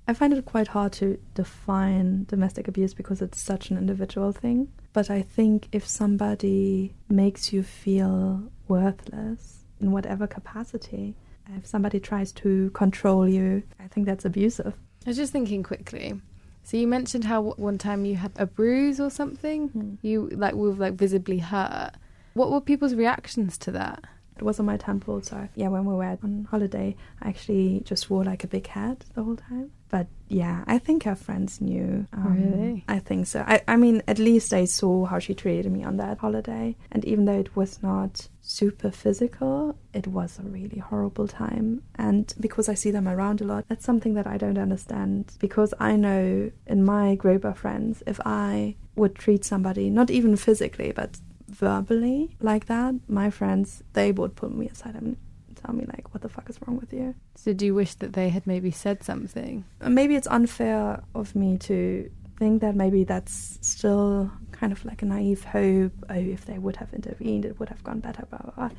I 0.09 0.15
find 0.15 0.33
it 0.33 0.47
quite 0.47 0.69
hard 0.69 0.93
to 0.95 1.19
define 1.35 2.25
domestic 2.25 2.67
abuse 2.67 2.95
because 2.95 3.21
it's 3.21 3.39
such 3.43 3.71
an 3.71 3.77
individual 3.77 4.33
thing. 4.33 4.73
But 4.95 5.11
I 5.11 5.21
think 5.21 5.69
if 5.71 5.87
somebody 5.87 6.95
makes 7.11 7.53
you 7.53 7.63
feel 7.63 8.51
worthless 8.69 9.67
in 9.83 9.93
whatever 9.93 10.27
capacity, 10.27 11.15
if 11.55 11.67
somebody 11.67 12.01
tries 12.01 12.33
to 12.33 12.71
control 12.71 13.29
you, 13.29 13.63
I 13.79 13.89
think 13.89 14.07
that's 14.07 14.25
abusive. 14.25 14.73
I 15.05 15.11
was 15.11 15.19
just 15.19 15.31
thinking 15.31 15.63
quickly. 15.63 16.19
So 16.63 16.79
you 16.79 16.87
mentioned 16.87 17.25
how 17.25 17.43
one 17.59 17.77
time 17.77 18.07
you 18.07 18.17
had 18.17 18.33
a 18.37 18.47
bruise 18.47 19.01
or 19.01 19.11
something. 19.11 19.69
Hmm. 19.69 19.95
You 20.01 20.31
like 20.33 20.55
were 20.55 20.73
like 20.73 20.95
visibly 20.95 21.39
hurt. 21.39 21.93
What 22.33 22.51
were 22.51 22.63
people's 22.63 22.95
reactions 22.95 23.59
to 23.59 23.73
that? 23.73 24.05
It 24.39 24.43
was 24.43 24.59
on 24.59 24.67
my 24.67 24.79
temple, 24.79 25.21
so 25.21 25.49
yeah, 25.55 25.69
when 25.69 25.85
we 25.85 25.95
were 25.95 26.19
on 26.23 26.47
holiday, 26.51 26.97
I 27.21 27.29
actually 27.29 27.83
just 27.85 28.09
wore 28.09 28.25
like 28.25 28.45
a 28.45 28.47
big 28.47 28.69
hat 28.69 29.05
the 29.15 29.23
whole 29.23 29.37
time. 29.37 29.71
But 29.89 30.07
yeah, 30.29 30.65
I 30.67 30.79
think 30.79 31.05
her 31.05 31.15
friends 31.15 31.61
knew. 31.61 32.07
Um, 32.13 32.35
Really? 32.35 32.85
I 32.89 32.99
think 32.99 33.27
so. 33.27 33.45
I, 33.47 33.63
I 33.67 33.77
mean, 33.77 34.03
at 34.07 34.19
least 34.19 34.51
they 34.51 34.67
saw 34.67 35.07
how 35.07 35.19
she 35.19 35.35
treated 35.35 35.73
me 35.73 35.85
on 35.85 35.97
that 35.97 36.19
holiday. 36.19 36.77
And 36.93 37.05
even 37.05 37.25
though 37.25 37.39
it 37.39 37.57
was 37.57 37.83
not 37.83 38.29
super 38.43 38.91
physical, 38.91 39.77
it 39.95 40.07
was 40.07 40.39
a 40.39 40.43
really 40.43 40.79
horrible 40.79 41.27
time. 41.27 41.83
And 41.95 42.33
because 42.39 42.69
I 42.69 42.75
see 42.75 42.91
them 42.91 43.09
around 43.09 43.41
a 43.41 43.45
lot, 43.45 43.65
that's 43.69 43.85
something 43.85 44.15
that 44.15 44.27
I 44.27 44.37
don't 44.37 44.59
understand. 44.59 45.33
Because 45.39 45.73
I 45.81 45.97
know 45.97 46.51
in 46.67 46.85
my 46.85 47.15
group 47.15 47.45
of 47.45 47.59
friends, 47.59 48.03
if 48.07 48.21
I 48.25 48.77
would 48.97 49.15
treat 49.15 49.45
somebody, 49.45 49.89
not 49.89 50.11
even 50.11 50.37
physically, 50.37 50.93
but 50.93 51.19
verbally 51.49 52.37
like 52.41 52.67
that, 52.67 52.95
my 53.09 53.31
friends, 53.31 53.83
they 53.95 54.13
would 54.13 54.37
pull 54.37 54.51
me 54.51 54.69
aside 54.69 54.95
and 54.95 55.17
tell 55.69 55.77
me, 55.77 55.85
like, 55.87 56.13
what 56.15 56.23
the 56.23 56.29
fuck 56.29 56.49
is 56.49 56.59
wrong 56.67 56.79
with 56.79 56.93
you? 56.93 57.15
So 57.37 57.53
do 57.53 57.67
you 57.67 57.75
wish 57.75 57.95
that 57.97 58.15
they 58.15 58.31
had 58.31 58.47
maybe 58.47 58.71
said 58.71 59.03
something? 59.03 59.65
Uh, 59.81 59.91
maybe 59.91 60.17
it's 60.17 60.27
unfair 60.29 61.03
of 61.15 61.35
me 61.35 61.59
to 61.59 62.11
think 62.39 62.61
that 62.63 62.75
maybe 62.75 63.05
that's 63.05 63.59
still 63.61 64.31
kind 64.53 64.73
of 64.73 64.85
like 64.85 65.03
a 65.03 65.05
naive 65.05 65.45
hope. 65.45 65.93
Oh, 66.09 66.15
if 66.15 66.47
they 66.47 66.59
would 66.59 66.77
have 66.77 66.93
intervened, 66.95 67.45
it 67.45 67.59
would 67.61 67.69
have 67.69 67.85
gone 67.85 68.01
better. 68.01 68.25
Blah 68.31 68.39
blah. 68.39 68.53
blah. 68.53 68.71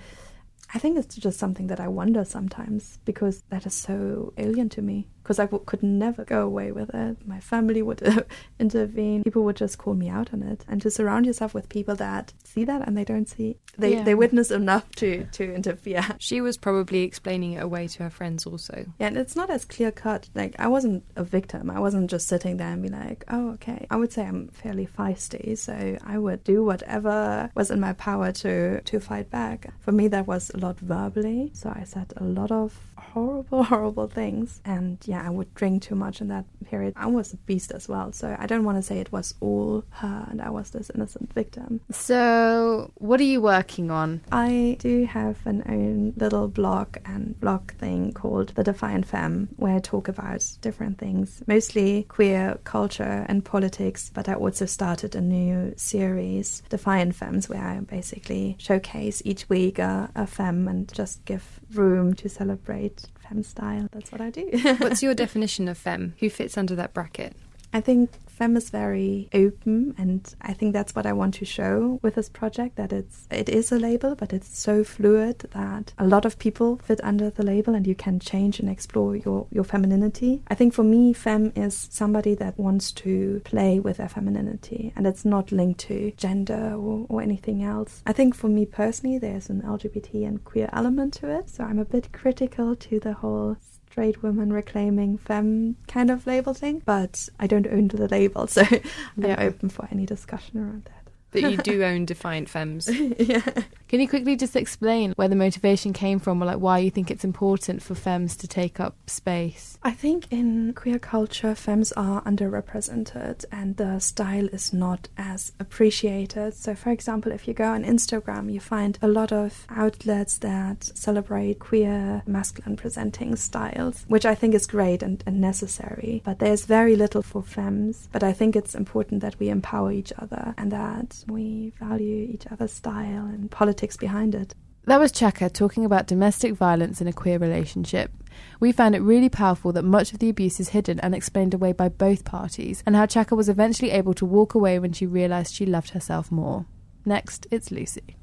I 0.73 0.77
think 0.77 0.97
it's 0.97 1.15
just 1.15 1.39
something 1.39 1.67
that 1.67 1.79
I 1.79 1.87
wonder 1.87 2.23
sometimes 2.23 2.99
because 3.03 3.43
that 3.49 3.65
is 3.65 3.73
so 3.73 4.33
alien 4.37 4.69
to 4.69 4.81
me. 4.81 5.07
Because 5.29 5.37
I 5.37 5.45
w- 5.45 5.63
could 5.63 5.83
never 5.83 6.25
go 6.25 6.41
away 6.41 6.71
with 6.71 6.89
it. 6.95 7.17
My 7.27 7.39
family 7.39 7.83
would 7.83 8.01
intervene. 8.59 9.23
People 9.23 9.43
would 9.43 9.55
just 9.57 9.77
call 9.77 9.93
me 9.93 10.09
out 10.09 10.33
on 10.33 10.41
it. 10.41 10.65
And 10.67 10.81
to 10.81 10.89
surround 10.89 11.27
yourself 11.27 11.53
with 11.53 11.69
people 11.69 11.95
that 11.97 12.33
see 12.43 12.63
that 12.65 12.87
and 12.87 12.97
they 12.97 13.03
don't 13.05 13.29
see, 13.29 13.57
they, 13.77 13.93
Yeah. 13.93 14.03
they 14.03 14.15
witness 14.15 14.49
enough 14.49 14.89
to, 14.95 15.25
to 15.25 15.53
interfere. 15.53 16.03
she 16.17 16.41
was 16.41 16.57
probably 16.57 17.03
explaining 17.03 17.53
it 17.53 17.61
away 17.63 17.87
to 17.89 18.03
her 18.03 18.09
friends 18.09 18.47
also 18.47 18.85
Yeah, 18.99 19.07
and 19.07 19.17
it's 19.17 19.35
not 19.35 19.51
as 19.51 19.65
clear 19.65 19.91
cut. 19.91 20.29
Like 20.33 20.55
I 20.57 20.67
wasn't 20.67 21.03
a 21.15 21.23
victim. 21.23 21.69
I 21.69 21.79
wasn't 21.79 22.09
just 22.09 22.27
sitting 22.27 22.57
there 22.57 22.69
and 22.73 22.81
be 22.81 22.89
like, 22.89 23.23
"Oh, 23.29 23.51
okay." 23.51 23.85
I 23.91 23.97
would 23.97 24.11
say 24.11 24.25
I'm 24.25 24.47
fairly 24.49 24.87
feisty, 24.87 25.55
so 25.55 25.97
I 26.03 26.17
would 26.17 26.43
do 26.43 26.63
whatever 26.63 27.51
was 27.55 27.69
in 27.69 27.79
my 27.79 27.93
power 27.93 28.31
to 28.31 28.81
to 28.81 28.99
fight 28.99 29.29
back. 29.29 29.71
For 29.79 29.91
me, 29.91 30.07
that 30.07 30.25
was 30.25 30.49
a 30.55 30.57
lot 30.57 30.79
verbally. 30.79 31.51
So 31.53 31.71
I 31.75 31.83
said 31.83 32.13
a 32.17 32.23
lot 32.23 32.51
of 32.51 32.73
horrible, 33.13 33.63
horrible 33.73 34.07
things, 34.07 34.61
and 34.65 34.97
yeah, 35.05 35.25
I 35.25 35.29
would 35.29 35.53
drink 35.55 35.83
too 35.83 35.95
much 35.95 36.21
in 36.21 36.27
that 36.29 36.45
period. 36.65 36.93
I 36.95 37.07
was 37.07 37.33
a 37.33 37.37
beast 37.37 37.71
as 37.71 37.87
well, 37.87 38.11
so 38.11 38.35
I 38.39 38.45
don't 38.45 38.63
want 38.63 38.77
to 38.77 38.81
say 38.81 38.99
it 38.99 39.11
was 39.11 39.33
all 39.39 39.83
her 39.89 40.27
and 40.29 40.41
I 40.41 40.49
was 40.49 40.69
this 40.71 40.91
innocent 40.93 41.33
victim. 41.33 41.81
So 41.91 42.91
what 42.95 43.19
are 43.19 43.23
you 43.23 43.41
working 43.41 43.91
on? 43.91 44.21
I 44.31 44.77
do 44.79 45.05
have 45.05 45.37
an 45.45 45.63
own 45.67 46.13
little 46.17 46.47
blog 46.47 46.97
and 47.05 47.39
blog 47.39 47.71
thing 47.73 48.13
called 48.13 48.49
The 48.49 48.63
Defiant 48.63 49.05
Femme, 49.05 49.49
where 49.57 49.75
I 49.75 49.79
talk 49.79 50.07
about 50.07 50.45
different 50.61 50.97
things, 50.97 51.43
mostly 51.47 52.03
queer 52.03 52.59
culture 52.63 53.25
and 53.27 53.43
politics, 53.43 54.11
but 54.13 54.29
I 54.29 54.33
also 54.33 54.65
started 54.65 55.15
a 55.15 55.21
new 55.21 55.73
series, 55.77 56.61
Defiant 56.69 57.15
Femmes, 57.15 57.49
where 57.49 57.63
I 57.63 57.79
basically 57.79 58.55
showcase 58.59 59.21
each 59.25 59.49
week 59.49 59.79
a, 59.79 60.09
a 60.15 60.27
femme 60.27 60.67
and 60.67 60.91
just 60.93 61.25
give 61.25 61.59
room 61.73 62.13
to 62.15 62.29
celebrate 62.29 62.98
femme 63.29 63.43
style. 63.43 63.87
That's 63.91 64.11
what 64.11 64.21
I 64.21 64.29
do. 64.29 64.49
what's 64.79 65.01
your 65.03 65.13
definition 65.25 65.67
of 65.67 65.77
femme 65.77 66.15
who 66.19 66.29
fits 66.29 66.57
under 66.57 66.75
that 66.75 66.93
bracket 66.93 67.35
I 67.73 67.81
think 67.81 68.09
femme 68.39 68.55
is 68.55 68.69
very 68.69 69.27
open, 69.33 69.93
and 69.97 70.33
I 70.41 70.53
think 70.53 70.71
that's 70.71 70.95
what 70.95 71.05
I 71.05 71.11
want 71.11 71.33
to 71.35 71.45
show 71.45 71.99
with 72.01 72.15
this 72.15 72.29
project. 72.29 72.77
That 72.77 72.93
it's 72.93 73.27
it 73.29 73.49
is 73.49 73.71
a 73.71 73.77
label, 73.77 74.15
but 74.15 74.31
it's 74.31 74.57
so 74.57 74.85
fluid 74.85 75.39
that 75.51 75.93
a 75.97 76.07
lot 76.07 76.25
of 76.25 76.39
people 76.39 76.77
fit 76.77 77.01
under 77.03 77.29
the 77.29 77.43
label, 77.43 77.75
and 77.75 77.85
you 77.85 77.95
can 77.95 78.17
change 78.19 78.61
and 78.61 78.69
explore 78.69 79.17
your 79.17 79.47
your 79.51 79.65
femininity. 79.65 80.41
I 80.47 80.55
think 80.55 80.73
for 80.73 80.83
me, 80.83 81.11
femme 81.11 81.51
is 81.55 81.89
somebody 81.91 82.33
that 82.35 82.57
wants 82.57 82.93
to 83.03 83.41
play 83.43 83.79
with 83.79 83.97
their 83.97 84.09
femininity, 84.09 84.93
and 84.95 85.05
it's 85.05 85.25
not 85.25 85.51
linked 85.51 85.81
to 85.81 86.11
gender 86.15 86.75
or, 86.75 87.05
or 87.09 87.21
anything 87.21 87.61
else. 87.61 88.01
I 88.05 88.13
think 88.13 88.35
for 88.35 88.47
me 88.47 88.65
personally, 88.65 89.19
there's 89.19 89.49
an 89.49 89.61
LGBT 89.63 90.25
and 90.25 90.43
queer 90.45 90.69
element 90.71 91.13
to 91.15 91.29
it, 91.29 91.49
so 91.49 91.65
I'm 91.65 91.79
a 91.79 91.85
bit 91.85 92.13
critical 92.13 92.75
to 92.87 92.99
the 93.01 93.13
whole 93.13 93.57
straight 93.99 94.23
women 94.23 94.53
reclaiming 94.53 95.17
femme 95.17 95.75
kind 95.89 96.09
of 96.09 96.25
label 96.25 96.53
thing, 96.53 96.81
but 96.85 97.27
I 97.37 97.47
don't 97.47 97.67
own 97.67 97.89
the 97.89 98.07
label, 98.07 98.47
so 98.47 98.63
I'm 98.63 99.25
open 99.25 99.67
for 99.67 99.89
any 99.91 100.05
discussion 100.05 100.57
around 100.57 100.85
that. 100.85 101.11
but 101.31 101.41
you 101.41 101.57
do 101.63 101.83
own 101.83 102.05
defiant 102.05 102.47
femmes 102.47 102.87
yeah. 103.19 103.41
Can 103.89 103.99
you 103.99 104.07
quickly 104.07 104.35
just 104.35 104.55
explain 104.55 105.13
where 105.13 105.27
the 105.27 105.35
motivation 105.35 105.93
came 105.93 106.19
from 106.19 106.43
or 106.43 106.45
like 106.45 106.59
why 106.59 106.77
you 106.77 106.91
think 106.91 107.09
it's 107.09 107.23
important 107.23 107.81
for 107.81 107.95
femmes 107.95 108.37
to 108.37 108.47
take 108.47 108.79
up 108.79 108.95
space? 109.09 109.79
I 109.81 109.89
think 109.89 110.27
in 110.29 110.73
queer 110.75 110.99
culture, 110.99 111.55
femmes 111.55 111.91
are 111.93 112.21
underrepresented 112.21 113.45
and 113.51 113.77
the 113.77 113.97
style 113.97 114.45
is 114.49 114.71
not 114.71 115.07
as 115.17 115.53
appreciated. 115.59 116.53
So, 116.53 116.75
for 116.75 116.91
example, 116.91 117.31
if 117.31 117.47
you 117.47 117.55
go 117.55 117.65
on 117.65 117.83
Instagram, 117.83 118.53
you 118.53 118.59
find 118.59 118.99
a 119.01 119.07
lot 119.07 119.31
of 119.31 119.65
outlets 119.71 120.37
that 120.37 120.83
celebrate 120.83 121.57
queer, 121.57 122.21
masculine 122.27 122.77
presenting 122.77 123.35
styles, 123.37 124.05
which 124.07 124.23
I 124.23 124.35
think 124.35 124.53
is 124.53 124.67
great 124.67 125.01
and, 125.01 125.23
and 125.25 125.41
necessary. 125.41 126.21
But 126.23 126.37
there's 126.37 126.65
very 126.65 126.95
little 126.95 127.23
for 127.23 127.41
femmes. 127.41 128.07
But 128.11 128.21
I 128.21 128.33
think 128.33 128.55
it's 128.55 128.75
important 128.75 129.21
that 129.21 129.39
we 129.39 129.49
empower 129.49 129.91
each 129.91 130.13
other 130.19 130.53
and 130.59 130.71
that 130.71 131.23
we 131.27 131.73
value 131.79 132.27
each 132.31 132.45
other's 132.51 132.73
style 132.73 133.25
and 133.25 133.49
politics 133.49 133.78
behind 133.99 134.35
it. 134.35 134.53
That 134.85 134.99
was 134.99 135.11
Chaka 135.11 135.49
talking 135.49 135.85
about 135.85 136.07
domestic 136.07 136.53
violence 136.53 136.99
in 137.01 137.07
a 137.07 137.13
queer 137.13 137.37
relationship. 137.37 138.11
We 138.59 138.71
found 138.71 138.95
it 138.95 139.01
really 139.01 139.29
powerful 139.29 139.71
that 139.73 139.83
much 139.83 140.13
of 140.13 140.19
the 140.19 140.29
abuse 140.29 140.59
is 140.59 140.69
hidden 140.69 140.99
and 141.01 141.13
explained 141.13 141.53
away 141.53 141.73
by 141.73 141.89
both 141.89 142.25
parties, 142.25 142.83
and 142.85 142.95
how 142.95 143.05
Chaka 143.05 143.35
was 143.35 143.49
eventually 143.49 143.91
able 143.91 144.13
to 144.15 144.25
walk 144.25 144.53
away 144.55 144.79
when 144.79 144.93
she 144.93 145.05
realised 145.05 145.53
she 145.53 145.65
loved 145.65 145.91
herself 145.91 146.31
more. 146.31 146.65
Next, 147.05 147.47
it's 147.51 147.71
Lucy. 147.71 148.15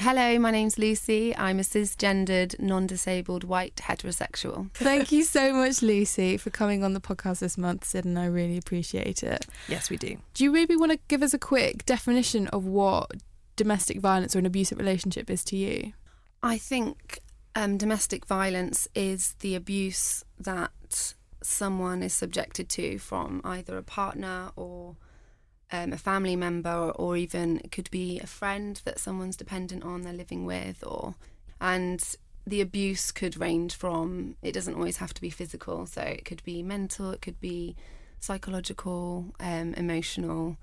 Hello, 0.00 0.38
my 0.38 0.52
name's 0.52 0.78
Lucy. 0.78 1.36
I'm 1.36 1.58
a 1.58 1.62
cisgendered, 1.62 2.58
non 2.60 2.86
disabled, 2.86 3.42
white 3.44 3.76
heterosexual. 3.76 4.70
Thank 4.74 5.10
you 5.10 5.24
so 5.24 5.52
much, 5.52 5.82
Lucy, 5.82 6.36
for 6.36 6.50
coming 6.50 6.84
on 6.84 6.92
the 6.94 7.00
podcast 7.00 7.40
this 7.40 7.58
month, 7.58 7.84
Sid, 7.84 8.04
and 8.04 8.16
I 8.18 8.26
really 8.26 8.56
appreciate 8.56 9.22
it. 9.24 9.46
yes 9.68 9.90
we 9.90 9.96
do 9.96 10.16
Do 10.34 10.44
you 10.44 10.52
maybe 10.52 10.76
want 10.76 10.92
to 10.92 10.98
give 11.08 11.22
us 11.22 11.34
a 11.34 11.38
quick 11.38 11.84
definition 11.84 12.46
of 12.48 12.64
what 12.64 13.10
domestic 13.58 14.00
violence 14.00 14.34
or 14.34 14.38
an 14.38 14.46
abusive 14.46 14.78
relationship 14.78 15.28
is 15.28 15.44
to 15.44 15.56
you? 15.56 15.92
I 16.42 16.56
think 16.56 17.18
um, 17.54 17.76
domestic 17.76 18.24
violence 18.24 18.88
is 18.94 19.34
the 19.40 19.54
abuse 19.54 20.24
that 20.38 21.14
someone 21.42 22.02
is 22.02 22.14
subjected 22.14 22.68
to 22.70 22.98
from 22.98 23.40
either 23.44 23.76
a 23.76 23.82
partner 23.82 24.50
or 24.56 24.96
um, 25.70 25.92
a 25.92 25.98
family 25.98 26.36
member, 26.36 26.92
or, 26.96 27.16
even 27.16 27.58
it 27.62 27.70
could 27.70 27.90
be 27.90 28.18
a 28.20 28.26
friend 28.26 28.80
that 28.86 28.98
someone's 28.98 29.36
dependent 29.36 29.84
on, 29.84 30.00
they're 30.00 30.14
living 30.14 30.46
with, 30.46 30.82
or 30.86 31.14
and 31.60 32.16
the 32.46 32.62
abuse 32.62 33.12
could 33.12 33.36
range 33.36 33.74
from 33.74 34.36
it 34.40 34.52
doesn't 34.52 34.76
always 34.76 34.96
have 34.96 35.12
to 35.12 35.20
be 35.20 35.28
physical, 35.28 35.84
so 35.84 36.00
it 36.00 36.24
could 36.24 36.42
be 36.44 36.62
mental, 36.62 37.10
it 37.10 37.20
could 37.20 37.38
be 37.38 37.76
psychological, 38.18 39.26
um, 39.40 39.74
emotional, 39.74 40.56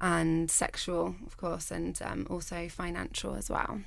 and 0.00 0.50
sexual, 0.50 1.14
of 1.26 1.36
course, 1.36 1.70
and 1.70 1.98
um, 2.04 2.26
also 2.28 2.68
financial 2.68 3.34
as 3.34 3.48
well. 3.48 3.80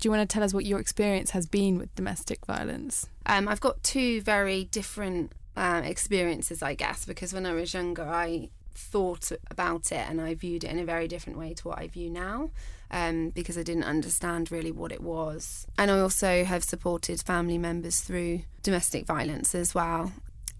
Do 0.00 0.06
you 0.06 0.10
want 0.10 0.28
to 0.28 0.32
tell 0.32 0.42
us 0.42 0.52
what 0.52 0.64
your 0.64 0.80
experience 0.80 1.30
has 1.30 1.46
been 1.46 1.78
with 1.78 1.94
domestic 1.94 2.44
violence? 2.46 3.06
Um, 3.26 3.46
I've 3.46 3.60
got 3.60 3.82
two 3.82 4.20
very 4.22 4.64
different 4.64 5.32
uh, 5.56 5.82
experiences, 5.84 6.62
I 6.62 6.74
guess, 6.74 7.04
because 7.04 7.32
when 7.32 7.46
I 7.46 7.52
was 7.52 7.72
younger, 7.72 8.02
I 8.02 8.50
thought 8.74 9.30
about 9.50 9.92
it 9.92 10.04
and 10.08 10.20
I 10.20 10.34
viewed 10.34 10.64
it 10.64 10.70
in 10.70 10.80
a 10.80 10.84
very 10.84 11.06
different 11.06 11.38
way 11.38 11.54
to 11.54 11.68
what 11.68 11.78
I 11.78 11.86
view 11.86 12.10
now 12.10 12.50
um, 12.90 13.30
because 13.30 13.56
I 13.56 13.62
didn't 13.62 13.84
understand 13.84 14.50
really 14.50 14.72
what 14.72 14.92
it 14.92 15.00
was. 15.00 15.66
And 15.78 15.90
I 15.90 16.00
also 16.00 16.44
have 16.44 16.64
supported 16.64 17.22
family 17.22 17.58
members 17.58 18.00
through 18.00 18.42
domestic 18.62 19.06
violence 19.06 19.54
as 19.54 19.74
well. 19.74 20.12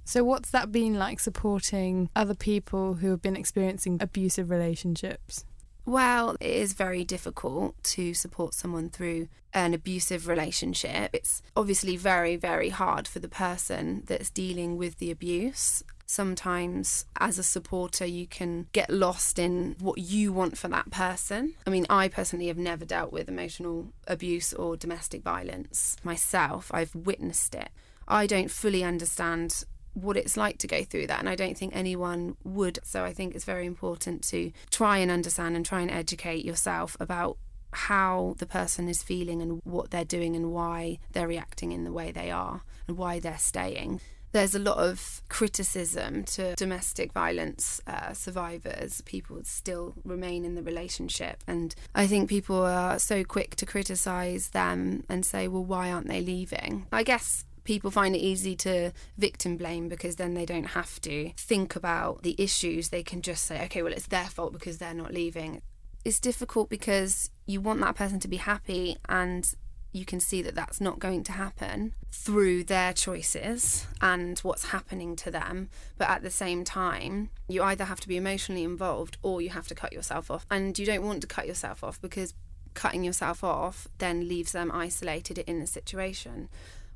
So, 0.04 0.22
what's 0.22 0.50
that 0.50 0.70
been 0.70 0.94
like 0.98 1.18
supporting 1.18 2.10
other 2.14 2.34
people 2.34 2.94
who 2.94 3.10
have 3.10 3.22
been 3.22 3.36
experiencing 3.36 3.98
abusive 4.00 4.50
relationships? 4.50 5.44
Well, 5.86 6.36
it 6.40 6.50
is 6.50 6.72
very 6.72 7.04
difficult 7.04 7.82
to 7.84 8.14
support 8.14 8.54
someone 8.54 8.88
through 8.88 9.28
an 9.52 9.74
abusive 9.74 10.28
relationship. 10.28 11.10
It's 11.12 11.42
obviously 11.56 11.96
very, 11.96 12.36
very 12.36 12.70
hard 12.70 13.06
for 13.06 13.18
the 13.18 13.28
person 13.28 14.02
that's 14.06 14.30
dealing 14.30 14.76
with 14.76 14.98
the 14.98 15.10
abuse. 15.10 15.82
Sometimes, 16.06 17.06
as 17.18 17.38
a 17.38 17.42
supporter, 17.42 18.04
you 18.04 18.26
can 18.26 18.66
get 18.72 18.90
lost 18.90 19.38
in 19.38 19.76
what 19.78 19.98
you 19.98 20.32
want 20.32 20.58
for 20.58 20.68
that 20.68 20.90
person. 20.90 21.54
I 21.66 21.70
mean, 21.70 21.86
I 21.88 22.08
personally 22.08 22.48
have 22.48 22.58
never 22.58 22.84
dealt 22.84 23.12
with 23.12 23.28
emotional 23.28 23.92
abuse 24.06 24.52
or 24.52 24.76
domestic 24.76 25.22
violence 25.22 25.96
myself, 26.02 26.70
I've 26.74 26.94
witnessed 26.94 27.54
it. 27.54 27.70
I 28.06 28.26
don't 28.26 28.50
fully 28.50 28.84
understand 28.84 29.64
what 29.94 30.16
it's 30.16 30.36
like 30.36 30.58
to 30.58 30.66
go 30.66 30.84
through 30.84 31.06
that 31.06 31.20
and 31.20 31.28
I 31.28 31.34
don't 31.34 31.56
think 31.56 31.74
anyone 31.74 32.36
would 32.44 32.78
so 32.82 33.04
I 33.04 33.12
think 33.12 33.34
it's 33.34 33.44
very 33.44 33.66
important 33.66 34.22
to 34.28 34.52
try 34.70 34.98
and 34.98 35.10
understand 35.10 35.56
and 35.56 35.64
try 35.64 35.80
and 35.80 35.90
educate 35.90 36.44
yourself 36.44 36.96
about 37.00 37.38
how 37.72 38.34
the 38.38 38.46
person 38.46 38.88
is 38.88 39.02
feeling 39.02 39.42
and 39.42 39.60
what 39.64 39.90
they're 39.90 40.04
doing 40.04 40.36
and 40.36 40.52
why 40.52 40.98
they're 41.12 41.28
reacting 41.28 41.72
in 41.72 41.84
the 41.84 41.92
way 41.92 42.12
they 42.12 42.30
are 42.30 42.62
and 42.86 42.96
why 42.96 43.18
they're 43.18 43.38
staying 43.38 44.00
there's 44.34 44.54
a 44.54 44.58
lot 44.58 44.78
of 44.78 45.22
criticism 45.28 46.24
to 46.24 46.56
domestic 46.56 47.12
violence 47.12 47.80
uh, 47.86 48.12
survivors. 48.12 49.00
People 49.02 49.38
still 49.44 49.94
remain 50.04 50.44
in 50.44 50.56
the 50.56 50.62
relationship. 50.62 51.44
And 51.46 51.72
I 51.94 52.08
think 52.08 52.28
people 52.28 52.64
are 52.64 52.98
so 52.98 53.22
quick 53.22 53.54
to 53.54 53.64
criticize 53.64 54.48
them 54.48 55.04
and 55.08 55.24
say, 55.24 55.46
well, 55.46 55.64
why 55.64 55.92
aren't 55.92 56.08
they 56.08 56.20
leaving? 56.20 56.86
I 56.90 57.04
guess 57.04 57.44
people 57.64 57.90
find 57.90 58.14
it 58.14 58.20
easy 58.20 58.54
to 58.56 58.92
victim 59.18 59.56
blame 59.56 59.88
because 59.88 60.16
then 60.16 60.34
they 60.34 60.46
don't 60.46 60.68
have 60.68 61.00
to 61.02 61.32
think 61.36 61.74
about 61.74 62.22
the 62.22 62.36
issues. 62.38 62.90
They 62.90 63.02
can 63.02 63.22
just 63.22 63.44
say, 63.44 63.64
okay, 63.64 63.82
well, 63.82 63.92
it's 63.92 64.06
their 64.06 64.26
fault 64.26 64.52
because 64.52 64.78
they're 64.78 64.94
not 64.94 65.12
leaving. 65.12 65.62
It's 66.04 66.20
difficult 66.20 66.68
because 66.68 67.30
you 67.46 67.60
want 67.60 67.80
that 67.80 67.96
person 67.96 68.20
to 68.20 68.28
be 68.28 68.36
happy 68.36 68.96
and 69.08 69.52
you 69.92 70.04
can 70.04 70.18
see 70.20 70.42
that 70.42 70.56
that's 70.56 70.80
not 70.80 70.98
going 70.98 71.22
to 71.22 71.32
happen 71.32 71.94
through 72.10 72.64
their 72.64 72.92
choices 72.92 73.86
and 74.00 74.38
what's 74.40 74.66
happening 74.66 75.14
to 75.16 75.30
them. 75.30 75.70
But 75.96 76.10
at 76.10 76.22
the 76.22 76.30
same 76.30 76.64
time, 76.64 77.30
you 77.48 77.62
either 77.62 77.84
have 77.84 78.00
to 78.00 78.08
be 78.08 78.16
emotionally 78.16 78.64
involved 78.64 79.16
or 79.22 79.40
you 79.40 79.50
have 79.50 79.68
to 79.68 79.74
cut 79.74 79.92
yourself 79.92 80.30
off. 80.32 80.46
And 80.50 80.76
you 80.78 80.84
don't 80.84 81.04
want 81.04 81.20
to 81.20 81.28
cut 81.28 81.46
yourself 81.46 81.84
off 81.84 82.00
because 82.02 82.34
cutting 82.74 83.04
yourself 83.04 83.44
off 83.44 83.86
then 83.98 84.28
leaves 84.28 84.50
them 84.50 84.72
isolated 84.72 85.38
in 85.38 85.60
the 85.60 85.66
situation 85.66 86.48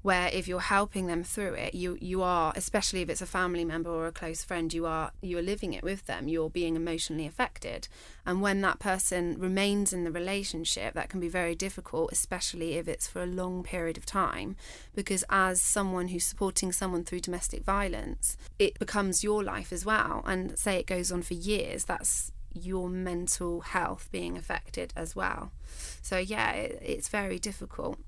where 0.03 0.29
if 0.33 0.47
you're 0.47 0.61
helping 0.61 1.07
them 1.07 1.25
through 1.25 1.55
it 1.55 1.75
you 1.75 1.99
you 2.01 2.23
are 2.23 2.53
especially 2.57 3.03
if 3.03 3.09
it's 3.09 3.21
a 3.21 3.27
family 3.27 3.65
member 3.65 3.91
or 3.91 4.07
a 4.07 4.13
close 4.13 4.45
friend 4.45 4.73
you 4.73 4.87
are 4.87 5.11
you're 5.21 5.43
living 5.43 5.73
it 5.73 5.83
with 5.83 6.07
them. 6.07 6.29
You're 6.29 6.51
being 6.51 6.77
emotionally 6.77 7.27
affected. 7.27 7.89
And 8.25 8.41
when 8.43 8.61
that 8.61 8.79
person 8.79 9.39
remains 9.39 9.93
in 9.93 10.05
the 10.05 10.13
relationship 10.13 10.95
that 10.95 11.09
can 11.09 11.21
be 11.21 11.29
very 11.29 11.55
difficult 11.55 12.13
especially 12.13 12.75
if 12.75 12.89
it's 12.89 13.09
for 13.09 13.23
a 13.23 13.27
long 13.27 13.63
period 13.63 13.97
of 13.97 14.07
time. 14.07 14.57
Because 14.95 15.25
as 15.31 15.61
someone 15.61 16.09
who's 16.09 16.25
supporting 16.25 16.73
someone 16.73 17.05
through 17.05 17.21
domestic 17.21 17.65
violence 17.65 18.37
it 18.59 18.79
becomes 18.79 19.25
your 19.25 19.43
life 19.43 19.73
as 19.73 19.85
well. 19.85 20.23
And 20.27 20.59
say 20.59 20.77
it 20.77 20.87
goes 20.87 21.11
on 21.11 21.23
for 21.23 21.35
years 21.35 21.85
that's 21.85 22.33
your 22.55 22.89
mental 22.89 23.61
health 23.61 24.09
being 24.11 24.37
affected 24.37 24.93
as 24.97 25.15
well. 25.15 25.53
So 26.03 26.19
yeah 26.19 26.53
it, 26.53 26.79
it's 26.83 27.09
very 27.09 27.39
difficult 27.39 27.99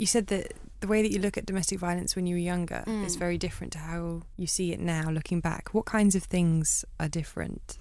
you 0.00 0.06
said 0.06 0.26
that 0.28 0.54
the 0.80 0.86
way 0.86 1.02
that 1.02 1.12
you 1.12 1.18
look 1.18 1.36
at 1.36 1.44
domestic 1.44 1.78
violence 1.78 2.16
when 2.16 2.26
you 2.26 2.34
were 2.36 2.46
younger 2.54 2.82
Mm. 2.86 3.04
is 3.04 3.16
very 3.16 3.36
different 3.36 3.70
to 3.74 3.78
how 3.78 4.22
you 4.38 4.46
see 4.46 4.72
it 4.72 4.80
now 4.80 5.10
looking 5.10 5.40
back. 5.40 5.74
What 5.74 5.84
kinds 5.84 6.14
of 6.14 6.22
things 6.24 6.86
are 6.98 7.08
different? 7.08 7.76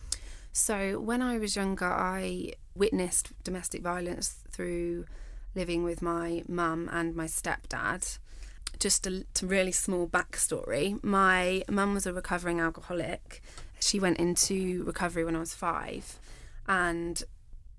So, 0.51 0.99
when 0.99 1.21
I 1.21 1.37
was 1.37 1.55
younger, 1.55 1.85
I 1.89 2.53
witnessed 2.75 3.31
domestic 3.45 3.81
violence 3.81 4.27
through 4.51 5.05
living 5.55 5.83
with 5.83 6.01
my 6.01 6.43
mum 6.47 6.89
and 6.91 7.15
my 7.15 7.25
stepdad. 7.25 8.17
Just 8.79 9.07
a, 9.07 9.25
a 9.41 9.45
really 9.45 9.71
small 9.71 10.05
backstory 10.07 11.01
my 11.03 11.63
mum 11.69 11.93
was 11.93 12.05
a 12.05 12.13
recovering 12.13 12.59
alcoholic. 12.59 13.41
She 13.79 13.97
went 13.99 14.17
into 14.19 14.83
recovery 14.83 15.23
when 15.23 15.35
I 15.37 15.39
was 15.39 15.53
five, 15.53 16.19
and 16.67 17.23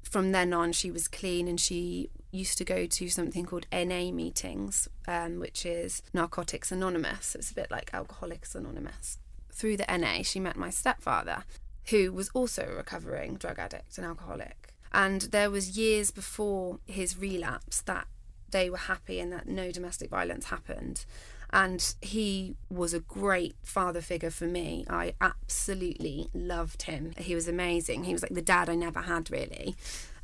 from 0.03 0.33
then 0.33 0.53
on, 0.55 0.73
she 0.73 0.91
was 0.91 1.09
clean 1.09 1.47
and 1.47 1.61
she 1.61 2.09
used 2.31 2.59
to 2.59 2.65
go 2.65 2.87
to 2.87 3.09
something 3.09 3.45
called 3.45 3.67
NA 3.73 4.11
meetings, 4.11 4.89
um, 5.07 5.39
which 5.39 5.67
is 5.67 6.03
Narcotics 6.13 6.73
Anonymous. 6.73 7.35
It's 7.35 7.51
a 7.51 7.55
bit 7.55 7.71
like 7.71 7.91
Alcoholics 7.93 8.55
Anonymous. 8.55 9.19
Through 9.53 9.79
the 9.79 9.87
NA, 9.99 10.23
she 10.23 10.41
met 10.41 10.57
my 10.57 10.71
stepfather, 10.71 11.45
who 11.91 12.13
was 12.13 12.31
also 12.35 12.69
a 12.71 12.77
recovering 12.77 13.37
drug 13.37 13.59
addict 13.59 13.99
and 13.99 14.07
alcoholic. 14.07 14.73
And 14.93 15.23
there 15.23 15.51
was 15.51 15.77
years 15.77 16.11
before 16.11 16.81
his 16.87 17.19
relapse 17.19 17.81
that 17.83 18.07
they 18.51 18.69
were 18.69 18.77
happy 18.77 19.21
and 19.21 19.33
that 19.33 19.47
no 19.47 19.71
domestic 19.71 20.11
violence 20.11 20.47
happened. 20.47 21.05
And 21.53 21.95
he 22.01 22.55
was 22.71 22.95
a 22.95 23.01
great 23.01 23.57
father 23.63 24.01
figure 24.01 24.31
for 24.31 24.47
me. 24.47 24.85
I 24.89 25.15
absolutely 25.21 26.29
loved 26.33 26.83
him. 26.83 27.13
He 27.19 27.35
was 27.35 27.49
amazing. 27.49 28.05
He 28.05 28.13
was 28.13 28.23
like 28.23 28.35
the 28.35 28.43
dad 28.43 28.69
I 28.69 28.77
never 28.77 29.01
had, 29.01 29.31
really. 29.31 29.75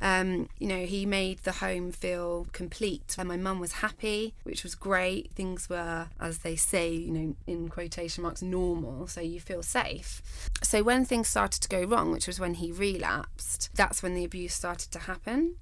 Um, 0.01 0.49
you 0.59 0.67
know, 0.67 0.85
he 0.85 1.05
made 1.05 1.39
the 1.39 1.53
home 1.53 1.91
feel 1.91 2.47
complete. 2.51 3.15
And 3.17 3.27
my 3.27 3.37
mum 3.37 3.59
was 3.59 3.73
happy, 3.73 4.33
which 4.43 4.63
was 4.63 4.75
great. 4.75 5.31
Things 5.31 5.69
were, 5.69 6.07
as 6.19 6.39
they 6.39 6.55
say, 6.55 6.91
you 6.91 7.11
know, 7.11 7.35
in 7.45 7.69
quotation 7.69 8.23
marks, 8.23 8.41
normal. 8.41 9.07
So 9.07 9.21
you 9.21 9.39
feel 9.39 9.63
safe. 9.63 10.21
So 10.63 10.83
when 10.83 11.05
things 11.05 11.27
started 11.27 11.61
to 11.61 11.69
go 11.69 11.83
wrong, 11.83 12.11
which 12.11 12.27
was 12.27 12.39
when 12.39 12.55
he 12.55 12.71
relapsed, 12.71 13.69
that's 13.75 14.03
when 14.03 14.13
the 14.13 14.23
abuse 14.23 14.53
started 14.53 14.91
to 14.91 14.99
happen. 14.99 15.55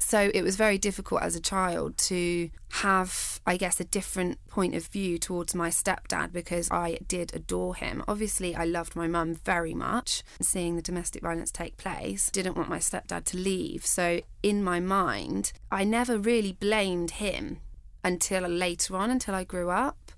So 0.00 0.30
it 0.34 0.42
was 0.42 0.56
very 0.56 0.78
difficult 0.78 1.22
as 1.22 1.36
a 1.36 1.40
child 1.40 1.98
to 1.98 2.50
have, 2.70 3.40
I 3.46 3.56
guess, 3.56 3.80
a 3.80 3.84
different 3.84 4.38
point 4.48 4.74
of 4.74 4.86
view 4.86 5.18
towards 5.18 5.54
my 5.54 5.68
stepdad 5.68 6.32
because 6.32 6.70
I 6.70 6.98
did 7.06 7.34
adore 7.34 7.74
him. 7.74 8.02
Obviously, 8.08 8.56
I 8.56 8.64
loved 8.64 8.96
my 8.96 9.06
mum 9.06 9.34
very 9.34 9.74
much. 9.74 10.22
Seeing 10.40 10.76
the 10.76 10.82
domestic 10.82 11.22
violence 11.22 11.50
take 11.52 11.76
place, 11.76 12.30
didn't 12.30 12.56
want 12.56 12.70
my 12.70 12.78
stepdad 12.78 13.24
to 13.26 13.36
leave. 13.36 13.84
So 13.84 14.22
in 14.42 14.64
my 14.64 14.80
mind, 14.80 15.52
I 15.70 15.84
never 15.84 16.18
really 16.18 16.52
blamed 16.52 17.12
him 17.12 17.58
until 18.02 18.48
later 18.48 18.96
on, 18.96 19.10
until 19.10 19.34
I 19.34 19.44
grew 19.44 19.68
up. 19.68 20.12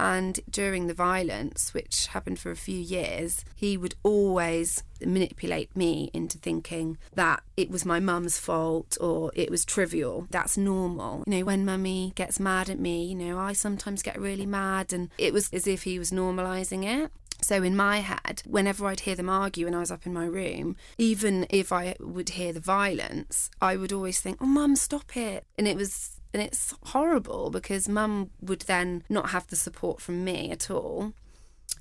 And 0.00 0.40
during 0.50 0.86
the 0.86 0.94
violence, 0.94 1.74
which 1.74 2.06
happened 2.06 2.38
for 2.38 2.50
a 2.50 2.56
few 2.56 2.78
years, 2.78 3.44
he 3.54 3.76
would 3.76 3.96
always 4.02 4.82
manipulate 5.04 5.76
me 5.76 6.10
into 6.14 6.38
thinking 6.38 6.96
that 7.14 7.42
it 7.54 7.70
was 7.70 7.84
my 7.84 8.00
mum's 8.00 8.38
fault 8.38 8.96
or 8.98 9.30
it 9.34 9.50
was 9.50 9.62
trivial. 9.66 10.26
That's 10.30 10.56
normal. 10.56 11.22
You 11.26 11.40
know, 11.40 11.44
when 11.44 11.66
mummy 11.66 12.12
gets 12.14 12.40
mad 12.40 12.70
at 12.70 12.78
me, 12.78 13.04
you 13.04 13.14
know, 13.14 13.38
I 13.38 13.52
sometimes 13.52 14.02
get 14.02 14.18
really 14.18 14.46
mad, 14.46 14.94
and 14.94 15.10
it 15.18 15.34
was 15.34 15.50
as 15.52 15.66
if 15.66 15.82
he 15.82 15.98
was 15.98 16.10
normalizing 16.10 16.82
it. 16.82 17.12
So 17.42 17.62
in 17.62 17.76
my 17.76 17.98
head, 17.98 18.42
whenever 18.46 18.86
I'd 18.86 19.00
hear 19.00 19.16
them 19.16 19.28
argue 19.28 19.66
when 19.66 19.74
I 19.74 19.80
was 19.80 19.90
up 19.90 20.06
in 20.06 20.14
my 20.14 20.24
room, 20.24 20.76
even 20.96 21.46
if 21.50 21.72
I 21.72 21.94
would 22.00 22.30
hear 22.30 22.54
the 22.54 22.60
violence, 22.60 23.50
I 23.60 23.76
would 23.76 23.92
always 23.92 24.20
think, 24.20 24.38
"Oh, 24.40 24.46
mum, 24.46 24.76
stop 24.76 25.14
it!" 25.14 25.44
And 25.58 25.68
it 25.68 25.76
was 25.76 26.19
and 26.32 26.42
it's 26.42 26.74
horrible 26.84 27.50
because 27.50 27.88
mum 27.88 28.30
would 28.40 28.62
then 28.62 29.02
not 29.08 29.30
have 29.30 29.46
the 29.48 29.56
support 29.56 30.00
from 30.00 30.24
me 30.24 30.50
at 30.50 30.70
all. 30.70 31.12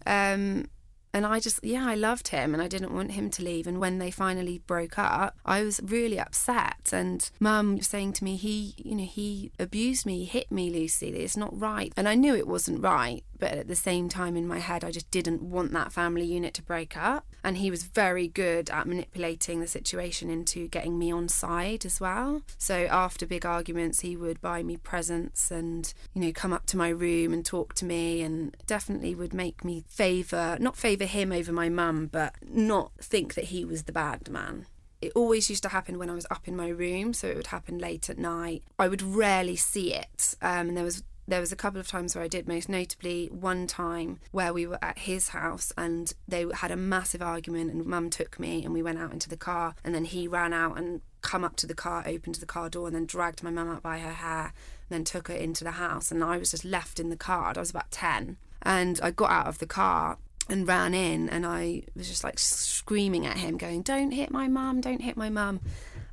Um, 0.06 0.68
and 1.14 1.26
I 1.26 1.40
just, 1.40 1.64
yeah, 1.64 1.88
I 1.88 1.96
loved 1.96 2.28
him 2.28 2.54
and 2.54 2.62
I 2.62 2.68
didn't 2.68 2.94
want 2.94 3.12
him 3.12 3.32
to 3.32 3.44
leave. 3.44 3.66
And 3.66 3.80
when 3.80 3.98
they 3.98 4.12
finally 4.12 4.60
broke 4.68 5.00
up, 5.00 5.36
I 5.44 5.64
was 5.64 5.82
really 5.84 6.20
upset. 6.20 6.92
And 6.94 7.28
mum 7.40 7.78
was 7.78 7.88
saying 7.88 8.14
to 8.14 8.24
me, 8.24 8.36
he, 8.36 8.76
you 8.78 8.96
know, 8.96 9.06
he 9.06 9.52
abused 9.60 10.06
me, 10.06 10.20
he 10.20 10.26
hit 10.26 10.52
me, 10.52 10.70
Lucy. 10.70 11.10
It's 11.10 11.38
not 11.38 11.60
right. 11.60 11.92
And 11.98 12.08
I 12.08 12.14
knew 12.14 12.36
it 12.36 12.48
wasn't 12.48 12.84
right. 12.84 13.24
But 13.40 13.54
at 13.54 13.68
the 13.68 13.76
same 13.76 14.10
time, 14.10 14.36
in 14.36 14.48
my 14.48 14.60
head, 14.60 14.84
I 14.84 14.92
just 14.92 15.10
didn't 15.12 15.42
want 15.42 15.72
that 15.72 15.94
family 15.94 16.26
unit 16.26 16.54
to 16.56 16.62
break 16.62 16.98
up. 16.98 17.26
And 17.44 17.58
he 17.58 17.72
was 17.72 17.84
very 17.84 18.28
good 18.28 18.70
at 18.70 18.86
manipulating 18.86 19.62
the 19.62 19.68
situation 19.68 20.30
into 20.30 20.68
getting 20.68 21.00
me 21.00 21.12
on 21.12 21.30
side 21.30 21.86
as 21.86 22.02
well. 22.02 22.42
So 22.58 22.86
after 22.92 23.26
big 23.26 23.46
arguments, 23.46 24.02
he 24.02 24.18
would 24.18 24.42
buy 24.42 24.62
me 24.62 24.76
presents 24.76 25.50
and, 25.50 25.92
you 26.14 26.22
know, 26.22 26.32
come 26.34 26.52
up 26.52 26.66
to 26.68 26.78
my 26.78 26.90
room 26.90 27.32
and 27.32 27.46
talk 27.46 27.74
to 27.76 27.86
me 27.86 28.22
and 28.22 28.56
definitely 28.68 29.16
would 29.16 29.34
make 29.34 29.64
me 29.64 29.86
favour, 29.88 30.58
not 30.60 30.76
favour 30.76 31.06
him 31.06 31.32
over 31.32 31.54
my 31.54 31.70
mum, 31.70 32.08
but 32.12 32.36
not 32.46 32.92
think 33.00 33.36
that 33.36 33.46
he 33.46 33.64
was 33.64 33.84
the 33.84 33.94
bad 33.94 34.30
man. 34.30 34.66
It 35.02 35.14
always 35.16 35.50
used 35.50 35.64
to 35.64 35.70
happen 35.70 35.98
when 35.98 36.10
I 36.10 36.14
was 36.14 36.28
up 36.30 36.46
in 36.46 36.58
my 36.58 36.68
room, 36.68 37.14
so 37.14 37.30
it 37.30 37.38
would 37.38 37.48
happen 37.48 37.78
late 37.78 38.10
at 38.10 38.18
night. 38.18 38.64
I 38.78 38.90
would 38.90 39.02
rarely 39.02 39.56
see 39.56 39.94
it. 39.94 40.36
Um, 40.42 40.68
and 40.68 40.78
there 40.78 40.84
was 40.84 41.04
There 41.30 41.40
was 41.40 41.52
a 41.52 41.56
couple 41.56 41.80
of 41.80 41.88
times 41.88 42.16
where 42.16 42.24
I 42.24 42.28
did, 42.28 42.48
most 42.48 42.70
notably 42.70 43.28
one 43.28 43.68
time 43.68 44.20
where 44.32 44.52
we 44.52 44.66
were 44.66 44.84
at 44.84 44.98
his 44.98 45.30
house 45.30 45.72
and 45.78 46.12
they 46.28 46.44
had 46.56 46.72
a 46.72 46.76
massive 46.76 47.22
argument, 47.22 47.72
and 47.72 47.86
mum 47.86 48.10
took 48.10 48.40
me 48.40 48.66
and 48.66 48.74
we 48.74 48.82
went 48.82 48.98
out 48.98 49.14
into 49.14 49.30
the 49.30 49.38
car, 49.38 49.76
and 49.84 49.94
then 49.94 50.06
he 50.06 50.28
ran 50.28 50.54
out 50.54 50.76
and 50.80 51.02
come 51.22 51.44
up 51.44 51.56
to 51.58 51.68
the 51.68 51.76
car, 51.76 52.04
opened 52.08 52.36
the 52.36 52.48
car 52.48 52.68
door, 52.68 52.88
and 52.88 52.96
then 52.96 53.06
dragged 53.06 53.44
my 53.44 53.52
mum 53.52 53.70
out 53.70 53.84
by 53.84 54.00
her 54.00 54.14
hair, 54.14 54.54
and 54.90 54.90
then 54.90 55.04
took 55.04 55.28
her 55.28 55.36
into 55.36 55.64
the 55.64 55.72
house. 55.72 56.12
And 56.12 56.24
I 56.24 56.40
was 56.40 56.50
just 56.50 56.66
left 56.66 57.00
in 57.00 57.10
the 57.10 57.16
car. 57.16 57.54
I 57.56 57.60
was 57.60 57.70
about 57.70 57.92
10. 57.92 58.38
And 58.64 59.00
I 59.04 59.12
got 59.12 59.30
out 59.30 59.48
of 59.48 59.60
the 59.60 59.68
car 59.68 60.18
and 60.50 60.68
ran 60.68 60.96
in, 60.96 61.30
and 61.30 61.46
I 61.46 61.84
was 61.96 62.10
just 62.10 62.24
like 62.24 62.40
screaming 62.40 63.28
at 63.28 63.38
him, 63.38 63.58
going, 63.58 63.84
Don't 63.84 64.12
hit 64.12 64.32
my 64.32 64.48
mum, 64.48 64.82
don't 64.82 65.02
hit 65.02 65.16
my 65.16 65.30
mum. 65.30 65.60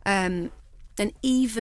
Um, 0.05 0.53
and 0.99 1.15
even 1.23 1.61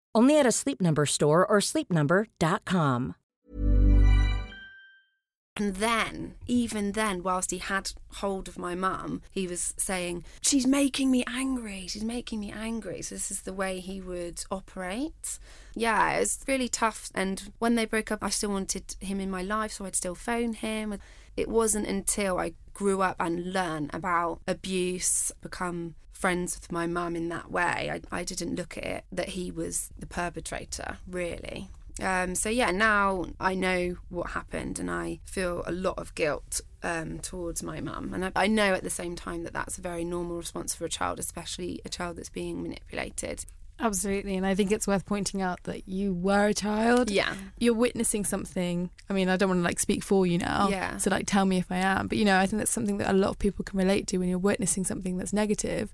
Only 0.13 0.37
at 0.39 0.45
a 0.45 0.51
Sleep 0.51 0.81
Number 0.81 1.05
store 1.05 1.45
or 1.45 1.59
sleepnumber.com. 1.59 3.15
And 5.57 5.75
then, 5.75 6.35
even 6.47 6.93
then, 6.93 7.23
whilst 7.23 7.51
he 7.51 7.57
had 7.57 7.91
hold 8.15 8.47
of 8.47 8.57
my 8.57 8.73
mum, 8.73 9.21
he 9.29 9.47
was 9.47 9.73
saying, 9.77 10.23
She's 10.41 10.65
making 10.65 11.11
me 11.11 11.25
angry. 11.27 11.87
She's 11.87 12.03
making 12.03 12.39
me 12.39 12.51
angry. 12.51 13.01
So, 13.01 13.15
this 13.15 13.29
is 13.29 13.41
the 13.41 13.53
way 13.53 13.79
he 13.79 13.99
would 13.99 14.43
operate. 14.49 15.39
Yeah, 15.75 16.13
it 16.13 16.19
was 16.21 16.39
really 16.47 16.69
tough. 16.69 17.11
And 17.13 17.51
when 17.59 17.75
they 17.75 17.85
broke 17.85 18.11
up, 18.11 18.23
I 18.23 18.29
still 18.29 18.51
wanted 18.51 18.95
him 19.01 19.19
in 19.19 19.29
my 19.29 19.41
life, 19.41 19.73
so 19.73 19.85
I'd 19.85 19.95
still 19.95 20.15
phone 20.15 20.53
him. 20.53 20.97
It 21.35 21.49
wasn't 21.49 21.87
until 21.87 22.39
I 22.39 22.53
grew 22.73 23.01
up 23.01 23.17
and 23.19 23.53
learned 23.53 23.91
about 23.93 24.39
abuse, 24.47 25.31
become 25.41 25.95
friends 26.21 26.57
with 26.59 26.71
my 26.71 26.87
mum 26.87 27.15
in 27.15 27.29
that 27.29 27.51
way, 27.51 27.91
I, 27.91 28.19
I 28.19 28.23
didn't 28.23 28.55
look 28.55 28.77
at 28.77 28.83
it 28.83 29.03
that 29.11 29.29
he 29.29 29.51
was 29.51 29.89
the 29.97 30.05
perpetrator, 30.05 30.99
really. 31.07 31.69
Um, 31.99 32.35
so 32.35 32.49
yeah, 32.49 32.71
now 32.71 33.25
I 33.39 33.55
know 33.55 33.97
what 34.09 34.31
happened, 34.31 34.79
and 34.79 34.89
I 34.89 35.19
feel 35.25 35.63
a 35.65 35.71
lot 35.71 35.97
of 35.97 36.15
guilt 36.15 36.61
um, 36.83 37.19
towards 37.19 37.61
my 37.63 37.81
mum, 37.81 38.13
and 38.13 38.25
I, 38.25 38.31
I 38.35 38.47
know 38.47 38.73
at 38.73 38.83
the 38.83 38.89
same 38.89 39.15
time 39.15 39.43
that 39.43 39.53
that's 39.53 39.77
a 39.77 39.81
very 39.81 40.05
normal 40.05 40.37
response 40.37 40.73
for 40.73 40.85
a 40.85 40.89
child, 40.89 41.19
especially 41.19 41.81
a 41.83 41.89
child 41.89 42.17
that's 42.17 42.29
being 42.29 42.63
manipulated. 42.63 43.45
Absolutely. 43.81 44.37
And 44.37 44.45
I 44.45 44.53
think 44.53 44.71
it's 44.71 44.87
worth 44.87 45.05
pointing 45.07 45.41
out 45.41 45.63
that 45.63 45.87
you 45.87 46.13
were 46.13 46.47
a 46.47 46.53
child. 46.53 47.09
Yeah. 47.09 47.33
You're 47.57 47.73
witnessing 47.73 48.23
something. 48.25 48.91
I 49.09 49.13
mean, 49.13 49.27
I 49.27 49.37
don't 49.37 49.49
want 49.49 49.59
to 49.59 49.63
like 49.63 49.79
speak 49.79 50.03
for 50.03 50.25
you 50.27 50.37
now. 50.37 50.69
Yeah. 50.69 50.97
So 50.97 51.09
like 51.09 51.25
tell 51.25 51.45
me 51.45 51.57
if 51.57 51.71
I 51.71 51.77
am. 51.77 52.07
But 52.07 52.19
you 52.19 52.25
know, 52.25 52.37
I 52.37 52.45
think 52.45 52.59
that's 52.59 52.71
something 52.71 52.99
that 52.99 53.09
a 53.09 53.17
lot 53.17 53.29
of 53.29 53.39
people 53.39 53.65
can 53.65 53.79
relate 53.79 54.05
to 54.07 54.19
when 54.19 54.29
you're 54.29 54.37
witnessing 54.37 54.83
something 54.83 55.17
that's 55.17 55.33
negative, 55.33 55.93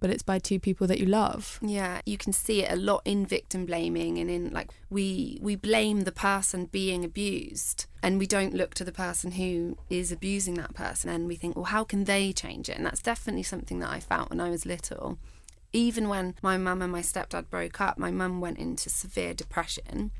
but 0.00 0.10
it's 0.10 0.22
by 0.22 0.38
two 0.38 0.60
people 0.60 0.86
that 0.86 1.00
you 1.00 1.06
love. 1.06 1.58
Yeah, 1.62 2.00
you 2.06 2.16
can 2.16 2.32
see 2.32 2.62
it 2.62 2.72
a 2.72 2.76
lot 2.76 3.02
in 3.04 3.26
victim 3.26 3.66
blaming 3.66 4.18
and 4.18 4.30
in 4.30 4.50
like 4.50 4.70
we 4.90 5.38
we 5.42 5.56
blame 5.56 6.02
the 6.02 6.12
person 6.12 6.66
being 6.66 7.04
abused 7.04 7.86
and 8.02 8.18
we 8.18 8.26
don't 8.26 8.54
look 8.54 8.74
to 8.74 8.84
the 8.84 8.92
person 8.92 9.32
who 9.32 9.76
is 9.90 10.12
abusing 10.12 10.54
that 10.54 10.74
person 10.74 11.10
and 11.10 11.26
we 11.26 11.36
think, 11.36 11.56
well, 11.56 11.66
how 11.66 11.84
can 11.84 12.04
they 12.04 12.32
change 12.32 12.68
it? 12.68 12.76
And 12.76 12.86
that's 12.86 13.02
definitely 13.02 13.42
something 13.42 13.80
that 13.80 13.90
I 13.90 14.00
felt 14.00 14.30
when 14.30 14.40
I 14.40 14.50
was 14.50 14.66
little. 14.66 15.18
Even 15.72 16.08
when 16.08 16.34
my 16.42 16.56
mum 16.56 16.80
and 16.80 16.92
my 16.92 17.02
stepdad 17.02 17.50
broke 17.50 17.80
up, 17.80 17.98
my 17.98 18.10
mum 18.10 18.40
went 18.40 18.58
into 18.58 18.88
severe 18.88 19.34
depression 19.34 20.12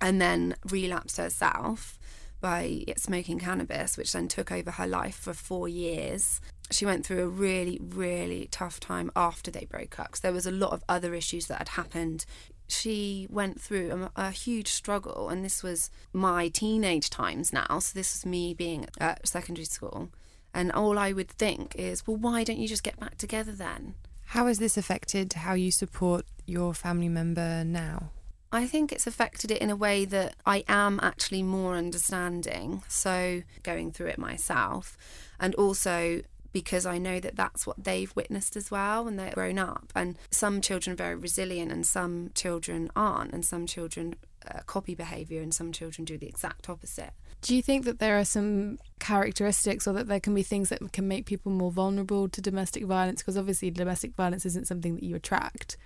and 0.00 0.20
then 0.20 0.54
relapsed 0.68 1.16
herself 1.16 1.98
by 2.40 2.84
smoking 2.96 3.38
cannabis, 3.38 3.96
which 3.96 4.12
then 4.12 4.28
took 4.28 4.52
over 4.52 4.72
her 4.72 4.86
life 4.86 5.16
for 5.16 5.32
four 5.32 5.68
years. 5.68 6.40
She 6.70 6.84
went 6.84 7.06
through 7.06 7.22
a 7.22 7.28
really, 7.28 7.78
really 7.80 8.48
tough 8.50 8.80
time 8.80 9.10
after 9.14 9.50
they 9.50 9.66
broke 9.66 10.00
up 10.00 10.08
because 10.08 10.20
there 10.20 10.32
was 10.32 10.46
a 10.46 10.50
lot 10.50 10.72
of 10.72 10.82
other 10.88 11.14
issues 11.14 11.46
that 11.46 11.58
had 11.58 11.68
happened. 11.70 12.26
She 12.68 13.28
went 13.30 13.60
through 13.60 14.10
a, 14.16 14.20
a, 14.20 14.30
huge 14.32 14.68
struggle, 14.68 15.28
and 15.28 15.44
this 15.44 15.62
was 15.62 15.90
my 16.12 16.48
teenage 16.48 17.08
times 17.10 17.52
now. 17.52 17.78
So, 17.78 17.92
this 17.94 18.12
was 18.14 18.26
me 18.26 18.54
being 18.54 18.86
at 18.98 19.28
secondary 19.28 19.66
school. 19.66 20.10
And 20.52 20.72
all 20.72 20.98
I 20.98 21.12
would 21.12 21.28
think 21.28 21.76
is, 21.76 22.04
well, 22.06 22.16
why 22.16 22.42
don't 22.42 22.58
you 22.58 22.66
just 22.66 22.82
get 22.82 22.98
back 22.98 23.16
together 23.18 23.52
then? 23.52 23.94
How 24.30 24.48
has 24.48 24.58
this 24.58 24.76
affected 24.76 25.34
how 25.34 25.54
you 25.54 25.70
support 25.70 26.24
your 26.46 26.74
family 26.74 27.08
member 27.08 27.62
now? 27.62 28.10
I 28.50 28.66
think 28.66 28.90
it's 28.90 29.06
affected 29.06 29.50
it 29.50 29.60
in 29.60 29.70
a 29.70 29.76
way 29.76 30.04
that 30.06 30.34
I 30.44 30.64
am 30.66 30.98
actually 31.02 31.42
more 31.42 31.76
understanding. 31.76 32.82
So, 32.88 33.42
going 33.62 33.92
through 33.92 34.06
it 34.06 34.18
myself, 34.18 34.96
and 35.38 35.54
also 35.56 36.22
because 36.56 36.86
I 36.86 36.96
know 36.96 37.20
that 37.20 37.36
that's 37.36 37.66
what 37.66 37.84
they've 37.84 38.16
witnessed 38.16 38.56
as 38.56 38.70
well 38.70 39.04
when 39.04 39.16
they're 39.16 39.32
grown 39.32 39.58
up. 39.58 39.92
And 39.94 40.16
some 40.30 40.62
children 40.62 40.94
are 40.94 40.96
very 40.96 41.14
resilient, 41.14 41.70
and 41.70 41.86
some 41.86 42.30
children 42.34 42.90
aren't, 42.96 43.34
and 43.34 43.44
some 43.44 43.66
children 43.66 44.14
uh, 44.50 44.60
copy 44.64 44.94
behaviour, 44.94 45.42
and 45.42 45.52
some 45.52 45.70
children 45.70 46.06
do 46.06 46.16
the 46.16 46.26
exact 46.26 46.70
opposite. 46.70 47.10
Do 47.42 47.54
you 47.54 47.60
think 47.60 47.84
that 47.84 47.98
there 47.98 48.18
are 48.18 48.24
some 48.24 48.78
characteristics 49.00 49.86
or 49.86 49.92
that 49.92 50.08
there 50.08 50.18
can 50.18 50.34
be 50.34 50.42
things 50.42 50.70
that 50.70 50.80
can 50.94 51.06
make 51.06 51.26
people 51.26 51.52
more 51.52 51.70
vulnerable 51.70 52.26
to 52.26 52.40
domestic 52.40 52.84
violence? 52.84 53.20
Because 53.20 53.36
obviously, 53.36 53.70
domestic 53.70 54.14
violence 54.14 54.46
isn't 54.46 54.66
something 54.66 54.94
that 54.94 55.04
you 55.04 55.14
attract. 55.14 55.76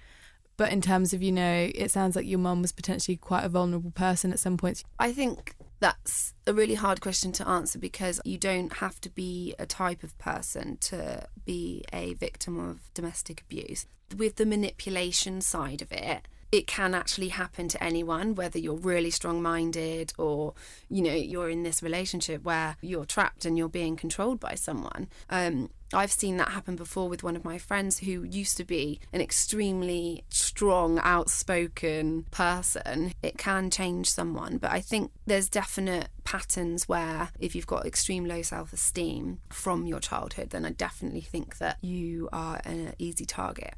But 0.56 0.72
in 0.72 0.80
terms 0.80 1.12
of, 1.12 1.20
you 1.20 1.33
know, 1.33 1.68
it 1.74 1.90
sounds 1.90 2.14
like 2.14 2.28
your 2.28 2.38
mum 2.38 2.62
was 2.62 2.70
potentially 2.70 3.16
quite 3.16 3.42
a 3.42 3.48
vulnerable 3.48 3.90
person 3.90 4.30
at 4.30 4.38
some 4.38 4.56
points. 4.56 4.85
I 5.00 5.11
think 5.11 5.56
that's 5.81 6.35
a 6.47 6.55
really 6.55 6.75
hard 6.75 7.01
question 7.01 7.33
to 7.33 7.49
answer 7.49 7.79
because 7.79 8.21
you 8.25 8.38
don't 8.38 8.75
have 8.75 9.01
to 9.01 9.11
be 9.11 9.55
a 9.59 9.66
type 9.66 10.03
of 10.03 10.16
person 10.19 10.77
to 10.79 11.27
be 11.45 11.85
a 11.93 12.14
victim 12.14 12.61
of 12.61 12.93
domestic 12.95 13.40
abuse. 13.40 13.87
With 14.16 14.37
the 14.37 14.47
manipulation 14.47 15.40
side 15.40 15.83
of 15.83 15.90
it, 15.90 16.29
it 16.53 16.66
can 16.66 16.95
actually 16.95 17.29
happen 17.29 17.69
to 17.69 17.83
anyone, 17.83 18.35
whether 18.35 18.59
you're 18.59 18.75
really 18.75 19.11
strong 19.11 19.40
minded 19.40 20.12
or, 20.19 20.55
you 20.88 21.01
know, 21.03 21.14
you're 21.14 21.49
in 21.49 21.62
this 21.62 21.83
relationship 21.83 22.43
where 22.43 22.77
you're 22.81 23.05
trapped 23.05 23.45
and 23.45 23.57
you're 23.57 23.69
being 23.69 23.97
controlled 23.97 24.40
by 24.40 24.57
someone. 24.57 25.09
Um, 25.29 25.71
I've 25.92 26.12
seen 26.12 26.37
that 26.37 26.50
happen 26.50 26.76
before 26.76 27.09
with 27.09 27.22
one 27.22 27.37
of 27.37 27.44
my 27.44 27.59
friends 27.59 27.98
who 27.98 28.22
used 28.22 28.57
to 28.59 28.64
be 28.64 29.00
an 29.12 29.20
extremely 29.20 30.24
strong, 30.29 30.98
outspoken 31.03 32.24
person. 32.31 33.12
It 33.22 33.38
can 33.38 33.70
change 33.70 34.11
someone, 34.11 34.59
but 34.59 34.70
I 34.70 34.81
think 34.81 35.11
there's 35.26 35.48
definite 35.48 36.09
patterns 36.24 36.88
where 36.88 37.31
if 37.40 37.55
you've 37.55 37.66
got 37.66 37.87
extreme 37.87 38.24
low 38.24 38.42
self 38.42 38.72
esteem 38.72 39.41
from 39.49 39.86
your 39.86 40.01
childhood, 40.01 40.51
then 40.51 40.64
I 40.64 40.70
definitely 40.70 41.22
think 41.22 41.59
that 41.59 41.78
you 41.82 42.28
are 42.32 42.61
an 42.64 42.95
easy 42.99 43.24
target. 43.24 43.74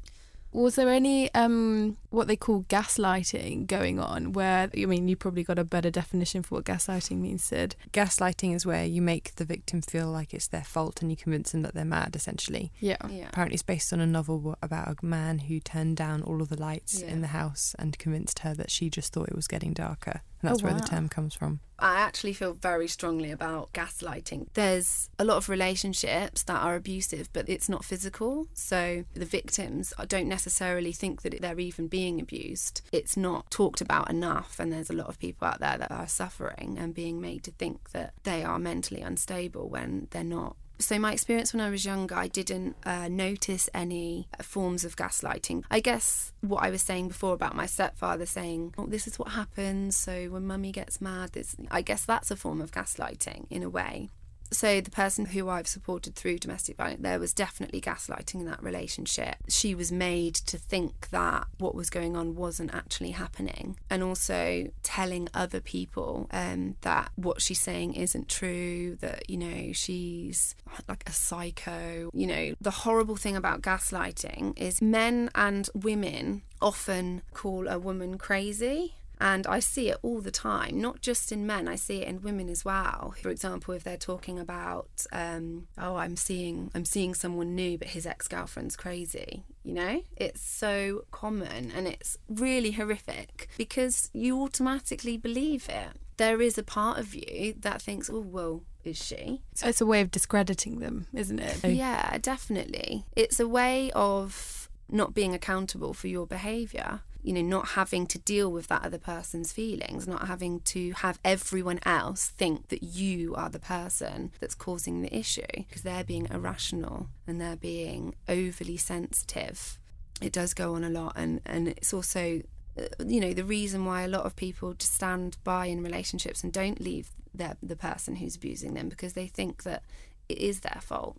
Was 0.53 0.75
there 0.75 0.89
any 0.89 1.33
um 1.33 1.97
what 2.11 2.27
they 2.27 2.35
call 2.35 2.63
gaslighting 2.69 3.67
going 3.67 3.99
on? 3.99 4.33
Where 4.33 4.69
I 4.77 4.85
mean, 4.85 5.07
you 5.07 5.15
probably 5.15 5.43
got 5.43 5.57
a 5.59 5.63
better 5.63 5.89
definition 5.89 6.43
for 6.43 6.55
what 6.55 6.65
gaslighting 6.65 7.17
means, 7.17 7.43
Sid. 7.43 7.75
Gaslighting 7.91 8.55
is 8.55 8.65
where 8.65 8.85
you 8.85 9.01
make 9.01 9.35
the 9.35 9.45
victim 9.45 9.81
feel 9.81 10.07
like 10.09 10.33
it's 10.33 10.47
their 10.47 10.63
fault 10.63 11.01
and 11.01 11.09
you 11.11 11.17
convince 11.17 11.51
them 11.51 11.63
that 11.63 11.73
they're 11.73 11.83
mad, 11.85 12.15
essentially. 12.15 12.71
Yeah. 12.79 12.97
Yeah. 13.09 13.27
Apparently, 13.29 13.55
it's 13.55 13.63
based 13.63 13.91
on 13.93 13.99
a 13.99 14.05
novel 14.05 14.55
about 14.61 14.87
a 15.01 15.05
man 15.05 15.39
who 15.39 15.59
turned 15.59 15.97
down 15.97 16.21
all 16.21 16.41
of 16.41 16.49
the 16.49 16.59
lights 16.61 17.01
Yeah. 17.01 17.07
in 17.07 17.21
the 17.21 17.27
house 17.27 17.75
and 17.79 17.97
convinced 17.97 18.39
her 18.39 18.53
that 18.53 18.69
she 18.71 18.89
just 18.89 19.11
thought 19.11 19.29
it 19.29 19.35
was 19.35 19.47
getting 19.47 19.73
darker. 19.73 20.21
And 20.43 20.51
that's 20.51 20.61
Oh, 20.61 20.65
where 20.65 20.73
wow. 20.73 20.79
the 20.81 20.85
term 20.87 21.07
comes 21.07 21.33
from. 21.33 21.61
I 21.79 21.95
actually 21.95 22.33
feel 22.33 22.53
very 22.53 22.87
strongly 22.87 23.31
about 23.31 23.71
gaslighting. 23.73 24.47
There's 24.53 25.09
a 25.17 25.23
lot 25.25 25.37
of 25.37 25.47
relationships 25.49 26.43
that 26.43 26.61
are 26.61 26.75
abusive, 26.75 27.29
but 27.33 27.47
it's 27.49 27.69
not 27.69 27.83
physical. 27.85 28.47
So 28.53 29.05
the 29.13 29.25
victims 29.25 29.93
don't 30.07 30.27
necessarily 30.27 30.91
think 30.91 31.21
that 31.21 31.41
they're 31.41 31.59
even 31.59 31.87
being 31.87 32.19
abused. 32.19 32.81
It's 32.91 33.15
not 33.17 33.49
talked 33.51 33.79
about 33.81 34.09
enough. 34.09 34.59
And 34.59 34.71
there's 34.71 34.89
a 34.89 34.93
lot 34.93 35.07
of 35.07 35.17
people 35.17 35.47
out 35.47 35.59
there 35.61 35.77
that 35.77 35.91
are 35.91 36.07
suffering 36.07 36.77
and 36.77 36.93
being 36.93 37.21
made 37.21 37.43
to 37.45 37.51
think 37.51 37.91
that 37.91 38.13
they 38.23 38.43
are 38.43 38.59
mentally 38.59 39.01
unstable 39.01 39.69
when 39.69 40.07
they're 40.11 40.23
not. 40.23 40.57
So, 40.79 40.99
my 40.99 41.13
experience 41.13 41.53
when 41.53 41.61
I 41.61 41.69
was 41.69 41.85
younger, 41.85 42.15
I 42.15 42.27
didn't 42.27 42.75
uh, 42.83 43.07
notice 43.07 43.69
any 43.73 44.27
forms 44.41 44.83
of 44.83 44.95
gaslighting. 44.95 45.63
I 45.71 45.79
guess 45.79 46.33
what 46.41 46.63
I 46.63 46.69
was 46.69 46.81
saying 46.81 47.09
before 47.09 47.33
about 47.33 47.55
my 47.55 47.65
stepfather 47.65 48.25
saying, 48.25 48.73
oh, 48.77 48.87
this 48.87 49.07
is 49.07 49.17
what 49.17 49.29
happens. 49.29 49.95
So, 49.95 50.25
when 50.25 50.47
mummy 50.47 50.71
gets 50.71 50.99
mad, 50.99 51.31
I 51.71 51.81
guess 51.81 52.05
that's 52.05 52.31
a 52.31 52.35
form 52.35 52.59
of 52.59 52.71
gaslighting 52.71 53.45
in 53.49 53.63
a 53.63 53.69
way. 53.69 54.09
So, 54.53 54.81
the 54.81 54.91
person 54.91 55.25
who 55.25 55.49
I've 55.49 55.67
supported 55.67 56.15
through 56.15 56.37
domestic 56.37 56.77
violence, 56.77 57.01
there 57.01 57.19
was 57.19 57.33
definitely 57.33 57.81
gaslighting 57.81 58.35
in 58.35 58.45
that 58.45 58.61
relationship. 58.61 59.35
She 59.49 59.73
was 59.73 59.91
made 59.91 60.35
to 60.35 60.57
think 60.57 61.09
that 61.09 61.47
what 61.57 61.75
was 61.75 61.89
going 61.89 62.15
on 62.15 62.35
wasn't 62.35 62.73
actually 62.73 63.11
happening, 63.11 63.77
and 63.89 64.03
also 64.03 64.67
telling 64.83 65.27
other 65.33 65.59
people 65.59 66.27
um, 66.31 66.75
that 66.81 67.11
what 67.15 67.41
she's 67.41 67.61
saying 67.61 67.95
isn't 67.95 68.29
true, 68.29 68.95
that, 69.01 69.29
you 69.29 69.37
know, 69.37 69.73
she's 69.73 70.55
like 70.87 71.03
a 71.07 71.11
psycho. 71.11 72.11
You 72.13 72.27
know, 72.27 72.53
the 72.61 72.71
horrible 72.71 73.15
thing 73.15 73.35
about 73.35 73.61
gaslighting 73.61 74.57
is 74.57 74.81
men 74.81 75.29
and 75.35 75.67
women 75.73 76.43
often 76.61 77.23
call 77.33 77.67
a 77.67 77.79
woman 77.79 78.17
crazy. 78.17 78.95
And 79.23 79.47
I 79.47 79.59
see 79.59 79.89
it 79.89 79.99
all 80.01 80.19
the 80.19 80.31
time, 80.31 80.81
not 80.81 80.99
just 80.99 81.31
in 81.31 81.47
men, 81.47 81.65
I 81.69 81.77
see 81.77 82.01
it 82.01 82.09
in 82.09 82.21
women 82.21 82.49
as 82.49 82.65
well. 82.65 83.15
For 83.21 83.29
example, 83.29 83.73
if 83.73 83.81
they're 83.81 83.95
talking 83.95 84.37
about, 84.37 85.05
um, 85.13 85.67
oh, 85.77 85.95
I'm 85.95 86.17
seeing, 86.17 86.69
I'm 86.75 86.83
seeing 86.83 87.13
someone 87.13 87.55
new, 87.55 87.77
but 87.77 87.87
his 87.87 88.05
ex-girlfriend's 88.05 88.75
crazy. 88.75 89.45
You 89.63 89.75
know, 89.75 90.03
it's 90.17 90.41
so 90.41 91.05
common 91.11 91.71
and 91.73 91.87
it's 91.87 92.17
really 92.27 92.71
horrific 92.71 93.47
because 93.57 94.09
you 94.11 94.41
automatically 94.41 95.15
believe 95.15 95.69
it. 95.69 95.97
There 96.17 96.41
is 96.41 96.57
a 96.57 96.63
part 96.63 96.99
of 96.99 97.15
you 97.15 97.55
that 97.61 97.81
thinks, 97.81 98.09
oh, 98.09 98.19
well, 98.19 98.63
is 98.83 99.01
she? 99.01 99.41
So 99.53 99.69
it's 99.69 99.79
a 99.79 99.85
way 99.85 100.01
of 100.01 100.11
discrediting 100.11 100.79
them, 100.79 101.07
isn't 101.13 101.39
it? 101.39 101.63
Yeah, 101.63 102.17
definitely. 102.17 103.05
It's 103.15 103.39
a 103.39 103.47
way 103.47 103.89
of 103.95 104.67
not 104.89 105.13
being 105.13 105.33
accountable 105.33 105.93
for 105.93 106.09
your 106.09 106.27
behaviour. 106.27 106.99
You 107.23 107.33
know, 107.33 107.41
not 107.41 107.69
having 107.69 108.05
to 108.07 108.19
deal 108.19 108.51
with 108.51 108.67
that 108.67 108.83
other 108.83 108.97
person's 108.97 109.51
feelings, 109.51 110.07
not 110.07 110.27
having 110.27 110.59
to 110.61 110.91
have 110.97 111.19
everyone 111.23 111.79
else 111.85 112.27
think 112.27 112.67
that 112.67 112.83
you 112.83 113.33
are 113.35 113.49
the 113.49 113.59
person 113.59 114.31
that's 114.39 114.55
causing 114.55 115.01
the 115.01 115.15
issue 115.15 115.41
because 115.55 115.83
they're 115.83 116.03
being 116.03 116.27
irrational 116.29 117.07
and 117.25 117.39
they're 117.39 117.55
being 117.55 118.15
overly 118.27 118.77
sensitive. 118.77 119.79
It 120.21 120.33
does 120.33 120.53
go 120.53 120.75
on 120.75 120.83
a 120.83 120.89
lot, 120.89 121.13
and, 121.15 121.41
and 121.45 121.69
it's 121.69 121.93
also 121.93 122.41
uh, 122.77 122.87
you 123.05 123.19
know 123.19 123.33
the 123.33 123.43
reason 123.43 123.85
why 123.85 124.01
a 124.01 124.07
lot 124.07 124.25
of 124.25 124.35
people 124.35 124.73
just 124.73 124.93
stand 124.93 125.37
by 125.43 125.67
in 125.67 125.83
relationships 125.83 126.43
and 126.43 126.51
don't 126.51 126.81
leave 126.81 127.11
their, 127.33 127.55
the 127.61 127.75
person 127.75 128.15
who's 128.15 128.35
abusing 128.35 128.73
them 128.73 128.89
because 128.89 129.13
they 129.13 129.27
think 129.27 129.63
that 129.63 129.83
it 130.27 130.39
is 130.39 130.61
their 130.61 130.79
fault 130.81 131.17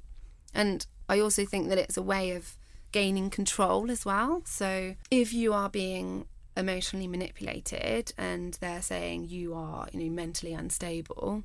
and 0.52 0.86
i 1.08 1.20
also 1.20 1.44
think 1.44 1.68
that 1.68 1.78
it's 1.78 1.96
a 1.96 2.02
way 2.02 2.32
of 2.32 2.56
gaining 2.94 3.28
control 3.28 3.90
as 3.90 4.04
well 4.04 4.40
so 4.44 4.94
if 5.10 5.32
you 5.32 5.52
are 5.52 5.68
being 5.68 6.26
emotionally 6.56 7.08
manipulated 7.08 8.12
and 8.16 8.54
they're 8.60 8.80
saying 8.80 9.24
you 9.24 9.52
are 9.52 9.88
you 9.92 9.98
know 9.98 10.10
mentally 10.14 10.52
unstable 10.52 11.42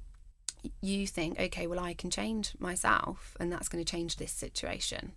you 0.79 1.07
think 1.07 1.39
okay 1.39 1.65
well 1.65 1.79
i 1.79 1.91
can 1.91 2.11
change 2.11 2.53
myself 2.59 3.35
and 3.39 3.51
that's 3.51 3.67
going 3.67 3.83
to 3.83 3.91
change 3.91 4.17
this 4.17 4.31
situation 4.31 5.13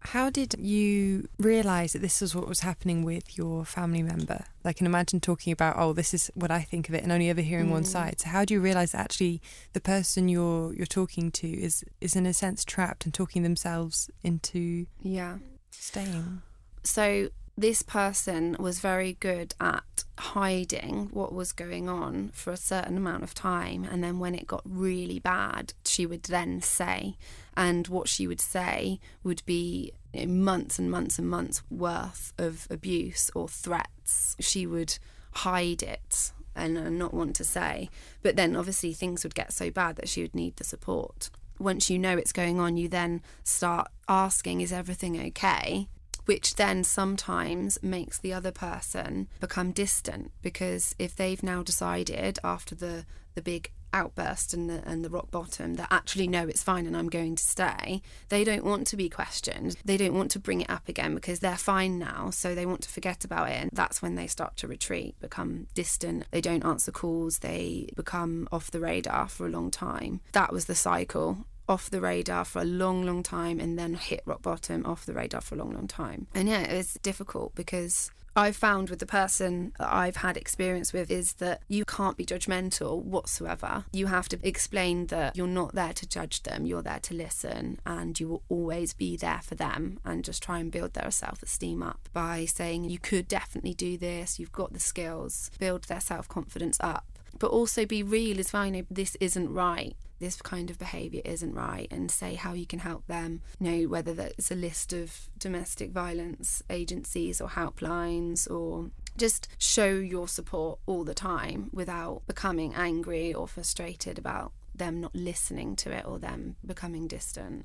How 0.00 0.30
did 0.30 0.54
you 0.58 1.28
realise 1.36 1.92
that 1.92 2.00
this 2.00 2.20
was 2.20 2.32
what 2.34 2.48
was 2.48 2.60
happening 2.60 3.02
with 3.02 3.36
your 3.36 3.64
family 3.64 4.02
member? 4.02 4.44
I 4.64 4.72
can 4.72 4.86
imagine 4.86 5.20
talking 5.20 5.52
about, 5.52 5.74
oh, 5.76 5.92
this 5.94 6.14
is 6.14 6.30
what 6.34 6.50
I 6.50 6.60
think 6.60 6.88
of 6.88 6.94
it, 6.94 7.02
and 7.02 7.10
only 7.10 7.28
ever 7.28 7.40
hearing 7.40 7.70
one 7.70 7.82
hmm. 7.82 7.94
side. 7.96 8.20
So 8.20 8.28
how 8.28 8.44
do 8.44 8.54
you 8.54 8.60
realise 8.60 8.92
that 8.92 9.00
actually 9.00 9.40
the 9.72 9.80
person 9.80 10.28
you're 10.28 10.72
you're 10.74 10.94
talking 11.00 11.32
to 11.40 11.48
is 11.48 11.84
is 12.00 12.14
in 12.14 12.24
a 12.24 12.32
sense 12.32 12.64
trapped 12.64 13.04
and 13.04 13.12
talking 13.12 13.42
themselves 13.42 14.08
into 14.22 14.86
yeah 15.02 15.38
staying? 15.80 16.42
So 16.82 17.28
this 17.58 17.82
person 17.82 18.56
was 18.58 18.80
very 18.80 19.14
good 19.14 19.54
at 19.60 20.04
hiding 20.18 21.08
what 21.12 21.32
was 21.32 21.52
going 21.52 21.88
on 21.88 22.30
for 22.34 22.52
a 22.52 22.56
certain 22.56 22.96
amount 22.96 23.22
of 23.22 23.34
time 23.34 23.86
and 23.90 24.02
then 24.04 24.18
when 24.18 24.34
it 24.34 24.46
got 24.46 24.62
really 24.64 25.18
bad 25.18 25.74
she 25.84 26.06
would 26.06 26.22
then 26.24 26.60
say 26.60 27.16
and 27.56 27.88
what 27.88 28.08
she 28.08 28.26
would 28.26 28.40
say 28.40 29.00
would 29.22 29.42
be 29.46 29.92
you 30.12 30.26
know, 30.26 30.32
months 30.32 30.78
and 30.78 30.90
months 30.90 31.18
and 31.18 31.28
months 31.28 31.62
worth 31.70 32.32
of 32.38 32.66
abuse 32.70 33.30
or 33.34 33.48
threats. 33.48 34.36
She 34.40 34.66
would 34.66 34.98
hide 35.32 35.82
it 35.82 36.32
and, 36.54 36.76
and 36.78 36.98
not 36.98 37.14
want 37.14 37.36
to 37.36 37.44
say. 37.44 37.90
But 38.22 38.36
then 38.36 38.56
obviously 38.56 38.92
things 38.92 39.24
would 39.24 39.34
get 39.34 39.52
so 39.52 39.70
bad 39.70 39.96
that 39.96 40.08
she 40.08 40.22
would 40.22 40.34
need 40.34 40.56
the 40.56 40.64
support 40.64 41.30
once 41.58 41.90
you 41.90 41.98
know 41.98 42.16
it's 42.16 42.32
going 42.32 42.60
on 42.60 42.76
you 42.76 42.88
then 42.88 43.22
start 43.44 43.88
asking 44.08 44.60
is 44.60 44.72
everything 44.72 45.20
okay? 45.20 45.88
which 46.26 46.56
then 46.56 46.82
sometimes 46.84 47.78
makes 47.82 48.18
the 48.18 48.32
other 48.32 48.52
person 48.52 49.28
become 49.40 49.70
distant 49.70 50.30
because 50.42 50.94
if 50.98 51.14
they've 51.16 51.42
now 51.42 51.62
decided 51.62 52.38
after 52.44 52.74
the 52.74 53.06
the 53.34 53.42
big 53.42 53.70
outburst 53.96 54.52
and 54.52 54.68
the 54.68 54.82
and 54.86 55.04
the 55.04 55.10
rock 55.10 55.30
bottom 55.30 55.74
that 55.74 55.88
actually 55.90 56.28
no 56.28 56.46
it's 56.46 56.62
fine 56.62 56.86
and 56.86 56.96
I'm 56.96 57.08
going 57.08 57.34
to 57.36 57.42
stay. 57.42 58.02
They 58.28 58.44
don't 58.44 58.64
want 58.64 58.86
to 58.88 58.96
be 58.96 59.08
questioned. 59.08 59.76
They 59.84 59.96
don't 59.96 60.14
want 60.14 60.30
to 60.32 60.38
bring 60.38 60.60
it 60.60 60.70
up 60.70 60.88
again 60.88 61.14
because 61.14 61.40
they're 61.40 61.56
fine 61.56 61.98
now 61.98 62.30
so 62.30 62.54
they 62.54 62.66
want 62.66 62.82
to 62.82 62.88
forget 62.90 63.24
about 63.24 63.48
it. 63.48 63.62
And 63.62 63.70
that's 63.72 64.02
when 64.02 64.14
they 64.14 64.26
start 64.26 64.56
to 64.58 64.68
retreat 64.68 65.16
become 65.20 65.66
distant. 65.74 66.26
They 66.30 66.40
don't 66.40 66.64
answer 66.64 66.92
calls. 66.92 67.38
They 67.38 67.88
become 67.96 68.48
off 68.52 68.70
the 68.70 68.80
radar 68.80 69.28
for 69.28 69.46
a 69.46 69.50
long 69.50 69.70
time. 69.70 70.20
That 70.32 70.52
was 70.52 70.66
the 70.66 70.74
cycle. 70.74 71.46
Off 71.68 71.90
the 71.90 72.00
radar 72.00 72.44
for 72.44 72.62
a 72.62 72.64
long, 72.64 73.04
long 73.04 73.24
time 73.24 73.58
and 73.58 73.76
then 73.76 73.94
hit 73.94 74.22
rock 74.24 74.42
bottom 74.42 74.86
off 74.86 75.04
the 75.04 75.14
radar 75.14 75.40
for 75.40 75.56
a 75.56 75.58
long, 75.58 75.72
long 75.72 75.88
time. 75.88 76.28
And 76.32 76.48
yeah, 76.48 76.60
it 76.60 76.76
was 76.76 76.94
difficult 77.02 77.56
because 77.56 78.12
I've 78.36 78.54
found 78.54 78.90
with 78.90 78.98
the 78.98 79.06
person 79.06 79.72
that 79.78 79.90
I've 79.90 80.16
had 80.16 80.36
experience 80.36 80.92
with 80.92 81.10
is 81.10 81.34
that 81.34 81.62
you 81.68 81.86
can't 81.86 82.18
be 82.18 82.26
judgmental 82.26 83.02
whatsoever. 83.02 83.86
You 83.94 84.08
have 84.08 84.28
to 84.28 84.38
explain 84.46 85.06
that 85.06 85.34
you're 85.34 85.46
not 85.46 85.74
there 85.74 85.94
to 85.94 86.06
judge 86.06 86.42
them, 86.42 86.66
you're 86.66 86.82
there 86.82 87.00
to 87.00 87.14
listen, 87.14 87.80
and 87.86 88.20
you 88.20 88.28
will 88.28 88.42
always 88.50 88.92
be 88.92 89.16
there 89.16 89.40
for 89.42 89.54
them 89.54 90.00
and 90.04 90.22
just 90.22 90.42
try 90.42 90.58
and 90.58 90.70
build 90.70 90.92
their 90.92 91.10
self 91.10 91.42
esteem 91.42 91.82
up 91.82 92.10
by 92.12 92.44
saying 92.44 92.84
you 92.84 92.98
could 92.98 93.26
definitely 93.26 93.72
do 93.72 93.96
this, 93.96 94.38
you've 94.38 94.52
got 94.52 94.74
the 94.74 94.80
skills, 94.80 95.50
build 95.58 95.84
their 95.84 96.00
self 96.00 96.28
confidence 96.28 96.76
up. 96.80 97.06
But 97.38 97.50
also 97.50 97.86
be 97.86 98.02
real 98.02 98.38
as 98.38 98.52
well, 98.52 98.66
you 98.66 98.72
know, 98.72 98.86
this 98.90 99.16
isn't 99.18 99.52
right 99.52 99.96
this 100.18 100.40
kind 100.40 100.70
of 100.70 100.78
behaviour 100.78 101.22
isn't 101.24 101.54
right 101.54 101.88
and 101.90 102.10
say 102.10 102.34
how 102.34 102.52
you 102.52 102.66
can 102.66 102.78
help 102.78 103.06
them. 103.06 103.42
You 103.60 103.70
know, 103.70 103.88
whether 103.88 104.14
that's 104.14 104.50
a 104.50 104.54
list 104.54 104.92
of 104.92 105.28
domestic 105.38 105.90
violence 105.90 106.62
agencies 106.70 107.40
or 107.40 107.48
helplines 107.48 108.50
or 108.50 108.90
just 109.16 109.48
show 109.58 109.88
your 109.88 110.28
support 110.28 110.78
all 110.86 111.04
the 111.04 111.14
time 111.14 111.70
without 111.72 112.22
becoming 112.26 112.74
angry 112.74 113.32
or 113.32 113.48
frustrated 113.48 114.18
about 114.18 114.52
them 114.74 115.00
not 115.00 115.14
listening 115.14 115.74
to 115.76 115.90
it 115.90 116.04
or 116.06 116.18
them 116.18 116.56
becoming 116.64 117.06
distant. 117.06 117.64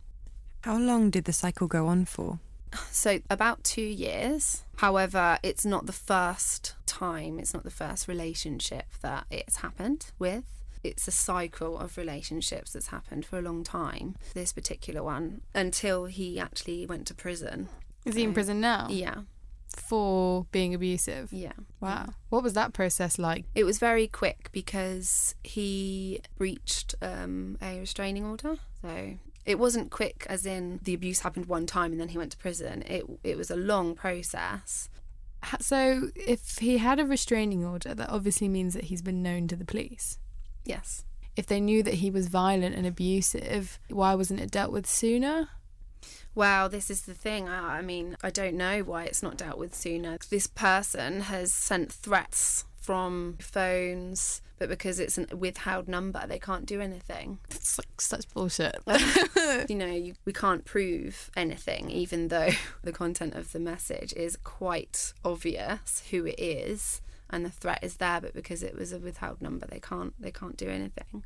How 0.62 0.78
long 0.78 1.10
did 1.10 1.26
the 1.26 1.34
cycle 1.34 1.68
go 1.68 1.88
on 1.88 2.06
for? 2.06 2.39
So, 2.89 3.20
about 3.30 3.66
two 3.66 3.82
years. 3.82 4.64
However, 4.78 5.39
it's 5.43 5.66
not 5.66 5.88
the 5.88 5.93
first 5.93 6.76
time, 6.86 7.38
it's 7.38 7.54
not 7.54 7.64
the 7.64 7.72
first 7.72 8.08
relationship 8.08 8.86
that 9.02 9.26
it's 9.30 9.58
happened 9.58 10.12
with 10.20 10.45
it's 10.84 11.07
a 11.07 11.11
cycle 11.11 11.77
of 11.77 11.97
relationships 11.97 12.73
that's 12.73 12.88
happened 12.88 13.25
for 13.25 13.38
a 13.38 13.41
long 13.41 13.63
time. 13.63 14.15
This 14.34 14.51
particular 14.53 15.03
one, 15.03 15.41
until 15.53 16.05
he 16.05 16.39
actually 16.39 16.86
went 16.86 17.07
to 17.07 17.13
prison. 17.13 17.69
Is 18.05 18.15
he 18.15 18.23
in 18.23 18.34
prison 18.34 18.59
now? 18.61 18.88
Yeah. 18.89 19.21
For 19.77 20.45
being 20.51 20.73
abusive? 20.73 21.32
Yeah. 21.32 21.53
Wow. 21.79 22.09
What 22.29 22.43
was 22.43 22.53
that 22.53 22.73
process 22.73 23.17
like? 23.19 23.45
It 23.55 23.63
was 23.63 23.79
very 23.79 24.07
quick 24.07 24.49
because 24.51 25.36
he 25.43 26.19
breached 26.38 26.95
um, 27.01 27.57
a 27.61 27.79
restraining 27.79 28.25
order. 28.25 28.57
So 28.82 29.13
It 29.45 29.59
wasn't 29.59 29.91
quick, 29.91 30.25
as 30.29 30.45
in 30.45 30.79
the 30.84 30.93
abuse 30.93 31.21
happened 31.21 31.45
one 31.45 31.65
time 31.67 31.91
and 31.91 32.01
then 32.01 32.09
he 32.09 32.17
went 32.17 32.32
to 32.32 32.38
prison. 32.38 32.84
It 32.86 33.05
it 33.23 33.38
was 33.38 33.49
a 33.49 33.55
long 33.55 33.95
process. 33.95 34.89
So, 35.59 36.09
if 36.15 36.59
he 36.59 36.77
had 36.77 36.99
a 36.99 37.05
restraining 37.05 37.65
order, 37.65 37.95
that 37.95 38.09
obviously 38.09 38.47
means 38.47 38.75
that 38.75 38.86
he's 38.86 39.01
been 39.01 39.23
known 39.23 39.47
to 39.47 39.55
the 39.55 39.65
police. 39.65 40.19
Yes. 40.66 41.03
If 41.36 41.47
they 41.47 41.62
knew 41.62 41.82
that 41.84 41.95
he 41.95 42.12
was 42.12 42.28
violent 42.28 42.76
and 42.76 42.86
abusive, 42.86 43.80
why 43.89 44.16
wasn't 44.16 44.41
it 44.41 44.51
dealt 44.51 44.72
with 44.72 44.86
sooner? 44.86 45.49
Well, 46.34 46.70
this 46.70 46.89
is 46.89 47.01
the 47.01 47.14
thing. 47.14 47.49
I, 47.49 47.78
I 47.78 47.82
mean, 47.82 48.18
I 48.24 48.30
don't 48.30 48.55
know 48.55 48.80
why 48.82 49.03
it's 49.03 49.24
not 49.24 49.38
dealt 49.38 49.57
with 49.57 49.76
sooner. 49.76 50.18
This 50.30 50.47
person 50.47 51.22
has 51.22 51.51
sent 51.53 51.91
threats 51.91 52.66
from 52.82 53.38
phones, 53.39 54.41
but 54.57 54.70
because 54.70 54.99
it's 54.99 55.18
a 55.18 55.28
withheld 55.36 55.88
number, 55.88 56.26
they 56.26 56.39
can't 56.39 56.66
do 56.66 56.82
anything. 56.82 57.39
It's 57.51 57.78
like 57.78 58.01
such 58.01 58.28
bullshit. 58.34 58.78
you 59.70 59.76
know, 59.76 59.86
you, 59.86 60.16
we 60.26 60.34
can't 60.34 60.66
prove 60.66 61.30
anything, 61.36 61.91
even 61.91 62.30
though 62.30 62.49
the 62.84 62.91
content 62.91 63.36
of 63.36 63.51
the 63.51 63.59
message 63.59 64.14
is 64.14 64.38
quite 64.38 65.14
obvious 65.24 66.03
who 66.12 66.26
it 66.26 66.39
is 66.39 67.01
and 67.32 67.45
the 67.45 67.49
threat 67.49 67.79
is 67.82 67.95
there. 67.97 68.21
But 68.21 68.34
because 68.34 68.63
it 68.63 68.77
was 68.77 68.91
a 68.91 68.99
withheld 68.99 69.41
number, 69.41 69.67
they 69.67 69.79
can't 69.79 70.13
they 70.21 70.32
can't 70.32 70.57
do 70.57 70.69
anything 70.69 71.23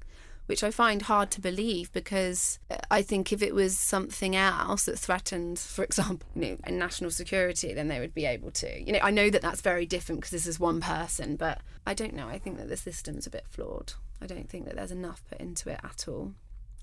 which 0.48 0.64
I 0.64 0.72
find 0.72 1.02
hard 1.02 1.32
to 1.32 1.42
believe 1.42 1.92
because 1.92 2.60
I 2.92 3.02
think 3.02 3.34
if 3.34 3.42
it 3.42 3.56
was 3.56 3.78
something 3.78 4.36
else 4.36 4.86
that 4.86 5.00
threatened, 5.00 5.60
for 5.60 5.84
example, 5.84 6.28
you 6.36 6.58
know, 6.68 6.76
national 6.76 7.12
security, 7.12 7.74
then 7.74 7.88
they 7.88 8.00
would 8.00 8.14
be 8.14 8.26
able 8.26 8.52
to. 8.52 8.84
You 8.84 8.94
know, 8.94 9.00
I 9.02 9.12
know 9.12 9.30
that 9.30 9.42
that's 9.42 9.62
very 9.62 9.86
different 9.86 10.22
because 10.22 10.32
this 10.32 10.48
is 10.48 10.60
one 10.60 10.82
person, 10.82 11.36
but 11.36 11.62
I 11.86 11.94
don't 11.94 12.14
know. 12.14 12.28
I 12.28 12.38
think 12.38 12.58
that 12.58 12.70
the 12.70 12.78
system's 12.78 13.26
a 13.26 13.32
bit 13.32 13.46
flawed. 13.50 13.94
I 14.22 14.28
don't 14.28 14.50
think 14.50 14.66
that 14.66 14.76
there's 14.76 14.92
enough 14.92 15.24
put 15.30 15.40
into 15.40 15.70
it 15.70 15.80
at 15.84 16.08
all. 16.08 16.34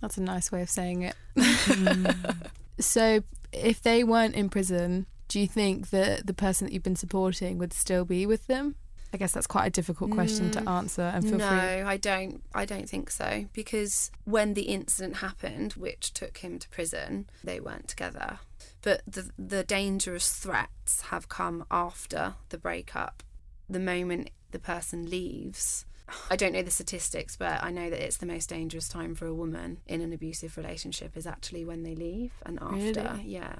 That's 0.01 0.19
a 0.19 0.23
nice 0.23 0.51
way 0.51 0.63
of 0.63 0.71
saying 0.71 1.03
it. 1.03 1.15
so, 2.81 3.23
if 3.53 3.81
they 3.81 4.03
weren't 4.03 4.35
in 4.35 4.49
prison, 4.49 5.07
do 5.29 5.39
you 5.39 5.47
think 5.47 5.91
that 5.91 6.27
the 6.27 6.35
person 6.35 6.67
that 6.67 6.75
you've 6.75 6.83
been 6.83 6.97
supporting 6.97 7.59
would 7.59 7.73
still 7.73 8.05
be 8.05 8.27
with 8.27 8.49
them? 8.49 8.75
I 9.13 9.19
guess 9.19 9.33
that's 9.33 9.47
quite 9.47 9.67
a 9.67 9.71
difficult 9.71 10.11
question 10.11 10.51
to 10.53 10.61
mm. 10.61 10.71
answer 10.71 11.03
and 11.03 11.23
feel 11.23 11.39
no, 11.39 11.49
free. 11.49 11.83
I 11.83 11.97
don't. 11.99 12.43
I 12.55 12.65
don't 12.65 12.89
think 12.89 13.11
so 13.11 13.47
because 13.53 14.11
when 14.25 14.55
the 14.55 14.63
incident 14.63 15.17
happened, 15.17 15.75
which 15.75 16.13
took 16.15 16.39
him 16.39 16.59
to 16.59 16.69
prison, 16.71 17.29
they 17.45 17.61
weren't 17.61 17.89
together. 17.89 18.39
But 18.81 19.03
the 19.07 19.31
the 19.39 19.65
dangerous 19.65 20.33
threats 20.33 21.03
have 21.03 21.29
come 21.29 21.65
after 21.71 22.35
the 22.49 22.59
breakup. 22.59 23.23
The 23.69 23.81
moment 23.81 24.31
the 24.51 24.59
person 24.59 25.11
leaves, 25.11 25.85
I 26.31 26.37
don't 26.37 26.53
know 26.53 26.63
the 26.63 26.71
statistics, 26.71 27.37
but 27.37 27.63
I 27.63 27.71
know 27.71 27.91
that 27.91 28.05
it's 28.05 28.19
the 28.19 28.27
most 28.27 28.49
dangerous 28.49 28.89
time 28.89 29.15
for 29.15 29.27
a 29.27 29.35
woman 29.35 29.79
in 29.87 30.01
an 30.01 30.13
abusive 30.13 30.57
relationship 30.57 31.17
is 31.17 31.27
actually 31.27 31.65
when 31.65 31.83
they 31.83 31.95
leave 31.95 32.33
and 32.45 32.59
after. 32.61 32.77
Really? 32.77 33.25
Yeah. 33.25 33.57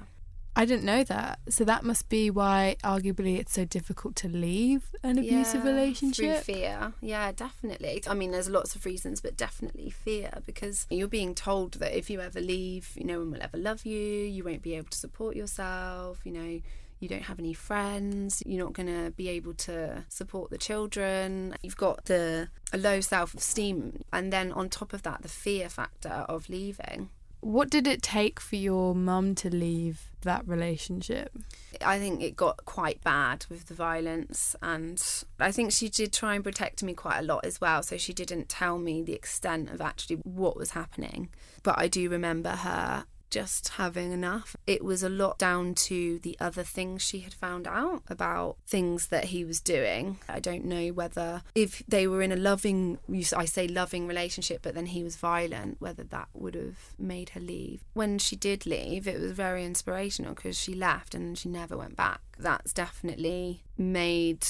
I 0.55 0.65
didn't 0.65 0.83
know 0.83 1.03
that. 1.05 1.39
So 1.49 1.63
that 1.65 1.83
must 1.83 2.09
be 2.09 2.29
why, 2.29 2.75
arguably, 2.83 3.39
it's 3.39 3.53
so 3.53 3.65
difficult 3.65 4.15
to 4.17 4.27
leave 4.27 4.83
an 5.01 5.17
abusive 5.17 5.65
Yeah, 5.65 5.71
relationship. 5.71 6.43
Through 6.43 6.55
fear. 6.55 6.93
Yeah, 7.01 7.31
definitely. 7.31 8.03
I 8.07 8.13
mean, 8.13 8.31
there's 8.31 8.49
lots 8.49 8.75
of 8.75 8.85
reasons, 8.85 9.19
but 9.19 9.35
definitely 9.35 9.89
fear 9.89 10.29
because 10.45 10.85
you're 10.91 11.07
being 11.07 11.33
told 11.33 11.73
that 11.75 11.97
if 11.97 12.09
you 12.09 12.21
ever 12.21 12.39
leave, 12.39 12.91
no 12.97 13.19
one 13.19 13.31
will 13.31 13.41
ever 13.41 13.57
love 13.57 13.85
you, 13.85 13.99
you 13.99 14.43
won't 14.43 14.61
be 14.61 14.75
able 14.75 14.89
to 14.89 14.97
support 14.97 15.35
yourself, 15.35 16.19
you 16.23 16.31
know. 16.31 16.61
You 16.99 17.09
don't 17.09 17.23
have 17.23 17.37
any 17.37 17.53
friends. 17.53 18.41
You're 18.45 18.63
not 18.63 18.71
going 18.71 18.87
to 18.87 19.11
be 19.11 19.27
able 19.27 19.53
to 19.55 20.05
support 20.07 20.51
the 20.51 20.57
children. 20.57 21.53
You've 21.61 21.75
got 21.75 22.05
the 22.05 22.47
a 22.71 22.77
low 22.77 23.01
self 23.01 23.33
esteem, 23.33 24.03
and 24.13 24.31
then 24.31 24.53
on 24.53 24.69
top 24.69 24.93
of 24.93 25.03
that, 25.03 25.21
the 25.21 25.27
fear 25.27 25.67
factor 25.67 26.23
of 26.29 26.47
leaving. 26.47 27.09
What 27.43 27.69
did 27.69 27.87
it 27.87 28.01
take 28.01 28.39
for 28.39 28.55
your 28.55 28.95
mum 28.95 29.35
to 29.35 29.49
leave 29.49 30.09
that 30.21 30.47
relationship? 30.47 31.37
I 31.81 31.99
think 31.99 32.21
it 32.21 32.37
got 32.37 32.63
quite 32.63 33.03
bad 33.03 33.45
with 33.49 33.65
the 33.65 33.73
violence, 33.73 34.55
and 34.61 35.01
I 35.39 35.51
think 35.51 35.73
she 35.73 35.89
did 35.89 36.13
try 36.13 36.35
and 36.35 36.43
protect 36.43 36.81
me 36.83 36.93
quite 36.93 37.19
a 37.19 37.23
lot 37.23 37.45
as 37.45 37.59
well. 37.59 37.83
So 37.83 37.97
she 37.97 38.13
didn't 38.13 38.47
tell 38.47 38.79
me 38.79 39.01
the 39.01 39.13
extent 39.13 39.69
of 39.69 39.81
actually 39.81 40.17
what 40.23 40.55
was 40.55 40.71
happening. 40.71 41.29
But 41.63 41.77
I 41.77 41.89
do 41.89 42.09
remember 42.09 42.51
her 42.51 43.05
just 43.33 43.69
having 43.69 44.11
enough. 44.11 44.55
It 44.67 44.85
was 44.85 45.01
a 45.01 45.09
lot 45.09 45.39
down 45.39 45.73
to 45.89 46.19
the 46.19 46.37
other 46.39 46.61
things 46.61 47.01
she 47.01 47.21
had 47.21 47.33
found 47.33 47.67
out 47.67 48.03
about 48.07 48.57
things 48.67 49.07
that 49.07 49.25
he 49.25 49.43
was 49.43 49.59
doing. 49.59 50.19
I 50.29 50.39
don't 50.39 50.65
know 50.65 50.89
whether 50.89 51.41
if 51.55 51.81
they 51.87 52.05
were 52.07 52.21
in 52.21 52.31
a 52.31 52.35
loving, 52.35 52.99
I 53.35 53.45
say 53.45 53.67
loving 53.67 54.07
relationship, 54.07 54.61
but 54.61 54.75
then 54.75 54.85
he 54.85 55.03
was 55.03 55.15
violent, 55.15 55.81
whether 55.81 56.03
that 56.03 56.27
would 56.35 56.53
have 56.53 56.93
made 56.99 57.29
her 57.29 57.39
leave. 57.41 57.81
When 57.93 58.19
she 58.19 58.35
did 58.35 58.67
leave, 58.67 59.07
it 59.07 59.19
was 59.19 59.31
very 59.31 59.65
inspirational 59.65 60.35
because 60.35 60.59
she 60.59 60.75
left 60.75 61.15
and 61.15 61.35
she 61.35 61.49
never 61.49 61.75
went 61.75 61.95
back. 61.95 62.21
That's 62.37 62.71
definitely 62.71 63.63
made 63.77 64.45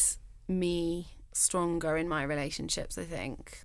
me 0.50 1.08
stronger 1.32 1.96
in 1.96 2.10
my 2.10 2.24
relationships, 2.24 2.98
I 2.98 3.04
think. 3.06 3.64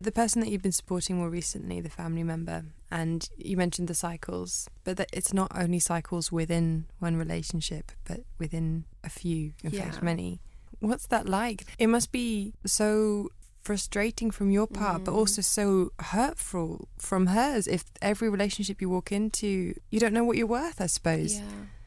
The 0.00 0.12
person 0.12 0.40
that 0.40 0.50
you've 0.50 0.62
been 0.62 0.72
supporting 0.72 1.16
more 1.16 1.30
recently, 1.30 1.80
the 1.80 1.88
family 1.88 2.22
member, 2.22 2.64
and 2.90 3.28
you 3.38 3.56
mentioned 3.56 3.88
the 3.88 3.94
cycles, 3.94 4.68
but 4.84 4.96
that 4.98 5.08
it's 5.12 5.32
not 5.32 5.50
only 5.54 5.78
cycles 5.78 6.30
within 6.30 6.84
one 6.98 7.16
relationship, 7.16 7.92
but 8.04 8.20
within 8.38 8.84
a 9.02 9.08
few, 9.08 9.52
in 9.64 9.70
fact, 9.70 10.02
many. 10.02 10.40
What's 10.80 11.06
that 11.06 11.26
like? 11.26 11.64
It 11.78 11.86
must 11.86 12.12
be 12.12 12.52
so 12.66 13.30
frustrating 13.62 14.30
from 14.30 14.50
your 14.50 14.66
part, 14.66 15.04
but 15.04 15.12
Mm. 15.12 15.16
also 15.16 15.40
so 15.42 15.90
hurtful 15.98 16.88
from 16.98 17.26
hers. 17.28 17.66
If 17.66 17.84
every 18.02 18.28
relationship 18.28 18.80
you 18.82 18.88
walk 18.90 19.10
into, 19.10 19.74
you 19.90 19.98
don't 19.98 20.12
know 20.12 20.24
what 20.24 20.36
you're 20.36 20.46
worth, 20.46 20.80
I 20.80 20.86
suppose. 20.86 21.36
Yeah, 21.36 21.42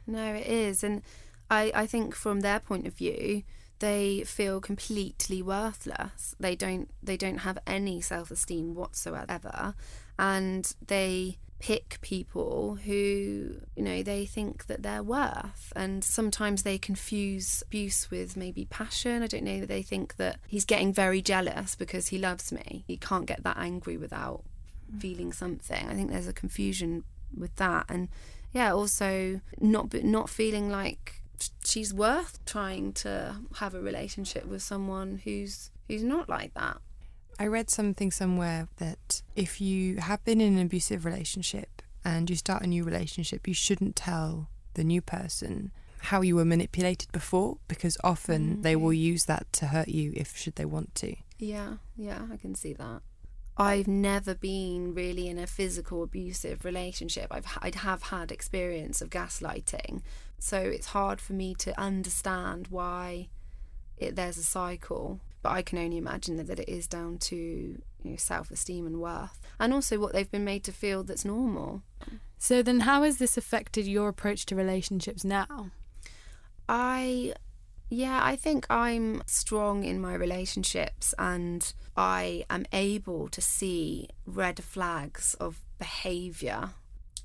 no, 0.07 0.33
it 0.33 0.47
is, 0.47 0.83
and 0.83 1.03
I 1.49 1.71
I 1.75 1.85
think 1.85 2.15
from 2.15 2.41
their 2.41 2.59
point 2.59 2.87
of 2.87 2.93
view, 2.95 3.43
they 3.79 4.23
feel 4.25 4.61
completely 4.61 5.41
worthless. 5.41 6.35
They 6.39 6.55
don't 6.55 6.89
they 7.01 7.17
don't 7.17 7.39
have 7.39 7.57
any 7.65 8.01
self 8.01 8.31
esteem 8.31 8.75
whatsoever, 8.75 9.75
and 10.17 10.73
they 10.85 11.37
pick 11.59 11.99
people 11.99 12.77
who 12.85 13.55
you 13.75 13.83
know 13.83 14.01
they 14.01 14.25
think 14.25 14.67
that 14.67 14.83
they're 14.83 15.03
worth. 15.03 15.73
And 15.75 16.03
sometimes 16.03 16.63
they 16.63 16.77
confuse 16.77 17.63
abuse 17.67 18.11
with 18.11 18.37
maybe 18.37 18.65
passion. 18.65 19.23
I 19.23 19.27
don't 19.27 19.43
know 19.43 19.65
they 19.65 19.81
think 19.81 20.17
that 20.17 20.39
he's 20.47 20.65
getting 20.65 20.93
very 20.93 21.21
jealous 21.21 21.75
because 21.75 22.09
he 22.09 22.17
loves 22.17 22.51
me. 22.51 22.83
He 22.87 22.97
can't 22.97 23.25
get 23.25 23.43
that 23.43 23.57
angry 23.57 23.97
without 23.97 24.43
mm. 24.93 25.01
feeling 25.01 25.33
something. 25.33 25.87
I 25.89 25.93
think 25.93 26.11
there's 26.11 26.27
a 26.27 26.33
confusion 26.33 27.03
with 27.35 27.55
that. 27.57 27.85
And 27.89 28.09
yeah 28.51 28.71
also 28.71 29.39
not 29.59 29.93
not 30.03 30.29
feeling 30.29 30.69
like 30.69 31.18
she's 31.69 31.93
worth 31.93 32.43
trying 32.45 32.91
to 32.93 33.35
have 33.55 33.73
a 33.73 33.79
relationship 33.79 34.45
with 34.45 34.61
someone 34.61 35.21
who's 35.23 35.71
who's 35.87 36.03
not 36.03 36.27
like 36.29 36.53
that 36.53 36.77
I 37.39 37.47
read 37.47 37.69
something 37.69 38.11
somewhere 38.11 38.67
that 38.77 39.21
if 39.33 39.61
you 39.61 39.95
have 39.97 40.23
been 40.25 40.41
in 40.41 40.57
an 40.57 40.65
abusive 40.65 41.05
relationship 41.05 41.81
and 42.03 42.29
you 42.29 42.35
start 42.35 42.63
a 42.63 42.67
new 42.67 42.83
relationship, 42.83 43.47
you 43.47 43.53
shouldn't 43.53 43.95
tell 43.95 44.49
the 44.73 44.83
new 44.83 45.01
person 45.01 45.71
how 45.99 46.19
you 46.19 46.35
were 46.35 46.43
manipulated 46.43 47.09
before 47.13 47.57
because 47.69 47.97
often 48.03 48.57
mm. 48.57 48.63
they 48.63 48.75
will 48.75 48.91
use 48.91 49.23
that 49.25 49.51
to 49.53 49.67
hurt 49.67 49.87
you 49.87 50.11
if 50.15 50.35
should 50.35 50.55
they 50.55 50.65
want 50.65 50.93
to. 50.95 51.15
Yeah, 51.37 51.75
yeah, 51.95 52.23
I 52.31 52.35
can 52.35 52.55
see 52.55 52.73
that. 52.73 53.01
I've 53.55 53.87
never 53.87 54.35
been 54.35 54.93
really 54.93 55.27
in 55.29 55.37
a 55.37 55.47
physical 55.47 56.03
abusive 56.03 56.65
relationship. 56.65 57.27
I've 57.31 57.45
I'd 57.61 57.75
have 57.75 58.03
had 58.03 58.31
experience 58.31 59.01
of 59.01 59.09
gaslighting, 59.09 60.01
so 60.39 60.57
it's 60.57 60.87
hard 60.87 61.21
for 61.21 61.33
me 61.33 61.55
to 61.55 61.79
understand 61.79 62.67
why 62.69 63.29
it, 63.97 64.15
there's 64.15 64.37
a 64.37 64.43
cycle. 64.43 65.19
But 65.41 65.51
I 65.51 65.61
can 65.61 65.77
only 65.77 65.97
imagine 65.97 66.37
that, 66.37 66.47
that 66.47 66.59
it 66.59 66.69
is 66.69 66.87
down 66.87 67.17
to 67.19 67.35
you 67.35 67.81
know, 68.03 68.17
self-esteem 68.17 68.85
and 68.85 68.99
worth, 68.99 69.39
and 69.59 69.73
also 69.73 69.97
what 69.97 70.13
they've 70.13 70.29
been 70.29 70.43
made 70.43 70.63
to 70.65 70.71
feel 70.71 71.03
that's 71.03 71.23
normal. 71.23 71.81
So 72.37 72.61
then, 72.61 72.81
how 72.81 73.03
has 73.03 73.17
this 73.17 73.37
affected 73.37 73.85
your 73.85 74.09
approach 74.09 74.45
to 74.47 74.55
relationships 74.55 75.23
now? 75.23 75.71
I 76.67 77.33
yeah, 77.89 78.19
I 78.23 78.35
think 78.35 78.67
I'm 78.69 79.23
strong 79.25 79.83
in 79.83 79.99
my 79.99 80.13
relationships 80.13 81.15
and 81.17 81.73
I 81.97 82.45
am 82.49 82.65
able 82.71 83.29
to 83.29 83.41
see 83.41 84.09
red 84.27 84.63
flags 84.63 85.33
of 85.39 85.61
behavior 85.79 86.69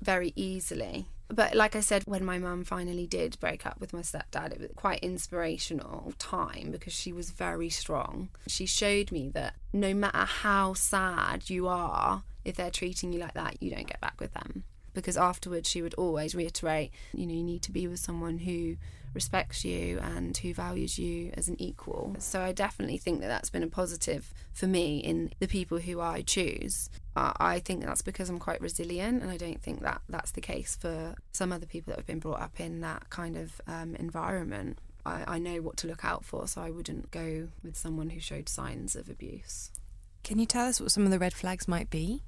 very 0.01 0.33
easily. 0.35 1.07
But 1.27 1.55
like 1.55 1.75
I 1.75 1.79
said, 1.79 2.03
when 2.05 2.23
my 2.23 2.37
mum 2.37 2.63
finally 2.63 3.07
did 3.07 3.39
break 3.39 3.65
up 3.65 3.79
with 3.79 3.93
my 3.93 4.01
stepdad, 4.01 4.51
it 4.53 4.59
was 4.61 4.69
quite 4.75 4.99
inspirational 4.99 6.13
time 6.19 6.69
because 6.71 6.93
she 6.93 7.11
was 7.11 7.31
very 7.31 7.69
strong. 7.69 8.29
She 8.47 8.65
showed 8.67 9.11
me 9.11 9.29
that 9.29 9.55
no 9.73 9.93
matter 9.93 10.25
how 10.25 10.73
sad 10.73 11.49
you 11.49 11.67
are, 11.67 12.23
if 12.43 12.55
they're 12.55 12.69
treating 12.69 13.11
you 13.11 13.19
like 13.19 13.33
that, 13.33 13.61
you 13.61 13.71
don't 13.71 13.87
get 13.87 13.99
back 14.01 14.19
with 14.21 14.33
them. 14.33 14.63
because 14.93 15.17
afterwards 15.17 15.69
she 15.69 15.81
would 15.81 15.93
always 15.95 16.33
reiterate, 16.33 16.89
you 17.13 17.25
know, 17.25 17.33
you 17.33 17.43
need 17.43 17.61
to 17.63 17.71
be 17.71 17.85
with 17.87 17.99
someone 17.99 18.37
who 18.37 18.77
respects 19.15 19.65
you 19.65 19.99
and 19.99 20.35
who 20.37 20.53
values 20.53 20.99
you 20.99 21.31
as 21.35 21.47
an 21.47 21.59
equal. 21.59 22.15
So 22.19 22.41
I 22.41 22.51
definitely 22.51 22.97
think 22.97 23.21
that 23.21 23.27
that's 23.27 23.49
been 23.49 23.63
a 23.63 23.67
positive 23.67 24.33
for 24.53 24.67
me 24.67 24.97
in 24.99 25.31
the 25.39 25.47
people 25.47 25.79
who 25.79 26.01
I 26.01 26.21
choose. 26.21 26.89
Uh, 27.15 27.31
I 27.37 27.59
think 27.59 27.83
that's 27.83 28.01
because 28.01 28.29
I'm 28.29 28.39
quite 28.39 28.61
resilient, 28.61 29.21
and 29.21 29.31
I 29.31 29.37
don't 29.37 29.61
think 29.61 29.81
that 29.81 30.01
that's 30.09 30.31
the 30.31 30.41
case 30.41 30.75
for 30.75 31.15
some 31.31 31.51
other 31.51 31.65
people 31.65 31.91
that 31.91 31.99
have 31.99 32.05
been 32.05 32.19
brought 32.19 32.41
up 32.41 32.59
in 32.59 32.81
that 32.81 33.09
kind 33.09 33.37
of 33.37 33.61
um, 33.67 33.95
environment. 33.95 34.79
I, 35.05 35.23
I 35.27 35.39
know 35.39 35.61
what 35.61 35.77
to 35.77 35.87
look 35.87 36.03
out 36.03 36.25
for, 36.25 36.47
so 36.47 36.61
I 36.61 36.69
wouldn't 36.69 37.11
go 37.11 37.47
with 37.63 37.77
someone 37.77 38.09
who 38.09 38.19
showed 38.19 38.49
signs 38.49 38.95
of 38.95 39.09
abuse. 39.09 39.71
Can 40.23 40.39
you 40.39 40.45
tell 40.45 40.67
us 40.67 40.81
what 40.81 40.91
some 40.91 41.05
of 41.05 41.11
the 41.11 41.19
red 41.19 41.33
flags 41.33 41.67
might 41.67 41.89
be? 41.89 42.23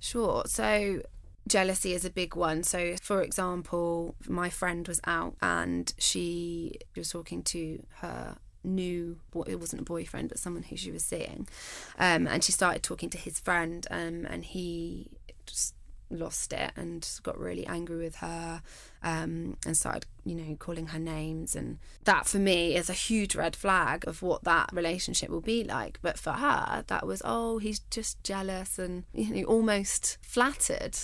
Sure. 0.00 0.42
So 0.46 1.02
jealousy 1.46 1.94
is 1.94 2.04
a 2.04 2.10
big 2.10 2.34
one. 2.34 2.62
So, 2.62 2.96
for 3.00 3.22
example, 3.22 4.14
my 4.28 4.50
friend 4.50 4.86
was 4.86 5.00
out 5.06 5.36
and 5.40 5.92
she 5.98 6.78
was 6.96 7.10
talking 7.10 7.42
to 7.44 7.82
her 7.96 8.36
new 8.64 9.16
it 9.46 9.60
wasn't 9.60 9.80
a 9.80 9.84
boyfriend 9.84 10.28
but 10.28 10.40
someone 10.40 10.64
who 10.64 10.76
she 10.76 10.90
was 10.90 11.04
seeing 11.04 11.46
um, 12.00 12.26
and 12.26 12.42
she 12.42 12.50
started 12.50 12.82
talking 12.82 13.08
to 13.08 13.16
his 13.16 13.38
friend 13.38 13.86
um, 13.92 14.26
and 14.28 14.44
he 14.44 15.08
just 15.46 15.74
lost 16.10 16.52
it 16.52 16.72
and 16.76 17.08
got 17.22 17.38
really 17.38 17.66
angry 17.66 17.96
with 17.96 18.16
her 18.16 18.62
um, 19.02 19.56
and 19.64 19.76
started 19.76 20.06
you 20.24 20.34
know 20.34 20.56
calling 20.56 20.88
her 20.88 20.98
names 20.98 21.56
and 21.56 21.78
that 22.04 22.26
for 22.26 22.38
me 22.38 22.74
is 22.74 22.88
a 22.88 22.94
huge 22.94 23.34
red 23.34 23.56
flag 23.56 24.06
of 24.06 24.22
what 24.22 24.44
that 24.44 24.68
relationship 24.72 25.28
will 25.28 25.40
be 25.40 25.64
like 25.64 25.98
but 26.02 26.18
for 26.18 26.32
her 26.32 26.84
that 26.86 27.06
was 27.06 27.22
oh 27.24 27.58
he's 27.58 27.80
just 27.90 28.22
jealous 28.22 28.78
and 28.78 29.04
you 29.12 29.34
know 29.34 29.44
almost 29.44 30.18
flattered 30.22 30.96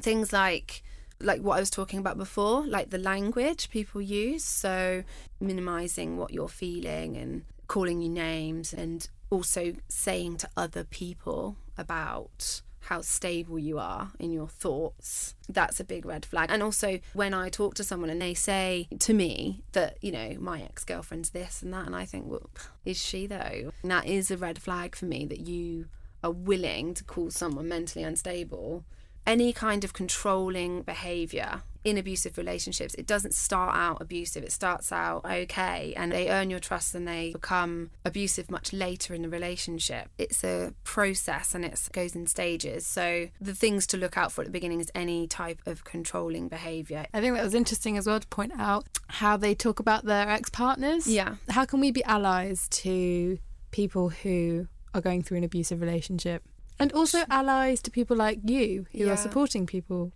things 0.00 0.32
like 0.32 0.82
like 1.20 1.40
what 1.40 1.56
I 1.56 1.60
was 1.60 1.70
talking 1.70 1.98
about 1.98 2.18
before, 2.18 2.66
like 2.66 2.90
the 2.90 2.98
language 2.98 3.70
people 3.70 4.00
use. 4.00 4.44
So 4.44 5.04
minimizing 5.40 6.16
what 6.16 6.32
you're 6.32 6.48
feeling 6.48 7.16
and 7.16 7.44
calling 7.68 8.00
you 8.00 8.08
names 8.08 8.72
and 8.72 9.08
also 9.30 9.74
saying 9.88 10.36
to 10.38 10.48
other 10.56 10.84
people 10.84 11.56
about 11.78 12.62
how 12.86 13.00
stable 13.00 13.58
you 13.58 13.78
are 13.78 14.10
in 14.18 14.32
your 14.32 14.48
thoughts. 14.48 15.34
That's 15.48 15.78
a 15.78 15.84
big 15.84 16.04
red 16.04 16.26
flag. 16.26 16.50
And 16.50 16.62
also, 16.62 16.98
when 17.12 17.32
I 17.32 17.48
talk 17.48 17.74
to 17.74 17.84
someone 17.84 18.10
and 18.10 18.20
they 18.20 18.34
say 18.34 18.88
to 18.98 19.14
me 19.14 19.62
that, 19.72 19.98
you 20.02 20.10
know, 20.10 20.36
my 20.40 20.62
ex 20.62 20.84
girlfriend's 20.84 21.30
this 21.30 21.62
and 21.62 21.72
that, 21.72 21.86
and 21.86 21.94
I 21.94 22.04
think, 22.04 22.26
well, 22.28 22.50
is 22.84 23.00
she 23.00 23.26
though? 23.26 23.72
And 23.82 23.90
that 23.90 24.06
is 24.06 24.30
a 24.30 24.36
red 24.36 24.60
flag 24.60 24.96
for 24.96 25.04
me 25.04 25.24
that 25.26 25.40
you 25.40 25.86
are 26.24 26.32
willing 26.32 26.94
to 26.94 27.04
call 27.04 27.30
someone 27.30 27.68
mentally 27.68 28.04
unstable 28.04 28.84
any 29.26 29.52
kind 29.52 29.84
of 29.84 29.92
controlling 29.92 30.82
behavior 30.82 31.62
in 31.84 31.98
abusive 31.98 32.38
relationships, 32.38 32.94
it 32.94 33.06
doesn't 33.06 33.34
start 33.34 33.74
out 33.74 34.00
abusive. 34.00 34.44
It 34.44 34.52
starts 34.52 34.92
out 34.92 35.24
okay, 35.24 35.92
and 35.96 36.12
they 36.12 36.30
earn 36.30 36.50
your 36.50 36.60
trust 36.60 36.94
and 36.94 37.06
they 37.06 37.32
become 37.32 37.90
abusive 38.04 38.50
much 38.50 38.72
later 38.72 39.14
in 39.14 39.22
the 39.22 39.28
relationship. 39.28 40.08
It's 40.18 40.44
a 40.44 40.74
process 40.84 41.54
and 41.54 41.64
it 41.64 41.80
goes 41.92 42.14
in 42.14 42.26
stages. 42.26 42.86
So, 42.86 43.28
the 43.40 43.54
things 43.54 43.86
to 43.88 43.96
look 43.96 44.16
out 44.16 44.32
for 44.32 44.42
at 44.42 44.46
the 44.46 44.52
beginning 44.52 44.80
is 44.80 44.90
any 44.94 45.26
type 45.26 45.60
of 45.66 45.84
controlling 45.84 46.48
behavior. 46.48 47.06
I 47.12 47.20
think 47.20 47.34
that 47.34 47.44
was 47.44 47.54
interesting 47.54 47.96
as 47.96 48.06
well 48.06 48.20
to 48.20 48.28
point 48.28 48.52
out 48.58 48.86
how 49.08 49.36
they 49.36 49.54
talk 49.54 49.80
about 49.80 50.04
their 50.04 50.28
ex 50.28 50.50
partners. 50.50 51.06
Yeah. 51.06 51.36
How 51.48 51.64
can 51.64 51.80
we 51.80 51.90
be 51.90 52.04
allies 52.04 52.68
to 52.70 53.38
people 53.70 54.10
who 54.10 54.68
are 54.94 55.00
going 55.00 55.22
through 55.22 55.38
an 55.38 55.44
abusive 55.44 55.80
relationship? 55.80 56.44
And 56.78 56.92
also 56.92 57.24
allies 57.30 57.80
to 57.82 57.90
people 57.90 58.16
like 58.16 58.40
you 58.44 58.86
who 58.92 58.98
Yeah. 59.06 59.12
are 59.12 59.16
supporting 59.16 59.66
people 59.66 60.12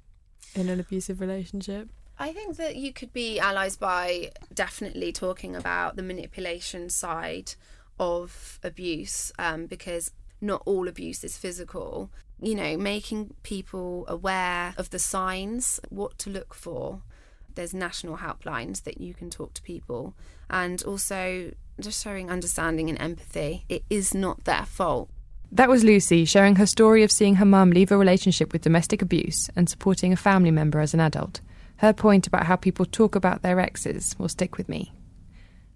in 0.55 0.69
an 0.69 0.81
abusive 0.81 1.21
relationship. 1.21 1.89
I 2.19 2.33
think 2.33 2.57
that 2.57 2.77
you 2.77 2.93
could 2.93 3.13
be 3.13 3.39
allies 3.39 3.77
by 3.77 4.33
definitely 4.53 5.13
talking 5.13 5.55
about 5.55 5.97
the 5.97 6.03
manipulation 6.03 6.89
side 6.89 7.55
of 8.01 8.59
abuse 8.63 9.33
um, 9.39 9.67
because 9.67 10.11
not 10.41 10.63
all 10.67 10.89
abuse 10.89 11.23
is 11.25 11.37
physical. 11.37 12.11
You 12.41 12.55
know, 12.55 12.77
making 12.77 13.35
people 13.43 14.05
aware 14.09 14.75
of 14.77 14.91
the 14.91 14.99
signs, 14.99 15.81
what 15.89 16.19
to 16.19 16.31
look 16.31 16.53
for. 16.55 17.03
There's 17.55 17.73
national 17.73 18.19
helplines 18.19 18.83
that 18.85 19.01
you 19.01 19.15
can 19.15 19.31
talk 19.31 19.55
to 19.55 19.63
people, 19.63 20.15
and 20.51 20.83
also 20.83 21.53
just 21.81 22.03
showing 22.05 22.31
understanding 22.31 22.91
and 22.91 23.01
empathy. 23.01 23.65
It 23.71 23.85
is 23.89 24.15
not 24.15 24.45
their 24.45 24.67
fault. 24.67 25.09
That 25.53 25.69
was 25.69 25.85
Lucy 25.85 26.25
sharing 26.25 26.57
her 26.57 26.67
story 26.67 27.03
of 27.03 27.13
seeing 27.13 27.37
her 27.37 27.45
mum 27.45 27.71
leave 27.71 27.93
a 27.93 27.97
relationship 27.97 28.53
with 28.53 28.63
domestic 28.63 29.01
abuse 29.01 29.49
and 29.55 29.69
supporting 29.69 30.13
a 30.13 30.17
family 30.17 30.51
member 30.51 30.81
as 30.81 30.93
an 30.93 31.01
adult. 31.01 31.41
Her 31.79 31.93
point 31.93 32.27
about 32.27 32.47
how 32.47 32.57
people 32.57 32.85
talk 32.85 33.15
about 33.15 33.43
their 33.43 33.61
exes 33.61 34.17
will 34.19 34.29
stick 34.29 34.57
with 34.57 34.69
me. 34.69 34.93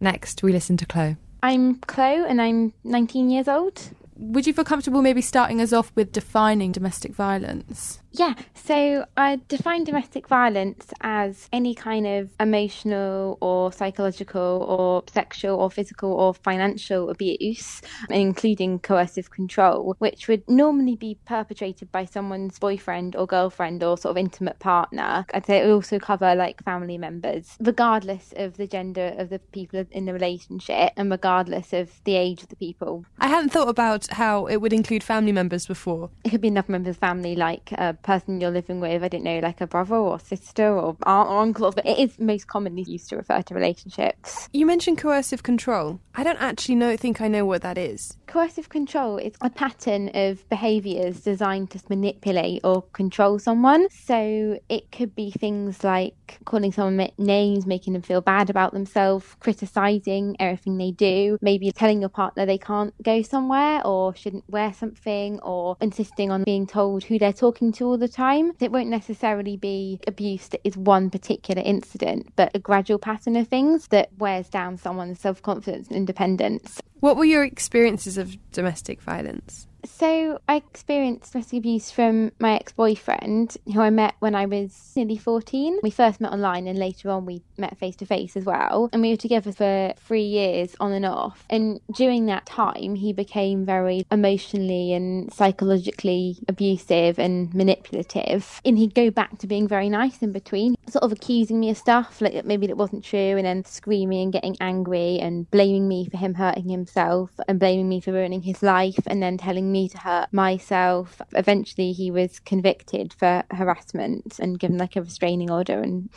Next, 0.01 0.43
we 0.43 0.53
listen 0.53 0.77
to 0.79 0.87
Chloe. 0.87 1.17
I'm 1.43 1.77
Chloe 1.77 2.25
and 2.29 2.41
I'm 2.41 2.73
19 2.85 3.31
years 3.31 3.49
old. 3.49 3.81
Would 4.17 4.47
you 4.47 4.53
feel 4.53 4.65
comfortable 4.65 5.03
maybe 5.03 5.23
starting 5.23 5.61
us 5.61 5.73
off 5.73 5.93
with 5.95 6.13
defining 6.13 6.73
domestic 6.73 7.15
violence? 7.15 8.01
Yeah, 8.13 8.35
so 8.55 9.07
I 9.17 9.41
define 9.49 9.85
domestic 9.85 10.27
violence 10.27 10.93
as 11.01 11.49
any 11.53 11.75
kind 11.75 12.07
of 12.07 12.31
emotional 12.41 13.39
or 13.41 13.73
psychological 13.73 14.67
or 14.69 15.05
sexual 15.13 15.61
or 15.61 15.71
physical 15.71 16.13
or 16.13 16.35
financial 16.35 17.11
abuse, 17.11 17.83
including 18.09 18.81
coercive 18.81 19.31
control, 19.31 19.95
which 19.99 20.27
would 20.27 20.49
normally 20.49 20.97
be 20.97 21.19
perpetrated 21.25 21.93
by 21.93 22.05
someone's 22.05 22.59
boyfriend 22.59 23.15
or 23.15 23.27
girlfriend 23.27 23.85
or 23.85 23.97
sort 23.97 24.11
of 24.11 24.17
intimate 24.19 24.59
partner. 24.59 25.25
I'd 25.33 25.47
say 25.47 25.59
it 25.59 25.67
would 25.67 25.75
also 25.75 25.99
cover 26.01 26.35
like 26.35 26.65
family 26.65 26.99
members, 26.99 27.57
regardless 27.61 28.35
of 28.37 28.57
the 28.57 28.67
gender 28.67 29.15
of 29.19 29.31
the 29.31 29.39
people 29.39 29.85
in 29.93 30.07
the 30.07 30.13
relationship 30.13 30.93
and 30.97 31.11
regardless 31.11 31.73
of 31.73 32.03
the 32.05 32.17
age 32.17 32.43
of 32.43 32.49
the 32.49 32.57
people. 32.57 33.05
I 33.19 33.29
hadn't 33.29 33.51
thought 33.51 33.69
about 33.69 34.09
how 34.09 34.47
it 34.47 34.57
would 34.57 34.73
include 34.73 35.05
family 35.05 35.33
members 35.33 35.67
before. 35.67 36.11
It 36.25 36.31
could 36.31 36.41
be 36.41 36.49
another 36.49 36.73
member 36.73 36.91
of 36.91 36.97
the 36.97 37.01
family, 37.01 37.37
like 37.37 37.71
a 37.73 37.97
person 38.03 38.41
you're 38.41 38.51
living 38.51 38.81
with, 38.81 39.03
I 39.03 39.09
don't 39.09 39.25
know, 39.25 39.39
like 39.41 39.61
a 39.61 39.67
brother 39.67 39.97
or 39.97 40.19
sister 40.19 40.69
or 40.69 40.97
aunt 41.05 41.29
or 41.29 41.39
uncle, 41.39 41.73
but 41.73 41.87
it 41.87 41.99
is 41.99 42.19
most 42.19 42.47
commonly 42.47 42.83
used 42.83 43.09
to 43.11 43.17
refer 43.17 43.43
to 43.43 43.55
relationships. 43.55 44.49
You 44.53 44.67
mentioned 44.67 44.99
coercive 44.99 45.43
control. 45.43 46.01
I 46.15 46.23
don't 46.23 46.41
actually 46.41 46.75
know 46.75 46.97
think 46.97 47.21
I 47.21 47.29
know 47.29 47.45
what 47.47 47.63
that 47.63 47.79
is. 47.79 48.17
Coercive 48.27 48.69
control 48.69 49.17
is 49.17 49.35
a 49.41 49.51
pattern 49.51 50.11
of 50.15 50.49
behaviours 50.49 51.21
designed 51.21 51.71
to 51.71 51.81
manipulate 51.89 52.61
or 52.63 52.83
control 52.93 53.39
someone. 53.39 53.89
So 53.91 54.59
it 54.69 54.93
could 54.93 55.15
be 55.15 55.33
things 55.33 55.83
like 55.83 56.39
calling 56.45 56.73
someone 56.73 57.11
names, 57.19 57.67
making 57.67 57.95
them 57.95 58.03
feel 58.03 58.21
bad 58.21 58.51
about 58.51 58.73
themselves, 58.73 59.27
criticising 59.41 60.37
everything 60.39 60.79
they 60.79 60.93
do, 60.93 61.39
maybe 61.41 61.71
telling 61.73 62.01
your 62.01 62.09
partner 62.09 62.47
they 62.47 62.59
can't 62.59 62.95
go 63.03 63.23
somewhere 63.23 63.85
or 63.85 64.15
shouldn't 64.15 64.49
wear 64.49 64.73
something, 64.73 65.41
or 65.41 65.77
insisting 65.81 66.31
on 66.31 66.45
being 66.45 66.67
told 66.67 67.03
who 67.05 67.19
they're 67.19 67.33
talking 67.33 67.73
to 67.73 67.90
all 67.91 67.99
the 67.99 68.09
time. 68.09 68.53
It 68.61 68.71
won't 68.71 68.89
necessarily 68.89 69.57
be 69.57 69.99
abuse 70.07 70.49
that 70.49 70.61
is 70.65 70.77
one 70.77 71.11
particular 71.11 71.61
incident, 71.65 72.33
but 72.37 72.53
a 72.55 72.59
gradual 72.59 72.99
pattern 72.99 73.37
of 73.37 73.49
things 73.49 73.89
that 73.89 74.11
wears 74.19 74.49
down 74.49 74.79
someone's 74.79 75.21
self 75.21 75.43
confidence 75.43 75.89
and 75.89 75.97
independence. 75.97 76.81
What 77.01 77.17
were 77.17 77.25
your 77.25 77.45
experiences 77.45 78.17
of 78.17 78.37
domestic 78.53 79.03
violence? 79.03 79.67
So 79.85 80.41
I 80.49 80.57
experienced 80.57 81.33
domestic 81.33 81.59
abuse 81.59 81.91
from 81.91 82.33
my 82.39 82.55
ex-boyfriend, 82.55 83.57
who 83.73 83.81
I 83.81 83.91
met 83.91 84.15
when 84.21 84.35
I 84.35 84.47
was 84.47 84.93
nearly 84.97 85.17
14. 85.17 85.79
We 85.83 85.91
first 85.91 86.21
met 86.21 86.33
online 86.33 86.67
and 86.67 86.79
later 86.79 87.11
on 87.11 87.27
we 87.27 87.43
met 87.57 87.79
face 87.79 87.97
to 87.97 88.07
face 88.07 88.37
as 88.37 88.45
well. 88.45 88.91
And 88.93 89.03
we 89.03 89.11
were 89.11 89.17
together 89.17 89.53
for 89.53 89.93
three 89.99 90.25
years 90.25 90.75
on 90.81 90.93
and 90.93 91.07
off. 91.07 91.45
And 91.51 91.81
during 91.95 92.27
that 92.27 92.47
time, 92.47 92.95
he 92.95 93.13
became 93.13 93.65
very 93.65 94.07
emotionally 94.11 94.93
and 94.93 95.33
psychologically 95.33 96.39
abusive 96.49 97.19
and 97.19 97.53
manipulative. 97.55 98.61
And 98.65 98.79
he'd 98.79 98.95
go 98.95 99.11
back 99.11 99.39
to 99.39 99.47
being 99.47 99.69
very 99.69 99.89
nice 99.89 100.23
in 100.23 100.33
between, 100.33 100.77
sort 100.89 101.05
of 101.05 101.13
accusing 101.13 101.61
me 101.61 101.71
of 101.71 101.79
stuff 101.79 102.21
like 102.21 102.45
maybe 102.45 102.67
that 102.67 102.77
wasn't 102.77 103.05
true 103.05 103.19
and 103.37 103.45
then 103.45 103.65
screaming 103.65 104.23
and 104.23 104.33
getting 104.33 104.57
angry 104.61 105.19
and 105.19 105.51
blaming 105.51 105.89
me 105.89 106.09
for 106.09 106.17
him 106.17 106.35
hurting 106.35 106.69
himself 106.69 107.31
and 107.49 107.59
blaming 107.59 107.89
me 107.89 108.01
for 108.01 108.13
ruining 108.13 108.43
his 108.43 108.63
life 108.63 108.99
and 109.07 109.23
then 109.23 109.39
telling 109.39 109.70
me 109.73 109.89
to 109.89 109.99
hurt 109.99 110.33
myself. 110.33 111.21
Eventually, 111.35 111.93
he 111.93 112.11
was 112.11 112.39
convicted 112.41 113.13
for 113.13 113.43
harassment 113.51 114.39
and 114.39 114.59
given 114.59 114.79
like 114.79 114.97
a 114.97 115.03
restraining 115.03 115.51
order. 115.51 115.81
And 115.81 116.11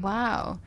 Wow. 0.00 0.60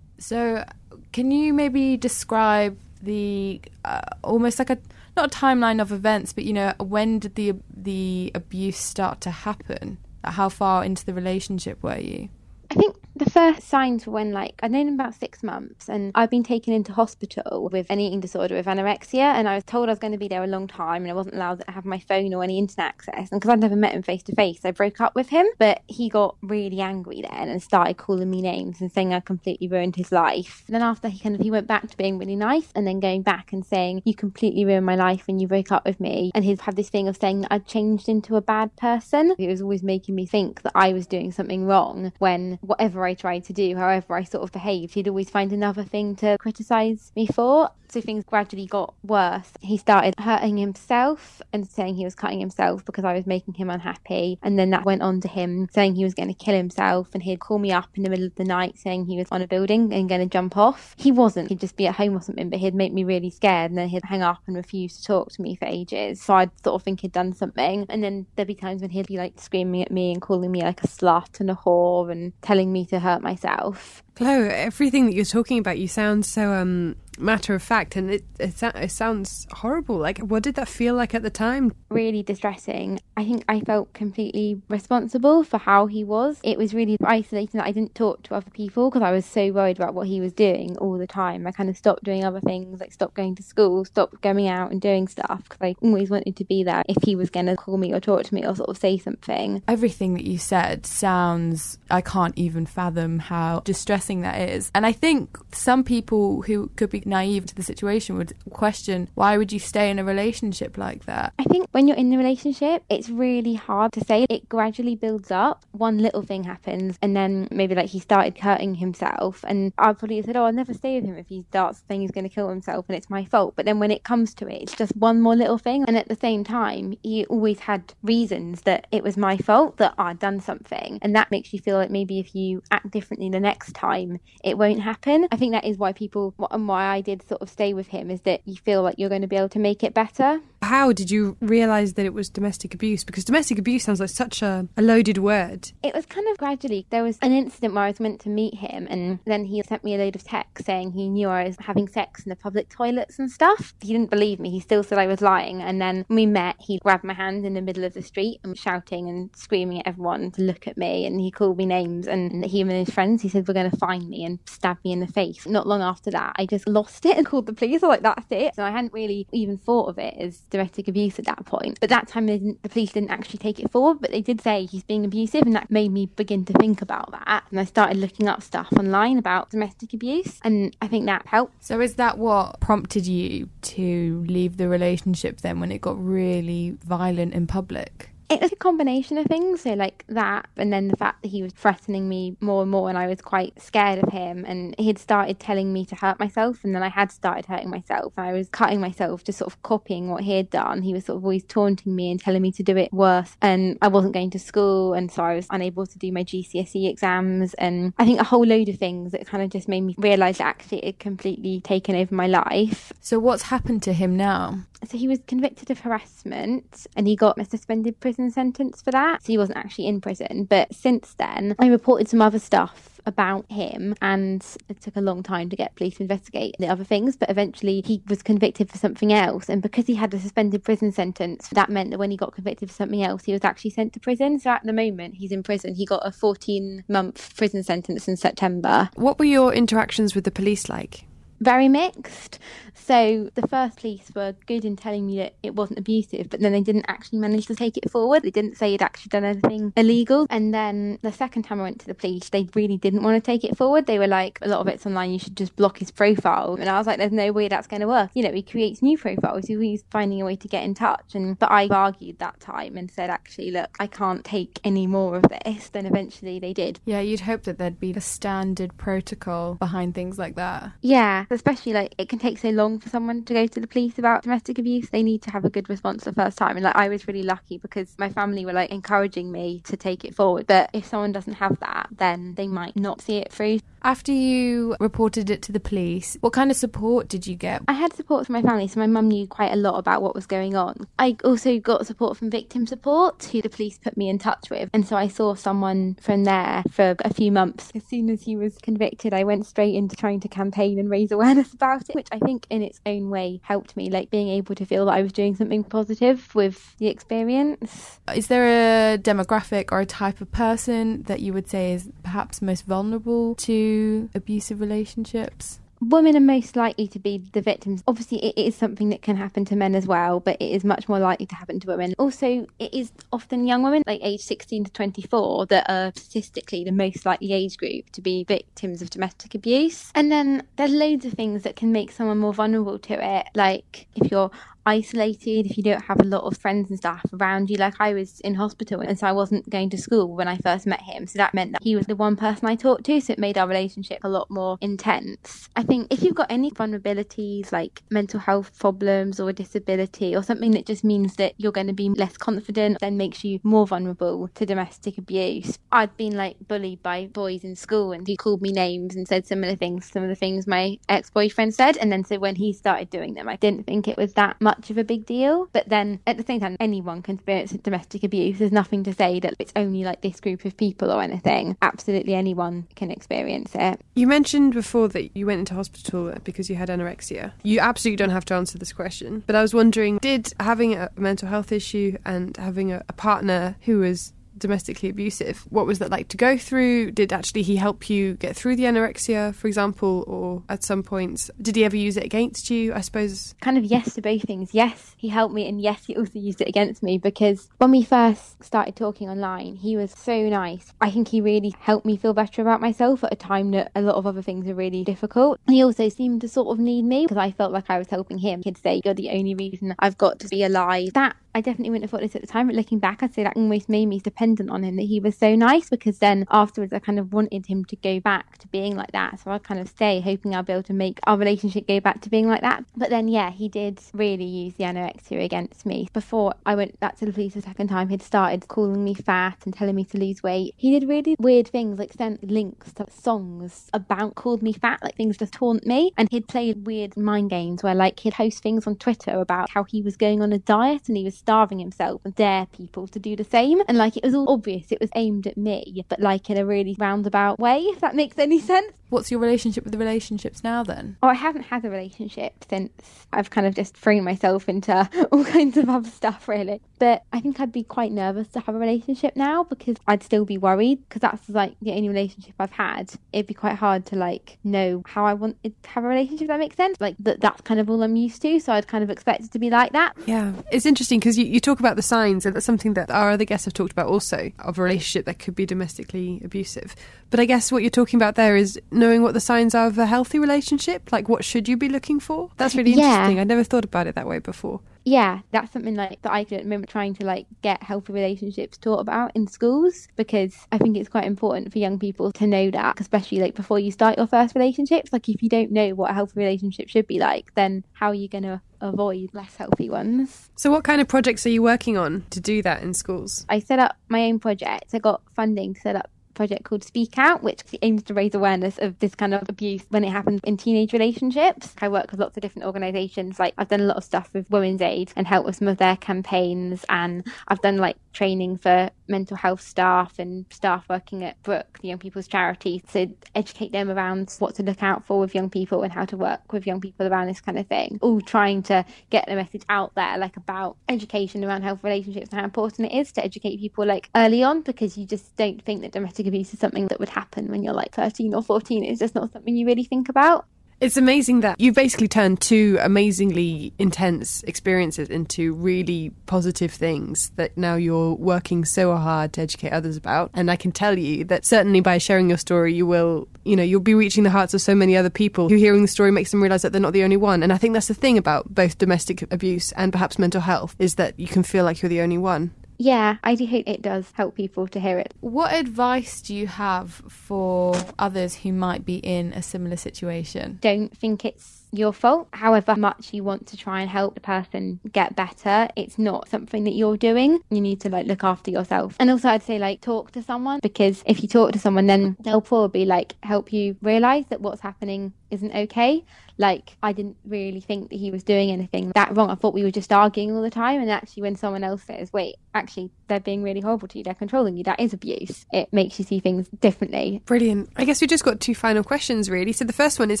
So, 0.18 0.64
can 1.12 1.30
you 1.30 1.52
maybe 1.52 1.96
describe 1.96 2.78
the 3.02 3.60
uh, 3.84 4.00
almost 4.22 4.58
like 4.58 4.70
a 4.70 4.78
not 5.16 5.34
a 5.34 5.38
timeline 5.38 5.80
of 5.80 5.92
events, 5.92 6.32
but 6.32 6.44
you 6.44 6.52
know, 6.52 6.74
when 6.78 7.18
did 7.18 7.34
the 7.34 7.54
the 7.74 8.32
abuse 8.34 8.78
start 8.78 9.20
to 9.22 9.30
happen? 9.30 9.98
How 10.24 10.48
far 10.48 10.84
into 10.84 11.04
the 11.04 11.14
relationship 11.14 11.82
were 11.82 11.98
you? 11.98 12.28
I 12.70 12.74
think 12.74 12.95
The 13.16 13.30
first 13.30 13.66
signs 13.66 14.06
were 14.06 14.12
when, 14.12 14.32
like, 14.32 14.60
I'd 14.62 14.72
known 14.72 14.88
him 14.88 14.94
about 14.94 15.14
six 15.14 15.42
months 15.42 15.88
and 15.88 16.12
I'd 16.14 16.28
been 16.28 16.42
taken 16.42 16.74
into 16.74 16.92
hospital 16.92 17.70
with 17.72 17.86
an 17.88 17.98
eating 17.98 18.20
disorder 18.20 18.54
with 18.54 18.66
anorexia. 18.66 19.34
And 19.34 19.48
I 19.48 19.54
was 19.54 19.64
told 19.64 19.88
I 19.88 19.92
was 19.92 19.98
going 19.98 20.12
to 20.12 20.18
be 20.18 20.28
there 20.28 20.44
a 20.44 20.46
long 20.46 20.66
time 20.66 21.02
and 21.02 21.10
I 21.10 21.14
wasn't 21.14 21.36
allowed 21.36 21.60
to 21.60 21.70
have 21.70 21.86
my 21.86 21.98
phone 21.98 22.34
or 22.34 22.44
any 22.44 22.58
internet 22.58 22.86
access. 22.86 23.32
And 23.32 23.40
because 23.40 23.52
I'd 23.54 23.60
never 23.60 23.74
met 23.74 23.94
him 23.94 24.02
face 24.02 24.22
to 24.24 24.34
face, 24.34 24.66
I 24.66 24.70
broke 24.70 25.00
up 25.00 25.14
with 25.14 25.30
him. 25.30 25.46
But 25.58 25.82
he 25.86 26.10
got 26.10 26.36
really 26.42 26.80
angry 26.82 27.22
then 27.22 27.48
and 27.48 27.62
started 27.62 27.96
calling 27.96 28.30
me 28.30 28.42
names 28.42 28.82
and 28.82 28.92
saying 28.92 29.14
I 29.14 29.20
completely 29.20 29.66
ruined 29.66 29.96
his 29.96 30.12
life. 30.12 30.64
And 30.66 30.74
then 30.74 30.82
after 30.82 31.08
he 31.08 31.18
kind 31.18 31.36
of 31.36 31.40
he 31.40 31.50
went 31.50 31.66
back 31.66 31.88
to 31.88 31.96
being 31.96 32.18
really 32.18 32.36
nice 32.36 32.68
and 32.74 32.86
then 32.86 33.00
going 33.00 33.22
back 33.22 33.50
and 33.52 33.64
saying, 33.64 34.02
You 34.04 34.14
completely 34.14 34.66
ruined 34.66 34.84
my 34.84 34.94
life 34.94 35.26
when 35.26 35.38
you 35.38 35.48
broke 35.48 35.72
up 35.72 35.86
with 35.86 36.00
me. 36.00 36.32
And 36.34 36.44
he'd 36.44 36.60
had 36.60 36.76
this 36.76 36.90
thing 36.90 37.08
of 37.08 37.16
saying 37.16 37.40
that 37.40 37.52
I'd 37.52 37.66
changed 37.66 38.10
into 38.10 38.36
a 38.36 38.42
bad 38.42 38.76
person. 38.76 39.34
It 39.38 39.48
was 39.48 39.62
always 39.62 39.82
making 39.82 40.14
me 40.14 40.26
think 40.26 40.60
that 40.62 40.72
I 40.74 40.92
was 40.92 41.06
doing 41.06 41.32
something 41.32 41.64
wrong 41.64 42.12
when 42.18 42.58
whatever 42.60 43.05
I 43.06 43.14
tried 43.14 43.44
to 43.44 43.52
do, 43.52 43.76
however 43.76 44.14
I 44.14 44.24
sort 44.24 44.44
of 44.44 44.52
behaved, 44.52 44.94
he'd 44.94 45.08
always 45.08 45.30
find 45.30 45.52
another 45.52 45.84
thing 45.84 46.16
to 46.16 46.36
criticise 46.38 47.12
me 47.16 47.26
for. 47.26 47.70
So 47.96 48.02
things 48.02 48.24
gradually 48.24 48.66
got 48.66 48.92
worse. 49.02 49.52
He 49.62 49.78
started 49.78 50.16
hurting 50.18 50.58
himself 50.58 51.40
and 51.50 51.66
saying 51.66 51.94
he 51.94 52.04
was 52.04 52.14
cutting 52.14 52.40
himself 52.40 52.84
because 52.84 53.06
I 53.06 53.14
was 53.14 53.26
making 53.26 53.54
him 53.54 53.70
unhappy. 53.70 54.38
And 54.42 54.58
then 54.58 54.68
that 54.68 54.84
went 54.84 55.00
on 55.00 55.22
to 55.22 55.28
him 55.28 55.66
saying 55.72 55.94
he 55.94 56.04
was 56.04 56.12
going 56.12 56.28
to 56.28 56.34
kill 56.34 56.54
himself. 56.54 57.08
And 57.14 57.22
he'd 57.22 57.40
call 57.40 57.58
me 57.58 57.72
up 57.72 57.88
in 57.94 58.02
the 58.02 58.10
middle 58.10 58.26
of 58.26 58.34
the 58.34 58.44
night 58.44 58.76
saying 58.76 59.06
he 59.06 59.16
was 59.16 59.28
on 59.30 59.40
a 59.40 59.46
building 59.46 59.94
and 59.94 60.10
going 60.10 60.20
to 60.20 60.26
jump 60.26 60.58
off. 60.58 60.94
He 60.98 61.10
wasn't. 61.10 61.48
He'd 61.48 61.60
just 61.60 61.74
be 61.74 61.86
at 61.86 61.94
home 61.94 62.14
or 62.14 62.20
something, 62.20 62.50
but 62.50 62.58
he'd 62.58 62.74
make 62.74 62.92
me 62.92 63.02
really 63.02 63.30
scared. 63.30 63.70
And 63.70 63.78
then 63.78 63.88
he'd 63.88 64.04
hang 64.04 64.20
up 64.20 64.42
and 64.46 64.56
refuse 64.56 64.98
to 64.98 65.04
talk 65.04 65.32
to 65.32 65.40
me 65.40 65.56
for 65.56 65.64
ages. 65.64 66.20
So 66.20 66.34
I'd 66.34 66.50
sort 66.62 66.74
of 66.74 66.82
think 66.82 67.00
he'd 67.00 67.12
done 67.12 67.32
something. 67.32 67.86
And 67.88 68.04
then 68.04 68.26
there'd 68.36 68.46
be 68.46 68.54
times 68.54 68.82
when 68.82 68.90
he'd 68.90 69.06
be 69.06 69.16
like 69.16 69.40
screaming 69.40 69.80
at 69.80 69.90
me 69.90 70.12
and 70.12 70.20
calling 70.20 70.52
me 70.52 70.60
like 70.60 70.84
a 70.84 70.86
slut 70.86 71.40
and 71.40 71.50
a 71.50 71.54
whore 71.54 72.12
and 72.12 72.34
telling 72.42 72.70
me 72.70 72.84
to 72.88 73.00
hurt 73.00 73.22
myself. 73.22 74.02
Chloe, 74.16 74.48
everything 74.48 75.06
that 75.06 75.14
you're 75.14 75.26
talking 75.26 75.58
about, 75.58 75.78
you 75.78 75.88
sound 75.88 76.24
so 76.24 76.52
um, 76.52 76.96
matter 77.18 77.54
of 77.54 77.62
fact, 77.62 77.96
and 77.96 78.10
it, 78.10 78.24
it, 78.38 78.62
it 78.62 78.90
sounds 78.90 79.46
horrible. 79.52 79.96
Like, 79.96 80.18
what 80.18 80.42
did 80.42 80.54
that 80.56 80.68
feel 80.68 80.94
like 80.94 81.14
at 81.14 81.22
the 81.22 81.30
time? 81.30 81.72
Really 81.90 82.22
distressing. 82.22 83.00
I 83.16 83.24
think 83.24 83.44
I 83.48 83.60
felt 83.60 83.92
completely 83.92 84.60
responsible 84.68 85.42
for 85.44 85.58
how 85.58 85.86
he 85.86 86.04
was. 86.04 86.38
It 86.42 86.58
was 86.58 86.74
really 86.74 86.96
isolating 87.04 87.58
that 87.58 87.66
I 87.66 87.72
didn't 87.72 87.94
talk 87.94 88.22
to 88.24 88.34
other 88.34 88.50
people 88.50 88.90
because 88.90 89.02
I 89.02 89.12
was 89.12 89.24
so 89.24 89.50
worried 89.52 89.78
about 89.78 89.94
what 89.94 90.06
he 90.06 90.20
was 90.20 90.32
doing 90.32 90.76
all 90.78 90.98
the 90.98 91.06
time. 91.06 91.46
I 91.46 91.52
kind 91.52 91.70
of 91.70 91.76
stopped 91.76 92.04
doing 92.04 92.24
other 92.24 92.40
things, 92.40 92.80
like 92.80 92.92
stopped 92.92 93.14
going 93.14 93.34
to 93.36 93.42
school, 93.42 93.84
stopped 93.84 94.20
going 94.20 94.48
out 94.48 94.70
and 94.70 94.80
doing 94.80 95.08
stuff 95.08 95.44
because 95.44 95.60
I 95.62 95.74
always 95.80 96.10
wanted 96.10 96.36
to 96.36 96.44
be 96.44 96.62
there 96.62 96.82
if 96.88 96.96
he 97.02 97.16
was 97.16 97.30
going 97.30 97.46
to 97.46 97.56
call 97.56 97.78
me 97.78 97.92
or 97.92 98.00
talk 98.00 98.24
to 98.24 98.34
me 98.34 98.44
or 98.44 98.54
sort 98.54 98.68
of 98.68 98.78
say 98.78 98.98
something. 98.98 99.62
Everything 99.66 100.14
that 100.14 100.24
you 100.24 100.38
said 100.38 100.84
sounds, 100.86 101.78
I 101.90 102.00
can't 102.00 102.36
even 102.36 102.66
fathom 102.66 103.18
how 103.18 103.60
distressing 103.60 104.22
that 104.22 104.40
is. 104.40 104.70
And 104.74 104.84
I 104.84 104.92
think 104.92 105.38
some 105.52 105.84
people 105.84 106.42
who 106.42 106.70
could 106.76 106.90
be 106.90 107.02
naive 107.06 107.46
to 107.46 107.54
the 107.54 107.62
situation 107.62 108.16
would 108.16 108.34
question 108.50 109.08
why 109.14 109.38
would 109.38 109.52
you 109.52 109.58
stay 109.58 109.90
in 109.90 109.98
a 109.98 110.04
relationship 110.04 110.76
like 110.76 111.06
that? 111.06 111.32
I 111.38 111.44
think 111.44 111.68
when 111.72 111.88
you're 111.88 111.96
in 111.96 112.10
the 112.10 112.16
relationship, 112.16 112.84
it's 112.88 113.08
really 113.08 113.54
hard 113.54 113.92
to 113.92 114.04
say. 114.04 114.26
It 114.28 114.48
gradually 114.48 114.96
builds 114.96 115.30
up. 115.30 115.64
One 115.72 115.98
little 115.98 116.22
thing 116.22 116.44
happens, 116.44 116.98
and 117.00 117.16
then 117.16 117.48
maybe 117.50 117.74
like 117.74 117.90
he 117.90 118.00
started 118.00 118.38
hurting 118.38 118.76
himself, 118.76 119.44
and 119.46 119.72
I 119.78 119.92
probably 119.92 120.22
said, 120.22 120.36
"Oh, 120.36 120.44
I'll 120.44 120.52
never 120.52 120.74
stay 120.74 120.96
with 120.96 121.04
him 121.04 121.16
if 121.16 121.28
he 121.28 121.44
starts 121.48 121.82
saying 121.88 122.00
he's 122.00 122.10
going 122.10 122.28
to 122.28 122.34
kill 122.34 122.48
himself, 122.48 122.86
and 122.88 122.96
it's 122.96 123.10
my 123.10 123.24
fault." 123.24 123.54
But 123.56 123.64
then 123.64 123.78
when 123.78 123.90
it 123.90 124.04
comes 124.04 124.34
to 124.34 124.48
it, 124.48 124.62
it's 124.62 124.76
just 124.76 124.96
one 124.96 125.20
more 125.20 125.36
little 125.36 125.58
thing, 125.58 125.84
and 125.86 125.96
at 125.96 126.08
the 126.08 126.16
same 126.16 126.44
time, 126.44 126.96
he 127.02 127.24
always 127.26 127.60
had 127.60 127.94
reasons 128.02 128.62
that 128.62 128.86
it 128.90 129.02
was 129.02 129.16
my 129.16 129.36
fault 129.36 129.76
that 129.76 129.94
I'd 129.98 130.18
done 130.18 130.40
something, 130.40 130.98
and 131.02 131.14
that 131.14 131.30
makes 131.30 131.52
you 131.52 131.60
feel 131.60 131.76
like 131.76 131.90
maybe 131.90 132.18
if 132.18 132.34
you 132.34 132.62
act 132.70 132.90
differently 132.90 133.28
the 133.30 133.40
next 133.40 133.74
time, 133.74 134.18
it 134.42 134.58
won't 134.58 134.80
happen. 134.80 135.28
I 135.30 135.36
think 135.36 135.52
that 135.52 135.64
is 135.64 135.78
why 135.78 135.92
people 135.92 136.34
and 136.50 136.68
why 136.68 136.86
I 136.86 136.95
did 137.00 137.26
sort 137.26 137.42
of 137.42 137.50
stay 137.50 137.74
with 137.74 137.88
him 137.88 138.10
is 138.10 138.20
that 138.22 138.40
you 138.44 138.56
feel 138.56 138.82
like 138.82 138.96
you're 138.98 139.08
going 139.08 139.22
to 139.22 139.28
be 139.28 139.36
able 139.36 139.48
to 139.50 139.58
make 139.58 139.82
it 139.82 139.94
better. 139.94 140.40
How 140.62 140.92
did 140.92 141.10
you 141.10 141.36
realise 141.40 141.92
that 141.92 142.06
it 142.06 142.14
was 142.14 142.28
domestic 142.28 142.74
abuse? 142.74 143.04
Because 143.04 143.24
domestic 143.24 143.58
abuse 143.58 143.84
sounds 143.84 144.00
like 144.00 144.08
such 144.08 144.42
a, 144.42 144.68
a 144.76 144.82
loaded 144.82 145.18
word. 145.18 145.70
It 145.82 145.94
was 145.94 146.06
kind 146.06 146.26
of 146.28 146.38
gradually. 146.38 146.86
There 146.90 147.02
was 147.02 147.18
an 147.22 147.32
incident 147.32 147.74
where 147.74 147.84
I 147.84 147.88
was 147.88 148.00
meant 148.00 148.20
to 148.22 148.28
meet 148.28 148.54
him, 148.54 148.86
and 148.90 149.20
then 149.26 149.44
he 149.44 149.62
sent 149.62 149.84
me 149.84 149.94
a 149.94 149.98
load 149.98 150.16
of 150.16 150.24
texts 150.24 150.66
saying 150.66 150.92
he 150.92 151.08
knew 151.08 151.28
I 151.28 151.44
was 151.44 151.56
having 151.60 151.88
sex 151.88 152.24
in 152.24 152.30
the 152.30 152.36
public 152.36 152.68
toilets 152.68 153.18
and 153.18 153.30
stuff. 153.30 153.74
He 153.80 153.92
didn't 153.92 154.10
believe 154.10 154.40
me. 154.40 154.50
He 154.50 154.60
still 154.60 154.82
said 154.82 154.98
I 154.98 155.06
was 155.06 155.20
lying. 155.20 155.62
And 155.62 155.80
then 155.80 156.04
when 156.08 156.16
we 156.16 156.26
met, 156.26 156.56
he 156.58 156.78
grabbed 156.78 157.04
my 157.04 157.14
hand 157.14 157.44
in 157.44 157.54
the 157.54 157.60
middle 157.60 157.84
of 157.84 157.94
the 157.94 158.02
street 158.02 158.40
and 158.42 158.50
was 158.50 158.58
shouting 158.58 159.08
and 159.08 159.30
screaming 159.36 159.80
at 159.80 159.86
everyone 159.86 160.30
to 160.32 160.42
look 160.42 160.66
at 160.66 160.76
me. 160.76 161.06
And 161.06 161.20
he 161.20 161.30
called 161.30 161.58
me 161.58 161.66
names. 161.66 162.06
And 162.06 162.44
he 162.44 162.60
and 162.60 162.70
his 162.70 162.90
friends, 162.90 163.22
he 163.22 163.28
said, 163.28 163.46
We're 163.46 163.54
going 163.54 163.70
to 163.70 163.76
find 163.76 164.08
me 164.08 164.24
and 164.24 164.38
stab 164.46 164.78
me 164.84 164.92
in 164.92 165.00
the 165.00 165.06
face. 165.06 165.46
Not 165.46 165.66
long 165.66 165.82
after 165.82 166.10
that, 166.10 166.34
I 166.36 166.46
just 166.46 166.66
lost 166.66 166.85
it 167.04 167.16
and 167.16 167.26
called 167.26 167.46
the 167.46 167.52
police. 167.52 167.82
I 167.82 167.86
was 167.86 168.02
like, 168.02 168.02
That's 168.02 168.26
it. 168.30 168.54
So 168.54 168.64
I 168.64 168.70
hadn't 168.70 168.92
really 168.92 169.26
even 169.32 169.58
thought 169.58 169.88
of 169.88 169.98
it 169.98 170.14
as 170.18 170.38
domestic 170.50 170.88
abuse 170.88 171.18
at 171.18 171.26
that 171.26 171.44
point. 171.44 171.78
But 171.80 171.90
that 171.90 172.08
time, 172.08 172.26
the 172.26 172.68
police 172.68 172.92
didn't 172.92 173.10
actually 173.10 173.38
take 173.38 173.60
it 173.60 173.70
forward, 173.70 174.00
but 174.00 174.10
they 174.10 174.20
did 174.20 174.40
say 174.40 174.66
he's 174.66 174.84
being 174.84 175.04
abusive. 175.04 175.42
And 175.42 175.54
that 175.54 175.70
made 175.70 175.92
me 175.92 176.06
begin 176.06 176.44
to 176.46 176.52
think 176.54 176.82
about 176.82 177.10
that. 177.12 177.44
And 177.50 177.60
I 177.60 177.64
started 177.64 177.96
looking 177.96 178.28
up 178.28 178.42
stuff 178.42 178.68
online 178.78 179.18
about 179.18 179.50
domestic 179.50 179.92
abuse. 179.92 180.40
And 180.42 180.76
I 180.80 180.88
think 180.88 181.06
that 181.06 181.26
helped. 181.26 181.64
So, 181.64 181.80
is 181.80 181.94
that 181.94 182.18
what 182.18 182.60
prompted 182.60 183.06
you 183.06 183.48
to 183.62 184.24
leave 184.26 184.56
the 184.56 184.68
relationship 184.68 185.40
then 185.40 185.60
when 185.60 185.72
it 185.72 185.80
got 185.80 186.02
really 186.02 186.76
violent 186.84 187.34
in 187.34 187.46
public? 187.46 188.10
It 188.28 188.40
was 188.40 188.50
a 188.50 188.56
combination 188.56 189.18
of 189.18 189.26
things, 189.26 189.60
so 189.60 189.74
like 189.74 190.04
that, 190.08 190.48
and 190.56 190.72
then 190.72 190.88
the 190.88 190.96
fact 190.96 191.22
that 191.22 191.28
he 191.28 191.42
was 191.44 191.52
threatening 191.52 192.08
me 192.08 192.36
more 192.40 192.62
and 192.62 192.70
more, 192.70 192.88
and 192.88 192.98
I 192.98 193.06
was 193.06 193.20
quite 193.20 193.60
scared 193.62 194.02
of 194.02 194.12
him. 194.12 194.44
And 194.44 194.74
he 194.78 194.88
had 194.88 194.98
started 194.98 195.38
telling 195.38 195.72
me 195.72 195.84
to 195.86 195.94
hurt 195.94 196.18
myself, 196.18 196.64
and 196.64 196.74
then 196.74 196.82
I 196.82 196.88
had 196.88 197.12
started 197.12 197.46
hurting 197.46 197.70
myself. 197.70 198.14
And 198.16 198.26
I 198.26 198.32
was 198.32 198.48
cutting 198.48 198.80
myself, 198.80 199.22
just 199.22 199.38
sort 199.38 199.52
of 199.52 199.62
copying 199.62 200.10
what 200.10 200.24
he 200.24 200.36
had 200.36 200.50
done. 200.50 200.82
He 200.82 200.92
was 200.92 201.04
sort 201.04 201.18
of 201.18 201.24
always 201.24 201.44
taunting 201.44 201.94
me 201.94 202.10
and 202.10 202.18
telling 202.18 202.42
me 202.42 202.50
to 202.52 202.64
do 202.64 202.76
it 202.76 202.92
worse, 202.92 203.36
and 203.40 203.78
I 203.80 203.86
wasn't 203.88 204.14
going 204.14 204.30
to 204.30 204.40
school, 204.40 204.92
and 204.92 205.10
so 205.10 205.22
I 205.22 205.36
was 205.36 205.46
unable 205.50 205.86
to 205.86 205.98
do 205.98 206.10
my 206.10 206.24
GCSE 206.24 206.88
exams. 206.88 207.54
And 207.54 207.92
I 207.96 208.04
think 208.04 208.20
a 208.20 208.24
whole 208.24 208.44
load 208.44 208.68
of 208.68 208.76
things 208.76 209.12
that 209.12 209.26
kind 209.28 209.44
of 209.44 209.50
just 209.50 209.68
made 209.68 209.82
me 209.82 209.94
realise 209.98 210.38
that 210.38 210.48
actually 210.48 210.78
it 210.78 210.86
had 210.86 210.98
completely 210.98 211.60
taken 211.60 211.94
over 211.94 212.12
my 212.12 212.26
life. 212.26 212.92
So, 213.00 213.20
what's 213.20 213.44
happened 213.44 213.84
to 213.84 213.92
him 213.92 214.16
now? 214.16 214.64
So 214.84 214.98
he 214.98 215.08
was 215.08 215.20
convicted 215.26 215.70
of 215.70 215.80
harassment 215.80 216.86
and 216.94 217.08
he 217.08 217.16
got 217.16 217.40
a 217.40 217.44
suspended 217.44 217.98
prison 217.98 218.15
sentence 218.30 218.82
for 218.82 218.90
that. 218.90 219.22
So 219.22 219.28
he 219.28 219.38
wasn't 219.38 219.58
actually 219.58 219.86
in 219.86 220.00
prison. 220.00 220.44
But 220.44 220.74
since 220.74 221.14
then, 221.14 221.54
I 221.58 221.68
reported 221.68 222.08
some 222.08 222.22
other 222.22 222.38
stuff 222.38 223.00
about 223.06 223.50
him 223.50 223.94
and 224.02 224.44
it 224.68 224.80
took 224.80 224.96
a 224.96 225.00
long 225.00 225.22
time 225.22 225.48
to 225.48 225.56
get 225.56 225.76
police 225.76 225.96
to 225.96 226.02
investigate 226.02 226.56
the 226.58 226.66
other 226.66 226.84
things. 226.84 227.16
But 227.16 227.30
eventually 227.30 227.82
he 227.86 228.02
was 228.08 228.22
convicted 228.22 228.70
for 228.70 228.78
something 228.78 229.12
else. 229.12 229.48
And 229.48 229.62
because 229.62 229.86
he 229.86 229.94
had 229.94 230.12
a 230.12 230.18
suspended 230.18 230.64
prison 230.64 230.92
sentence 230.92 231.48
that 231.52 231.70
meant 231.70 231.90
that 231.90 231.98
when 231.98 232.10
he 232.10 232.16
got 232.16 232.34
convicted 232.34 232.68
for 232.68 232.74
something 232.74 233.02
else 233.02 233.24
he 233.24 233.32
was 233.32 233.44
actually 233.44 233.70
sent 233.70 233.92
to 233.94 234.00
prison. 234.00 234.38
So 234.38 234.50
at 234.50 234.64
the 234.64 234.72
moment 234.72 235.14
he's 235.14 235.32
in 235.32 235.42
prison. 235.42 235.74
He 235.74 235.86
got 235.86 236.02
a 236.04 236.10
14 236.10 236.84
month 236.88 237.36
prison 237.36 237.62
sentence 237.62 238.08
in 238.08 238.16
September. 238.16 238.90
What 238.94 239.18
were 239.18 239.24
your 239.24 239.54
interactions 239.54 240.14
with 240.14 240.24
the 240.24 240.30
police 240.30 240.68
like 240.68 241.06
very 241.40 241.68
mixed. 241.68 242.38
So 242.74 243.30
the 243.34 243.46
first 243.48 243.78
police 243.78 244.12
were 244.14 244.36
good 244.46 244.64
in 244.64 244.76
telling 244.76 245.06
me 245.06 245.16
that 245.18 245.34
it 245.42 245.54
wasn't 245.54 245.80
abusive, 245.80 246.30
but 246.30 246.40
then 246.40 246.52
they 246.52 246.60
didn't 246.60 246.84
actually 246.88 247.18
manage 247.18 247.46
to 247.46 247.54
take 247.54 247.76
it 247.76 247.90
forward. 247.90 248.22
They 248.22 248.30
didn't 248.30 248.56
say 248.56 248.70
he'd 248.70 248.82
actually 248.82 249.08
done 249.08 249.24
anything 249.24 249.72
illegal. 249.76 250.26
And 250.30 250.54
then 250.54 250.98
the 251.02 251.10
second 251.10 251.42
time 251.42 251.58
I 251.60 251.64
went 251.64 251.80
to 251.80 251.86
the 251.86 251.94
police, 251.94 252.28
they 252.28 252.48
really 252.54 252.76
didn't 252.76 253.02
want 253.02 253.16
to 253.16 253.26
take 253.26 253.42
it 253.42 253.56
forward. 253.56 253.86
They 253.86 253.98
were 253.98 254.06
like, 254.06 254.38
a 254.42 254.48
lot 254.48 254.60
of 254.60 254.68
it's 254.68 254.86
online, 254.86 255.10
you 255.10 255.18
should 255.18 255.36
just 255.36 255.56
block 255.56 255.78
his 255.78 255.90
profile. 255.90 256.56
And 256.60 256.68
I 256.68 256.78
was 256.78 256.86
like, 256.86 256.98
there's 256.98 257.12
no 257.12 257.32
way 257.32 257.48
that's 257.48 257.66
going 257.66 257.80
to 257.80 257.88
work. 257.88 258.10
You 258.14 258.22
know, 258.22 258.32
he 258.32 258.42
creates 258.42 258.82
new 258.82 258.96
profiles, 258.96 259.46
he's 259.46 259.84
finding 259.90 260.22
a 260.22 260.24
way 260.24 260.36
to 260.36 260.48
get 260.48 260.62
in 260.62 260.74
touch. 260.74 261.14
And 261.14 261.38
but 261.38 261.50
I 261.50 261.66
argued 261.68 262.18
that 262.20 262.40
time 262.40 262.76
and 262.76 262.90
said, 262.90 263.10
actually, 263.10 263.50
look, 263.50 263.76
I 263.80 263.86
can't 263.86 264.24
take 264.24 264.60
any 264.64 264.86
more 264.86 265.16
of 265.16 265.24
this. 265.24 265.70
Then 265.70 265.86
eventually 265.86 266.38
they 266.38 266.52
did. 266.52 266.80
Yeah, 266.84 267.00
you'd 267.00 267.20
hope 267.20 267.42
that 267.44 267.58
there'd 267.58 267.80
be 267.80 267.92
a 267.92 268.00
standard 268.00 268.76
protocol 268.76 269.54
behind 269.54 269.94
things 269.94 270.18
like 270.18 270.36
that. 270.36 270.72
Yeah, 270.82 271.24
especially 271.30 271.72
like 271.72 271.94
it 271.98 272.08
can 272.08 272.18
take 272.18 272.38
so 272.38 272.50
long 272.50 272.78
for 272.78 272.88
someone 272.88 273.24
to 273.24 273.34
go 273.34 273.46
to 273.46 273.60
the 273.60 273.66
police 273.66 273.98
about 273.98 274.22
domestic 274.22 274.58
abuse. 274.58 274.90
They 274.90 275.02
need 275.02 275.22
to 275.22 275.30
have 275.30 275.44
a 275.44 275.50
good 275.50 275.68
response 275.68 276.04
the 276.04 276.12
first 276.12 276.38
time. 276.38 276.56
And 276.56 276.64
like 276.64 276.76
I 276.76 276.88
was 276.88 277.06
really 277.06 277.22
lucky 277.22 277.58
because 277.58 277.94
my 277.98 278.08
family 278.08 278.44
were 278.46 278.52
like 278.52 278.70
encouraging 278.70 279.32
me 279.32 279.60
to 279.64 279.76
take 279.76 280.04
it 280.04 280.14
forward. 280.14 280.46
But 280.46 280.70
if 280.72 280.86
someone 280.86 281.12
doesn't 281.12 281.34
have 281.34 281.58
that, 281.60 281.88
then 281.90 282.34
they 282.34 282.48
might 282.48 282.76
not 282.76 283.00
see 283.00 283.18
it 283.18 283.32
through. 283.32 283.60
After 283.86 284.10
you 284.10 284.74
reported 284.80 285.30
it 285.30 285.42
to 285.42 285.52
the 285.52 285.60
police, 285.60 286.18
what 286.20 286.32
kind 286.32 286.50
of 286.50 286.56
support 286.56 287.06
did 287.06 287.24
you 287.24 287.36
get? 287.36 287.62
I 287.68 287.74
had 287.74 287.92
support 287.92 288.26
from 288.26 288.32
my 288.32 288.42
family, 288.42 288.66
so 288.66 288.80
my 288.80 288.88
mum 288.88 289.06
knew 289.06 289.28
quite 289.28 289.52
a 289.52 289.56
lot 289.56 289.78
about 289.78 290.02
what 290.02 290.12
was 290.12 290.26
going 290.26 290.56
on. 290.56 290.88
I 290.98 291.16
also 291.22 291.60
got 291.60 291.86
support 291.86 292.16
from 292.16 292.28
victim 292.28 292.66
support, 292.66 293.22
who 293.30 293.40
the 293.40 293.48
police 293.48 293.78
put 293.78 293.96
me 293.96 294.08
in 294.08 294.18
touch 294.18 294.50
with. 294.50 294.70
And 294.72 294.84
so 294.84 294.96
I 294.96 295.06
saw 295.06 295.36
someone 295.36 295.96
from 296.00 296.24
there 296.24 296.64
for 296.72 296.96
a 297.04 297.14
few 297.14 297.30
months. 297.30 297.70
As 297.76 297.84
soon 297.84 298.10
as 298.10 298.24
he 298.24 298.34
was 298.34 298.58
convicted, 298.58 299.14
I 299.14 299.22
went 299.22 299.46
straight 299.46 299.76
into 299.76 299.94
trying 299.94 300.18
to 300.18 300.28
campaign 300.28 300.80
and 300.80 300.90
raise 300.90 301.12
awareness 301.12 301.52
about 301.52 301.88
it, 301.88 301.94
which 301.94 302.08
I 302.10 302.18
think 302.18 302.48
in 302.50 302.62
its 302.64 302.80
own 302.86 303.08
way 303.08 303.40
helped 303.44 303.76
me, 303.76 303.88
like 303.88 304.10
being 304.10 304.30
able 304.30 304.56
to 304.56 304.66
feel 304.66 304.86
that 304.86 304.94
I 304.94 305.02
was 305.02 305.12
doing 305.12 305.36
something 305.36 305.62
positive 305.62 306.34
with 306.34 306.76
the 306.78 306.88
experience. 306.88 308.00
Is 308.12 308.26
there 308.26 308.94
a 308.94 308.98
demographic 308.98 309.70
or 309.70 309.78
a 309.78 309.86
type 309.86 310.20
of 310.20 310.32
person 310.32 311.04
that 311.04 311.20
you 311.20 311.32
would 311.32 311.48
say 311.48 311.74
is 311.74 311.88
perhaps 312.02 312.42
most 312.42 312.66
vulnerable 312.66 313.36
to 313.36 313.75
abusive 314.14 314.60
relationships? 314.60 315.60
Women 315.80 316.16
are 316.16 316.20
most 316.20 316.56
likely 316.56 316.88
to 316.88 316.98
be 316.98 317.18
the 317.18 317.42
victims. 317.42 317.82
Obviously, 317.86 318.24
it 318.24 318.38
is 318.38 318.56
something 318.56 318.88
that 318.88 319.02
can 319.02 319.16
happen 319.16 319.44
to 319.46 319.56
men 319.56 319.74
as 319.74 319.86
well, 319.86 320.20
but 320.20 320.40
it 320.40 320.50
is 320.50 320.64
much 320.64 320.88
more 320.88 320.98
likely 320.98 321.26
to 321.26 321.34
happen 321.34 321.60
to 321.60 321.66
women. 321.68 321.94
Also, 321.98 322.46
it 322.58 322.72
is 322.72 322.92
often 323.12 323.46
young 323.46 323.62
women, 323.62 323.82
like 323.86 324.00
age 324.02 324.22
16 324.22 324.64
to 324.64 324.72
24, 324.72 325.46
that 325.46 325.70
are 325.70 325.92
statistically 325.94 326.64
the 326.64 326.72
most 326.72 327.04
likely 327.04 327.32
age 327.32 327.58
group 327.58 327.90
to 327.90 328.00
be 328.00 328.24
victims 328.24 328.80
of 328.80 328.88
domestic 328.88 329.34
abuse. 329.34 329.92
And 329.94 330.10
then 330.10 330.44
there's 330.56 330.72
loads 330.72 331.04
of 331.04 331.12
things 331.12 331.42
that 331.42 331.56
can 331.56 331.72
make 331.72 331.92
someone 331.92 332.18
more 332.18 332.32
vulnerable 332.32 332.78
to 332.78 333.18
it, 333.18 333.26
like 333.34 333.86
if 333.94 334.10
you're 334.10 334.30
isolated, 334.66 335.46
if 335.46 335.56
you 335.56 335.62
don't 335.62 335.84
have 335.84 336.00
a 336.00 336.04
lot 336.04 336.24
of 336.24 336.36
friends 336.36 336.68
and 336.70 336.78
stuff 336.78 337.04
around 337.12 337.48
you. 337.48 337.56
Like 337.56 337.80
I 337.80 337.94
was 337.94 338.20
in 338.20 338.34
hospital 338.34 338.80
and 338.80 338.98
so 338.98 339.06
I 339.06 339.12
wasn't 339.12 339.48
going 339.48 339.70
to 339.70 339.78
school 339.78 340.14
when 340.14 340.28
I 340.28 340.36
first 340.38 340.66
met 340.66 340.82
him. 340.82 341.06
So 341.06 341.18
that 341.18 341.34
meant 341.34 341.52
that 341.52 341.62
he 341.62 341.76
was 341.76 341.86
the 341.86 341.96
one 341.96 342.16
person 342.16 342.48
I 342.48 342.56
talked 342.56 342.84
to. 342.84 343.00
So 343.00 343.12
it 343.12 343.18
made 343.18 343.38
our 343.38 343.48
relationship 343.48 344.00
a 344.02 344.08
lot 344.08 344.30
more 344.30 344.58
intense. 344.60 345.48
I 345.54 345.62
think 345.62 345.92
if 345.92 346.02
you've 346.02 346.14
got 346.14 346.30
any 346.30 346.50
vulnerabilities 346.50 347.52
like 347.52 347.82
mental 347.90 348.20
health 348.20 348.58
problems 348.58 349.20
or 349.20 349.30
a 349.30 349.32
disability 349.32 350.14
or 350.16 350.22
something 350.22 350.50
that 350.52 350.66
just 350.66 350.84
means 350.84 351.16
that 351.16 351.34
you're 351.38 351.52
going 351.52 351.68
to 351.68 351.72
be 351.72 351.88
less 351.90 352.16
confident, 352.16 352.78
then 352.80 352.96
makes 352.96 353.24
you 353.24 353.40
more 353.42 353.66
vulnerable 353.66 354.28
to 354.34 354.46
domestic 354.46 354.98
abuse. 354.98 355.58
I'd 355.70 355.96
been 355.96 356.16
like 356.16 356.36
bullied 356.48 356.82
by 356.82 357.06
boys 357.06 357.44
in 357.44 357.54
school 357.54 357.92
and 357.92 358.06
he 358.06 358.16
called 358.16 358.42
me 358.42 358.50
names 358.50 358.96
and 358.96 359.06
said 359.06 359.26
similar 359.26 359.54
things, 359.54 359.90
some 359.90 360.02
of 360.02 360.08
the 360.08 360.14
things 360.14 360.46
my 360.46 360.78
ex 360.88 361.10
boyfriend 361.10 361.54
said. 361.54 361.76
And 361.76 361.92
then 361.92 362.04
so 362.04 362.18
when 362.18 362.36
he 362.36 362.52
started 362.52 362.90
doing 362.90 363.14
them, 363.14 363.28
I 363.28 363.36
didn't 363.36 363.66
think 363.66 363.86
it 363.86 363.96
was 363.96 364.14
that 364.14 364.40
much 364.40 364.55
much 364.56 364.70
of 364.70 364.78
a 364.78 364.84
big 364.84 365.06
deal. 365.06 365.48
But 365.52 365.68
then 365.68 366.00
at 366.06 366.16
the 366.16 366.24
same 366.24 366.40
time, 366.40 366.56
anyone 366.60 367.02
can 367.02 367.16
experience 367.16 367.52
domestic 367.52 368.02
abuse. 368.04 368.38
There's 368.38 368.52
nothing 368.52 368.84
to 368.84 368.92
say 368.92 369.20
that 369.20 369.34
it's 369.38 369.52
only 369.56 369.84
like 369.84 370.00
this 370.00 370.20
group 370.20 370.44
of 370.44 370.56
people 370.56 370.90
or 370.90 371.02
anything. 371.02 371.56
Absolutely 371.62 372.14
anyone 372.14 372.66
can 372.74 372.90
experience 372.90 373.52
it. 373.54 373.80
You 373.94 374.06
mentioned 374.06 374.54
before 374.54 374.88
that 374.88 375.16
you 375.16 375.26
went 375.26 375.40
into 375.40 375.54
hospital 375.54 376.14
because 376.24 376.48
you 376.48 376.56
had 376.56 376.68
anorexia. 376.68 377.32
You 377.42 377.60
absolutely 377.60 377.96
don't 377.96 378.10
have 378.10 378.24
to 378.26 378.34
answer 378.34 378.58
this 378.58 378.72
question, 378.72 379.22
but 379.26 379.36
I 379.36 379.42
was 379.42 379.54
wondering 379.54 379.98
did 379.98 380.32
having 380.40 380.74
a 380.74 380.90
mental 380.96 381.28
health 381.28 381.52
issue 381.52 381.96
and 382.04 382.36
having 382.36 382.72
a, 382.72 382.82
a 382.88 382.92
partner 382.92 383.56
who 383.62 383.78
was 383.78 384.12
domestically 384.38 384.88
abusive. 384.88 385.44
What 385.50 385.66
was 385.66 385.78
that 385.78 385.90
like 385.90 386.08
to 386.08 386.16
go 386.16 386.36
through? 386.36 386.92
Did 386.92 387.12
actually 387.12 387.42
he 387.42 387.56
help 387.56 387.88
you 387.88 388.14
get 388.14 388.36
through 388.36 388.56
the 388.56 388.64
anorexia, 388.64 389.34
for 389.34 389.48
example, 389.48 390.04
or 390.06 390.42
at 390.48 390.64
some 390.64 390.82
points 390.82 391.30
did 391.40 391.56
he 391.56 391.64
ever 391.64 391.76
use 391.76 391.96
it 391.96 392.04
against 392.04 392.50
you? 392.50 392.72
I 392.74 392.80
suppose 392.80 393.34
kind 393.40 393.58
of 393.58 393.64
yes 393.64 393.94
to 393.94 394.02
both 394.02 394.22
things. 394.22 394.50
Yes, 394.52 394.94
he 394.96 395.08
helped 395.08 395.34
me, 395.34 395.48
and 395.48 395.60
yes, 395.60 395.84
he 395.86 395.96
also 395.96 396.18
used 396.18 396.40
it 396.40 396.48
against 396.48 396.82
me 396.82 396.98
because 396.98 397.48
when 397.58 397.70
we 397.70 397.82
first 397.82 398.42
started 398.42 398.76
talking 398.76 399.08
online, 399.08 399.56
he 399.56 399.76
was 399.76 399.92
so 399.92 400.28
nice. 400.28 400.72
I 400.80 400.90
think 400.90 401.08
he 401.08 401.20
really 401.20 401.54
helped 401.58 401.86
me 401.86 401.96
feel 401.96 402.14
better 402.14 402.42
about 402.42 402.60
myself 402.60 403.04
at 403.04 403.12
a 403.12 403.16
time 403.16 403.50
that 403.52 403.70
a 403.74 403.80
lot 403.80 403.96
of 403.96 404.06
other 404.06 404.22
things 404.22 404.48
are 404.48 404.54
really 404.54 404.84
difficult. 404.84 405.40
He 405.48 405.62
also 405.62 405.88
seemed 405.88 406.20
to 406.22 406.28
sort 406.28 406.48
of 406.48 406.58
need 406.58 406.84
me 406.84 407.04
because 407.04 407.16
I 407.16 407.30
felt 407.30 407.52
like 407.52 407.70
I 407.70 407.78
was 407.78 407.88
helping 407.88 408.18
him. 408.18 408.42
He'd 408.42 408.58
say, 408.58 408.80
"You're 408.84 408.94
the 408.94 409.10
only 409.10 409.34
reason 409.34 409.74
I've 409.78 409.98
got 409.98 410.18
to 410.20 410.28
be 410.28 410.42
alive." 410.42 410.92
That 410.94 411.16
I 411.36 411.42
definitely 411.42 411.68
wouldn't 411.68 411.84
have 411.84 411.90
thought 411.90 412.00
this 412.00 412.16
at 412.16 412.22
the 412.22 412.26
time, 412.26 412.46
but 412.46 412.56
looking 412.56 412.78
back, 412.78 413.02
I'd 413.02 413.12
say 413.12 413.22
that 413.22 413.36
almost 413.36 413.68
made 413.68 413.84
me 413.84 414.00
dependent 414.00 414.48
on 414.48 414.64
him, 414.64 414.76
that 414.76 414.84
he 414.84 415.00
was 415.00 415.18
so 415.18 415.34
nice 415.34 415.68
because 415.68 415.98
then 415.98 416.24
afterwards 416.30 416.72
I 416.72 416.78
kind 416.78 416.98
of 416.98 417.12
wanted 417.12 417.44
him 417.44 417.62
to 417.66 417.76
go 417.76 418.00
back 418.00 418.38
to 418.38 418.48
being 418.48 418.74
like 418.74 418.92
that. 418.92 419.20
So 419.20 419.30
I'd 419.30 419.42
kind 419.42 419.60
of 419.60 419.68
stay, 419.68 420.00
hoping 420.00 420.34
I'll 420.34 420.42
be 420.42 420.54
able 420.54 420.62
to 420.62 420.72
make 420.72 420.98
our 421.06 421.18
relationship 421.18 421.68
go 421.68 421.78
back 421.78 422.00
to 422.00 422.08
being 422.08 422.26
like 422.26 422.40
that. 422.40 422.64
But 422.74 422.88
then, 422.88 423.06
yeah, 423.08 423.32
he 423.32 423.50
did 423.50 423.82
really 423.92 424.24
use 424.24 424.54
the 424.54 424.64
anorexia 424.64 425.22
against 425.22 425.66
me. 425.66 425.90
Before 425.92 426.32
I 426.46 426.54
went 426.54 426.80
back 426.80 426.96
to 427.00 427.04
the 427.04 427.12
police 427.12 427.34
the 427.34 427.42
second 427.42 427.68
time, 427.68 427.90
he'd 427.90 428.00
started 428.00 428.48
calling 428.48 428.82
me 428.82 428.94
fat 428.94 429.44
and 429.44 429.52
telling 429.52 429.74
me 429.76 429.84
to 429.84 429.98
lose 429.98 430.22
weight. 430.22 430.54
He 430.56 430.70
did 430.70 430.88
really 430.88 431.16
weird 431.18 431.48
things, 431.48 431.78
like 431.78 431.92
sent 431.92 432.24
links 432.24 432.72
to 432.72 432.86
songs 432.90 433.68
about 433.74 434.14
called 434.14 434.42
me 434.42 434.54
fat, 434.54 434.82
like 434.82 434.96
things 434.96 435.18
to 435.18 435.26
taunt 435.26 435.66
me. 435.66 435.92
And 435.98 436.08
he'd 436.10 436.28
play 436.28 436.54
weird 436.54 436.96
mind 436.96 437.28
games 437.28 437.62
where, 437.62 437.74
like, 437.74 438.00
he'd 438.00 438.14
post 438.14 438.42
things 438.42 438.66
on 438.66 438.76
Twitter 438.76 439.20
about 439.20 439.50
how 439.50 439.64
he 439.64 439.82
was 439.82 439.98
going 439.98 440.22
on 440.22 440.32
a 440.32 440.38
diet 440.38 440.88
and 440.88 440.96
he 440.96 441.04
was 441.04 441.25
starving 441.26 441.58
himself 441.58 442.00
and 442.04 442.14
dare 442.14 442.46
people 442.46 442.86
to 442.86 443.00
do 443.00 443.16
the 443.16 443.24
same. 443.24 443.60
And 443.66 443.76
like 443.76 443.96
it 443.96 444.04
was 444.04 444.14
all 444.14 444.30
obvious 444.32 444.70
it 444.70 444.80
was 444.80 444.90
aimed 444.94 445.26
at 445.26 445.36
me, 445.36 445.84
but 445.88 445.98
like 445.98 446.30
in 446.30 446.36
a 446.38 446.46
really 446.46 446.76
roundabout 446.78 447.40
way, 447.40 447.58
if 447.62 447.80
that 447.80 447.96
makes 447.96 448.16
any 448.16 448.40
sense. 448.52 448.72
What's 448.88 449.10
your 449.10 449.20
relationship 449.20 449.64
with 449.64 449.72
the 449.72 449.78
relationships 449.78 450.44
now 450.44 450.62
then? 450.62 450.96
Oh, 451.02 451.08
I 451.08 451.14
haven't 451.14 451.42
had 451.42 451.64
a 451.64 451.70
relationship 451.70 452.44
since 452.48 452.72
I've 453.12 453.30
kind 453.30 453.46
of 453.46 453.54
just 453.54 453.76
thrown 453.76 454.04
myself 454.04 454.48
into 454.48 454.88
all 455.12 455.24
kinds 455.24 455.56
of 455.56 455.68
other 455.68 455.88
stuff, 455.88 456.28
really. 456.28 456.60
But 456.78 457.02
I 457.12 457.20
think 457.20 457.40
I'd 457.40 457.52
be 457.52 457.62
quite 457.62 457.90
nervous 457.90 458.28
to 458.28 458.40
have 458.40 458.54
a 458.54 458.58
relationship 458.58 459.16
now 459.16 459.44
because 459.44 459.76
I'd 459.86 460.02
still 460.02 460.24
be 460.24 460.38
worried 460.38 460.86
because 460.88 461.00
that's 461.00 461.28
like 461.28 461.56
the 461.60 461.72
only 461.72 461.88
relationship 461.88 462.34
I've 462.38 462.52
had. 462.52 462.92
It'd 463.12 463.26
be 463.26 463.34
quite 463.34 463.56
hard 463.56 463.86
to 463.86 463.96
like 463.96 464.38
know 464.44 464.82
how 464.86 465.04
I 465.04 465.14
want 465.14 465.42
to 465.42 465.52
have 465.66 465.84
a 465.84 465.88
relationship, 465.88 466.22
if 466.22 466.28
that 466.28 466.38
makes 466.38 466.56
sense. 466.56 466.76
Like 466.80 466.96
that, 467.00 467.20
that's 467.20 467.40
kind 467.40 467.58
of 467.58 467.68
all 467.70 467.82
I'm 467.82 467.96
used 467.96 468.22
to. 468.22 468.38
So 468.38 468.52
I'd 468.52 468.68
kind 468.68 468.84
of 468.84 468.90
expect 468.90 469.24
it 469.24 469.32
to 469.32 469.38
be 469.38 469.50
like 469.50 469.72
that. 469.72 469.94
Yeah. 470.06 470.32
It's 470.52 470.66
interesting 470.66 471.00
because 471.00 471.18
you, 471.18 471.24
you 471.24 471.40
talk 471.40 471.60
about 471.60 471.76
the 471.76 471.82
signs, 471.82 472.26
and 472.26 472.36
that's 472.36 472.46
something 472.46 472.74
that 472.74 472.90
our 472.90 473.10
other 473.10 473.24
guests 473.24 473.46
have 473.46 473.54
talked 473.54 473.72
about 473.72 473.86
also 473.86 474.30
of 474.38 474.58
a 474.58 474.62
relationship 474.62 475.06
that 475.06 475.18
could 475.18 475.34
be 475.34 475.46
domestically 475.46 476.20
abusive. 476.24 476.76
But 477.10 477.20
I 477.20 477.24
guess 477.24 477.50
what 477.50 477.62
you're 477.62 477.70
talking 477.70 477.98
about 477.98 478.16
there 478.16 478.36
is 478.36 478.60
knowing 478.86 479.02
what 479.02 479.14
the 479.14 479.20
signs 479.20 479.52
are 479.54 479.66
of 479.66 479.78
a 479.78 479.86
healthy 479.86 480.18
relationship. 480.18 480.92
Like, 480.92 481.08
what 481.08 481.24
should 481.24 481.48
you 481.48 481.56
be 481.56 481.68
looking 481.68 481.98
for? 481.98 482.30
That's 482.36 482.54
really 482.54 482.72
Yeah. 482.72 482.84
interesting. 482.92 483.18
I 483.20 483.24
never 483.24 483.42
thought 483.44 483.64
about 483.64 483.86
it 483.88 483.94
that 483.96 484.06
way 484.06 484.20
before. 484.20 484.60
yeah, 484.88 485.18
that's 485.32 485.52
something 485.52 485.74
like 485.74 486.00
that 486.02 486.12
I 486.12 486.22
could 486.22 486.38
remember 486.38 486.64
trying 486.68 486.94
to 486.94 487.04
like 487.04 487.26
get 487.42 487.60
healthy 487.60 487.92
relationships 487.92 488.56
taught 488.56 488.78
about 488.78 489.10
in 489.16 489.26
schools 489.26 489.88
because 489.96 490.46
I 490.52 490.58
think 490.58 490.76
it's 490.76 490.88
quite 490.88 491.06
important 491.06 491.50
for 491.52 491.58
young 491.58 491.76
people 491.80 492.12
to 492.12 492.24
know 492.24 492.52
that, 492.52 492.78
especially 492.78 493.18
like 493.18 493.34
before 493.34 493.58
you 493.58 493.72
start 493.72 493.96
your 493.98 494.06
first 494.06 494.36
relationships. 494.36 494.92
Like 494.92 495.08
if 495.08 495.24
you 495.24 495.28
don't 495.28 495.50
know 495.50 495.70
what 495.70 495.90
a 495.90 495.94
healthy 495.94 496.20
relationship 496.20 496.68
should 496.68 496.86
be 496.86 497.00
like, 497.00 497.34
then 497.34 497.64
how 497.72 497.88
are 497.88 497.94
you 497.94 498.08
going 498.08 498.22
to 498.30 498.40
avoid 498.60 499.10
less 499.12 499.34
healthy 499.34 499.68
ones? 499.68 500.30
So, 500.36 500.52
what 500.52 500.62
kind 500.62 500.80
of 500.80 500.86
projects 500.86 501.26
are 501.26 501.30
you 501.30 501.42
working 501.42 501.76
on 501.76 502.04
to 502.10 502.20
do 502.20 502.40
that 502.42 502.62
in 502.62 502.72
schools? 502.72 503.26
I 503.28 503.40
set 503.40 503.58
up 503.58 503.74
my 503.88 504.02
own 504.04 504.20
project. 504.20 504.66
I 504.72 504.78
got 504.78 505.02
funding 505.16 505.54
to 505.54 505.60
set 505.60 505.74
up 505.74 505.90
project 506.16 506.44
called 506.44 506.64
Speak 506.64 506.98
Out, 506.98 507.22
which 507.22 507.42
aims 507.62 507.84
to 507.84 507.94
raise 507.94 508.14
awareness 508.14 508.58
of 508.58 508.78
this 508.80 508.94
kind 508.94 509.14
of 509.14 509.28
abuse 509.28 509.64
when 509.68 509.84
it 509.84 509.90
happens 509.90 510.20
in 510.24 510.36
teenage 510.36 510.72
relationships. 510.72 511.54
I 511.60 511.68
work 511.68 511.92
with 511.92 512.00
lots 512.00 512.16
of 512.16 512.22
different 512.22 512.46
organisations. 512.46 513.20
Like 513.20 513.34
I've 513.38 513.48
done 513.48 513.60
a 513.60 513.64
lot 513.64 513.76
of 513.76 513.84
stuff 513.84 514.10
with 514.12 514.28
Women's 514.30 514.62
Aid 514.62 514.92
and 514.96 515.06
helped 515.06 515.26
with 515.26 515.36
some 515.36 515.48
of 515.48 515.58
their 515.58 515.76
campaigns, 515.76 516.64
and 516.68 517.06
I've 517.28 517.40
done 517.42 517.58
like 517.58 517.76
training 517.96 518.36
for 518.36 518.70
mental 518.88 519.16
health 519.16 519.40
staff 519.40 519.98
and 519.98 520.26
staff 520.30 520.66
working 520.68 521.02
at 521.02 521.20
Brook, 521.22 521.58
the 521.62 521.68
young 521.68 521.78
people's 521.78 522.06
charity, 522.06 522.62
to 522.72 522.88
educate 523.14 523.52
them 523.52 523.70
around 523.70 524.14
what 524.18 524.34
to 524.34 524.42
look 524.42 524.62
out 524.62 524.86
for 524.86 525.00
with 525.00 525.14
young 525.14 525.30
people 525.30 525.62
and 525.62 525.72
how 525.72 525.86
to 525.86 525.96
work 525.96 526.30
with 526.30 526.46
young 526.46 526.60
people 526.60 526.86
around 526.86 527.06
this 527.06 527.22
kind 527.22 527.38
of 527.38 527.46
thing. 527.46 527.78
All 527.80 528.02
trying 528.02 528.42
to 528.44 528.66
get 528.90 529.06
the 529.06 529.14
message 529.14 529.42
out 529.48 529.74
there, 529.74 529.96
like 529.96 530.18
about 530.18 530.58
education 530.68 531.24
around 531.24 531.42
health 531.42 531.64
relationships 531.64 532.10
and 532.10 532.20
how 532.20 532.24
important 532.24 532.70
it 532.70 532.76
is 532.76 532.92
to 532.92 533.04
educate 533.04 533.40
people 533.40 533.64
like 533.64 533.88
early 533.96 534.22
on 534.22 534.42
because 534.42 534.76
you 534.76 534.84
just 534.84 535.16
don't 535.16 535.42
think 535.42 535.62
that 535.62 535.72
domestic 535.72 536.06
abuse 536.06 536.34
is 536.34 536.38
something 536.38 536.68
that 536.68 536.78
would 536.78 536.90
happen 536.90 537.28
when 537.28 537.42
you're 537.42 537.54
like 537.54 537.74
13 537.74 538.12
or 538.12 538.22
14. 538.22 538.62
It's 538.62 538.80
just 538.80 538.94
not 538.94 539.10
something 539.10 539.34
you 539.34 539.46
really 539.46 539.64
think 539.64 539.88
about. 539.88 540.26
It's 540.58 540.78
amazing 540.78 541.20
that 541.20 541.38
you 541.38 541.52
basically 541.52 541.86
turned 541.86 542.22
two 542.22 542.56
amazingly 542.62 543.52
intense 543.58 544.22
experiences 544.22 544.88
into 544.88 545.34
really 545.34 545.90
positive 546.06 546.50
things 546.50 547.10
that 547.16 547.36
now 547.36 547.56
you're 547.56 547.92
working 547.92 548.46
so 548.46 548.74
hard 548.74 549.12
to 549.14 549.20
educate 549.20 549.50
others 549.50 549.76
about. 549.76 550.10
And 550.14 550.30
I 550.30 550.36
can 550.36 550.52
tell 550.52 550.78
you 550.78 551.04
that 551.04 551.26
certainly 551.26 551.60
by 551.60 551.76
sharing 551.76 552.08
your 552.08 552.16
story, 552.16 552.54
you 552.54 552.66
will, 552.66 553.06
you 553.22 553.36
know, 553.36 553.42
you'll 553.42 553.60
be 553.60 553.74
reaching 553.74 554.04
the 554.04 554.10
hearts 554.10 554.32
of 554.32 554.40
so 554.40 554.54
many 554.54 554.78
other 554.78 554.88
people 554.88 555.28
who 555.28 555.36
hearing 555.36 555.60
the 555.60 555.68
story 555.68 555.90
makes 555.90 556.10
them 556.10 556.22
realize 556.22 556.40
that 556.40 556.52
they're 556.52 556.60
not 556.60 556.72
the 556.72 556.84
only 556.84 556.96
one. 556.96 557.22
And 557.22 557.34
I 557.34 557.36
think 557.36 557.52
that's 557.52 557.68
the 557.68 557.74
thing 557.74 557.98
about 557.98 558.34
both 558.34 558.56
domestic 558.56 559.02
abuse 559.12 559.52
and 559.52 559.72
perhaps 559.72 559.98
mental 559.98 560.22
health 560.22 560.56
is 560.58 560.76
that 560.76 560.98
you 560.98 561.06
can 561.06 561.22
feel 561.22 561.44
like 561.44 561.60
you're 561.60 561.68
the 561.68 561.82
only 561.82 561.98
one. 561.98 562.32
Yeah, 562.58 562.96
I 563.02 563.14
do 563.14 563.26
hope 563.26 563.44
it 563.46 563.62
does 563.62 563.92
help 563.94 564.14
people 564.14 564.48
to 564.48 564.60
hear 564.60 564.78
it. 564.78 564.94
What 565.00 565.34
advice 565.34 566.00
do 566.00 566.14
you 566.14 566.26
have 566.26 566.70
for 566.88 567.54
others 567.78 568.16
who 568.16 568.32
might 568.32 568.64
be 568.64 568.76
in 568.76 569.12
a 569.12 569.22
similar 569.22 569.56
situation? 569.56 570.38
Don't 570.40 570.76
think 570.76 571.04
it's 571.04 571.44
your 571.52 571.72
fault. 571.72 572.08
However 572.12 572.56
much 572.56 572.92
you 572.92 573.04
want 573.04 573.26
to 573.28 573.36
try 573.36 573.60
and 573.60 573.70
help 573.70 573.94
the 573.94 574.00
person 574.00 574.60
get 574.72 574.96
better, 574.96 575.48
it's 575.56 575.78
not 575.78 576.08
something 576.08 576.44
that 576.44 576.54
you're 576.54 576.76
doing. 576.76 577.20
You 577.30 577.40
need 577.40 577.60
to 577.62 577.68
like 577.70 577.86
look 577.86 578.04
after 578.04 578.30
yourself. 578.30 578.76
And 578.78 578.90
also 578.90 579.08
I'd 579.08 579.22
say 579.22 579.38
like 579.38 579.60
talk 579.60 579.92
to 579.92 580.02
someone 580.02 580.40
because 580.42 580.82
if 580.86 581.02
you 581.02 581.08
talk 581.08 581.32
to 581.32 581.38
someone 581.38 581.66
then 581.66 581.96
they'll 582.00 582.20
probably 582.20 582.64
like 582.64 582.94
help 583.02 583.32
you 583.32 583.56
realize 583.62 584.04
that 584.08 584.20
what's 584.20 584.40
happening 584.40 584.92
isn't 585.10 585.34
okay. 585.34 585.84
Like, 586.18 586.56
I 586.62 586.72
didn't 586.72 586.96
really 587.04 587.40
think 587.40 587.70
that 587.70 587.76
he 587.76 587.90
was 587.90 588.02
doing 588.02 588.30
anything 588.30 588.72
that 588.74 588.96
wrong. 588.96 589.10
I 589.10 589.14
thought 589.14 589.34
we 589.34 589.42
were 589.42 589.50
just 589.50 589.72
arguing 589.72 590.14
all 590.14 590.22
the 590.22 590.30
time. 590.30 590.60
And 590.60 590.70
actually, 590.70 591.02
when 591.02 591.16
someone 591.16 591.44
else 591.44 591.62
says, 591.62 591.92
wait, 591.92 592.16
actually, 592.34 592.70
they're 592.86 593.00
being 593.00 593.22
really 593.22 593.40
horrible 593.40 593.68
to 593.68 593.78
you, 593.78 593.84
they're 593.84 593.94
controlling 593.94 594.36
you, 594.36 594.44
that 594.44 594.60
is 594.60 594.72
abuse, 594.72 595.26
it 595.32 595.52
makes 595.52 595.78
you 595.78 595.84
see 595.84 596.00
things 596.00 596.28
differently. 596.40 597.02
Brilliant. 597.06 597.50
I 597.56 597.64
guess 597.64 597.80
we've 597.80 597.90
just 597.90 598.04
got 598.04 598.20
two 598.20 598.34
final 598.34 598.62
questions, 598.62 599.10
really. 599.10 599.32
So 599.32 599.44
the 599.44 599.52
first 599.52 599.78
one 599.78 599.90
is 599.90 600.00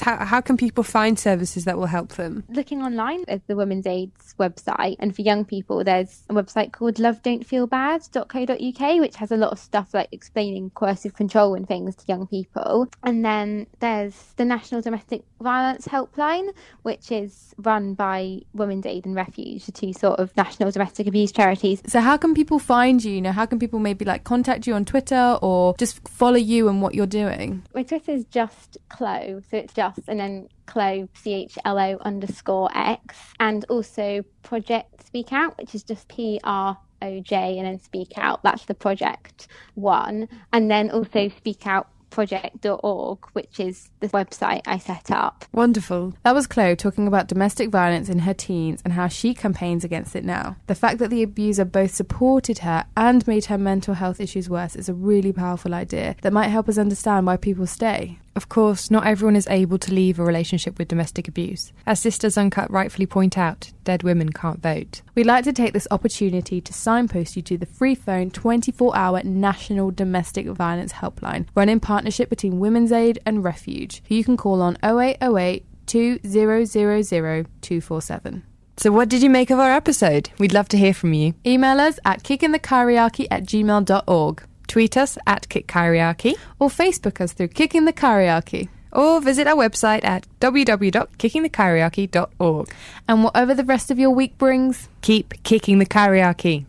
how, 0.00 0.24
how 0.24 0.40
can 0.40 0.56
people 0.56 0.84
find 0.84 1.18
services 1.18 1.64
that 1.64 1.76
will 1.76 1.86
help 1.86 2.14
them? 2.14 2.44
Looking 2.48 2.82
online 2.82 3.24
at 3.28 3.46
the 3.46 3.56
Women's 3.56 3.86
Aid's 3.86 4.34
website, 4.38 4.96
and 4.98 5.14
for 5.14 5.22
young 5.22 5.44
people, 5.44 5.82
there's 5.84 6.24
a 6.28 6.34
website 6.34 6.72
called 6.72 6.96
lovedon'tfeelbad.co.uk, 6.96 9.00
which 9.00 9.16
has 9.16 9.30
a 9.30 9.36
lot 9.36 9.52
of 9.52 9.58
stuff 9.58 9.94
like 9.94 10.08
explaining 10.12 10.70
coercive 10.70 11.14
control 11.14 11.54
and 11.54 11.66
things 11.66 11.94
to 11.96 12.04
young 12.06 12.26
people. 12.26 12.88
And 13.02 13.24
then 13.24 13.66
there's 13.80 14.14
the 14.36 14.44
National 14.44 14.80
Domestic 14.80 15.22
Violence 15.40 15.86
Helpline, 15.86 16.52
which 16.82 17.10
is 17.10 17.54
run 17.58 17.94
by 17.94 18.40
Women's 18.52 18.86
Aid 18.86 19.06
and 19.06 19.14
Refuge, 19.14 19.66
the 19.66 19.72
two 19.72 19.92
sort 19.92 20.20
of 20.20 20.36
national 20.36 20.70
domestic 20.70 21.06
abuse 21.06 21.32
charities. 21.32 21.82
So 21.86 22.00
how 22.00 22.16
can 22.16 22.34
people 22.34 22.58
find 22.58 22.75
you? 22.84 23.12
You 23.12 23.20
know, 23.20 23.32
how 23.32 23.46
can 23.46 23.58
people 23.58 23.78
maybe 23.78 24.04
like 24.04 24.24
contact 24.24 24.66
you 24.66 24.74
on 24.74 24.84
Twitter 24.84 25.38
or 25.40 25.74
just 25.78 26.06
follow 26.08 26.36
you 26.36 26.68
and 26.68 26.82
what 26.82 26.94
you're 26.94 27.06
doing? 27.06 27.62
My 27.74 27.82
Twitter 27.82 28.12
is 28.12 28.24
just 28.26 28.78
Chloe, 28.88 29.40
so 29.50 29.56
it's 29.56 29.72
just 29.74 30.00
and 30.08 30.20
then 30.20 30.48
Chloe 30.66 31.08
C 31.14 31.32
H 31.34 31.58
L 31.64 31.78
O 31.78 31.96
underscore 32.02 32.70
X, 32.74 33.16
and 33.40 33.64
also 33.68 34.22
Project 34.42 35.06
Speak 35.06 35.32
Out, 35.32 35.56
which 35.58 35.74
is 35.74 35.82
just 35.82 36.08
P 36.08 36.40
R 36.44 36.78
OJ 37.02 37.32
and 37.32 37.66
then 37.66 37.80
Speak 37.80 38.12
Out. 38.16 38.42
That's 38.42 38.64
the 38.66 38.74
project 38.74 39.48
one, 39.74 40.28
and 40.52 40.70
then 40.70 40.90
also 40.90 41.28
Speak 41.28 41.66
Out 41.66 41.88
project.org, 42.10 43.18
which 43.32 43.60
is 43.60 43.90
the 44.00 44.08
website 44.08 44.62
I 44.66 44.78
set 44.78 45.10
up. 45.10 45.44
Wonderful. 45.52 46.14
That 46.22 46.34
was 46.34 46.46
Chloe 46.46 46.76
talking 46.76 47.06
about 47.06 47.28
domestic 47.28 47.70
violence 47.70 48.08
in 48.08 48.20
her 48.20 48.34
teens 48.34 48.80
and 48.84 48.94
how 48.94 49.08
she 49.08 49.34
campaigns 49.34 49.84
against 49.84 50.16
it 50.16 50.24
now. 50.24 50.56
The 50.66 50.74
fact 50.74 50.98
that 50.98 51.10
the 51.10 51.22
abuser 51.22 51.64
both 51.64 51.94
supported 51.94 52.58
her 52.58 52.84
and 52.96 53.26
made 53.26 53.46
her 53.46 53.58
mental 53.58 53.94
health 53.94 54.20
issues 54.20 54.48
worse 54.48 54.76
is 54.76 54.88
a 54.88 54.94
really 54.94 55.32
powerful 55.32 55.74
idea 55.74 56.16
that 56.22 56.32
might 56.32 56.48
help 56.48 56.68
us 56.68 56.78
understand 56.78 57.26
why 57.26 57.36
people 57.36 57.66
stay. 57.66 58.18
Of 58.36 58.48
course, 58.50 58.90
not 58.90 59.06
everyone 59.06 59.34
is 59.34 59.48
able 59.48 59.78
to 59.78 59.94
leave 59.94 60.18
a 60.18 60.24
relationship 60.24 60.78
with 60.78 60.88
domestic 60.88 61.26
abuse. 61.26 61.72
As 61.86 62.00
Sisters 62.00 62.36
Uncut 62.36 62.70
rightfully 62.70 63.06
point 63.06 63.38
out, 63.38 63.72
dead 63.84 64.02
women 64.02 64.30
can't 64.30 64.62
vote. 64.62 65.00
We'd 65.14 65.24
like 65.24 65.44
to 65.44 65.54
take 65.54 65.72
this 65.72 65.88
opportunity 65.90 66.60
to 66.60 66.72
signpost 66.72 67.34
you 67.34 67.40
to 67.42 67.56
the 67.56 67.64
free 67.64 67.94
phone 67.94 68.30
24 68.30 68.94
hour 68.94 69.22
National 69.24 69.90
Domestic 69.90 70.46
Violence 70.48 70.92
Helpline, 70.92 71.46
run 71.54 71.70
in 71.70 71.80
partnership 71.80 72.28
between 72.28 72.60
Women's 72.60 72.92
Aid 72.92 73.18
and 73.24 73.42
Refuge, 73.42 74.02
who 74.08 74.14
you 74.14 74.22
can 74.22 74.36
call 74.36 74.60
on 74.60 74.76
0808 74.84 75.64
247. 75.86 78.42
So, 78.78 78.92
what 78.92 79.08
did 79.08 79.22
you 79.22 79.30
make 79.30 79.48
of 79.48 79.58
our 79.58 79.72
episode? 79.72 80.28
We'd 80.38 80.52
love 80.52 80.68
to 80.68 80.76
hear 80.76 80.92
from 80.92 81.14
you. 81.14 81.32
Email 81.46 81.80
us 81.80 81.98
at 82.04 82.22
kickingthekyriarchy 82.22 83.26
at 83.30 83.44
gmail.org. 83.44 84.42
Tweet 84.66 84.96
us 84.96 85.16
at 85.26 85.48
Kick. 85.48 85.70
Or 85.72 86.68
Facebook 86.68 87.20
us 87.20 87.32
through 87.32 87.48
Kicking 87.48 87.84
the 87.84 87.92
Kyriarchy. 87.92 88.68
Or 88.92 89.20
visit 89.20 89.46
our 89.46 89.56
website 89.56 90.04
at 90.04 90.26
www.kickingthekyriarchy.org. 90.40 92.74
And 93.06 93.24
whatever 93.24 93.54
the 93.54 93.64
rest 93.64 93.90
of 93.90 93.98
your 93.98 94.10
week 94.10 94.38
brings, 94.38 94.88
keep 95.02 95.34
kicking 95.42 95.78
the 95.78 95.84
kyriarchy. 95.86 96.64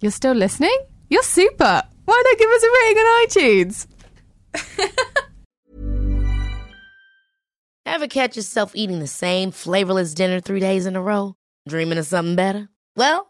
You're 0.00 0.10
still 0.10 0.34
listening? 0.34 0.76
You're 1.08 1.22
super! 1.22 1.84
Why 2.04 2.22
not 2.24 2.38
give 2.38 2.50
us 2.50 2.64
a 2.64 2.70
rating 2.72 2.98
on 2.98 3.26
iTunes? 3.28 3.86
Ever 7.86 8.08
catch 8.08 8.34
yourself 8.36 8.72
eating 8.74 8.98
the 8.98 9.06
same 9.06 9.52
flavorless 9.52 10.14
dinner 10.14 10.40
three 10.40 10.58
days 10.60 10.86
in 10.86 10.96
a 10.96 11.02
row? 11.02 11.36
Dreaming 11.68 11.98
of 11.98 12.06
something 12.06 12.34
better? 12.34 12.68
Well, 12.96 13.29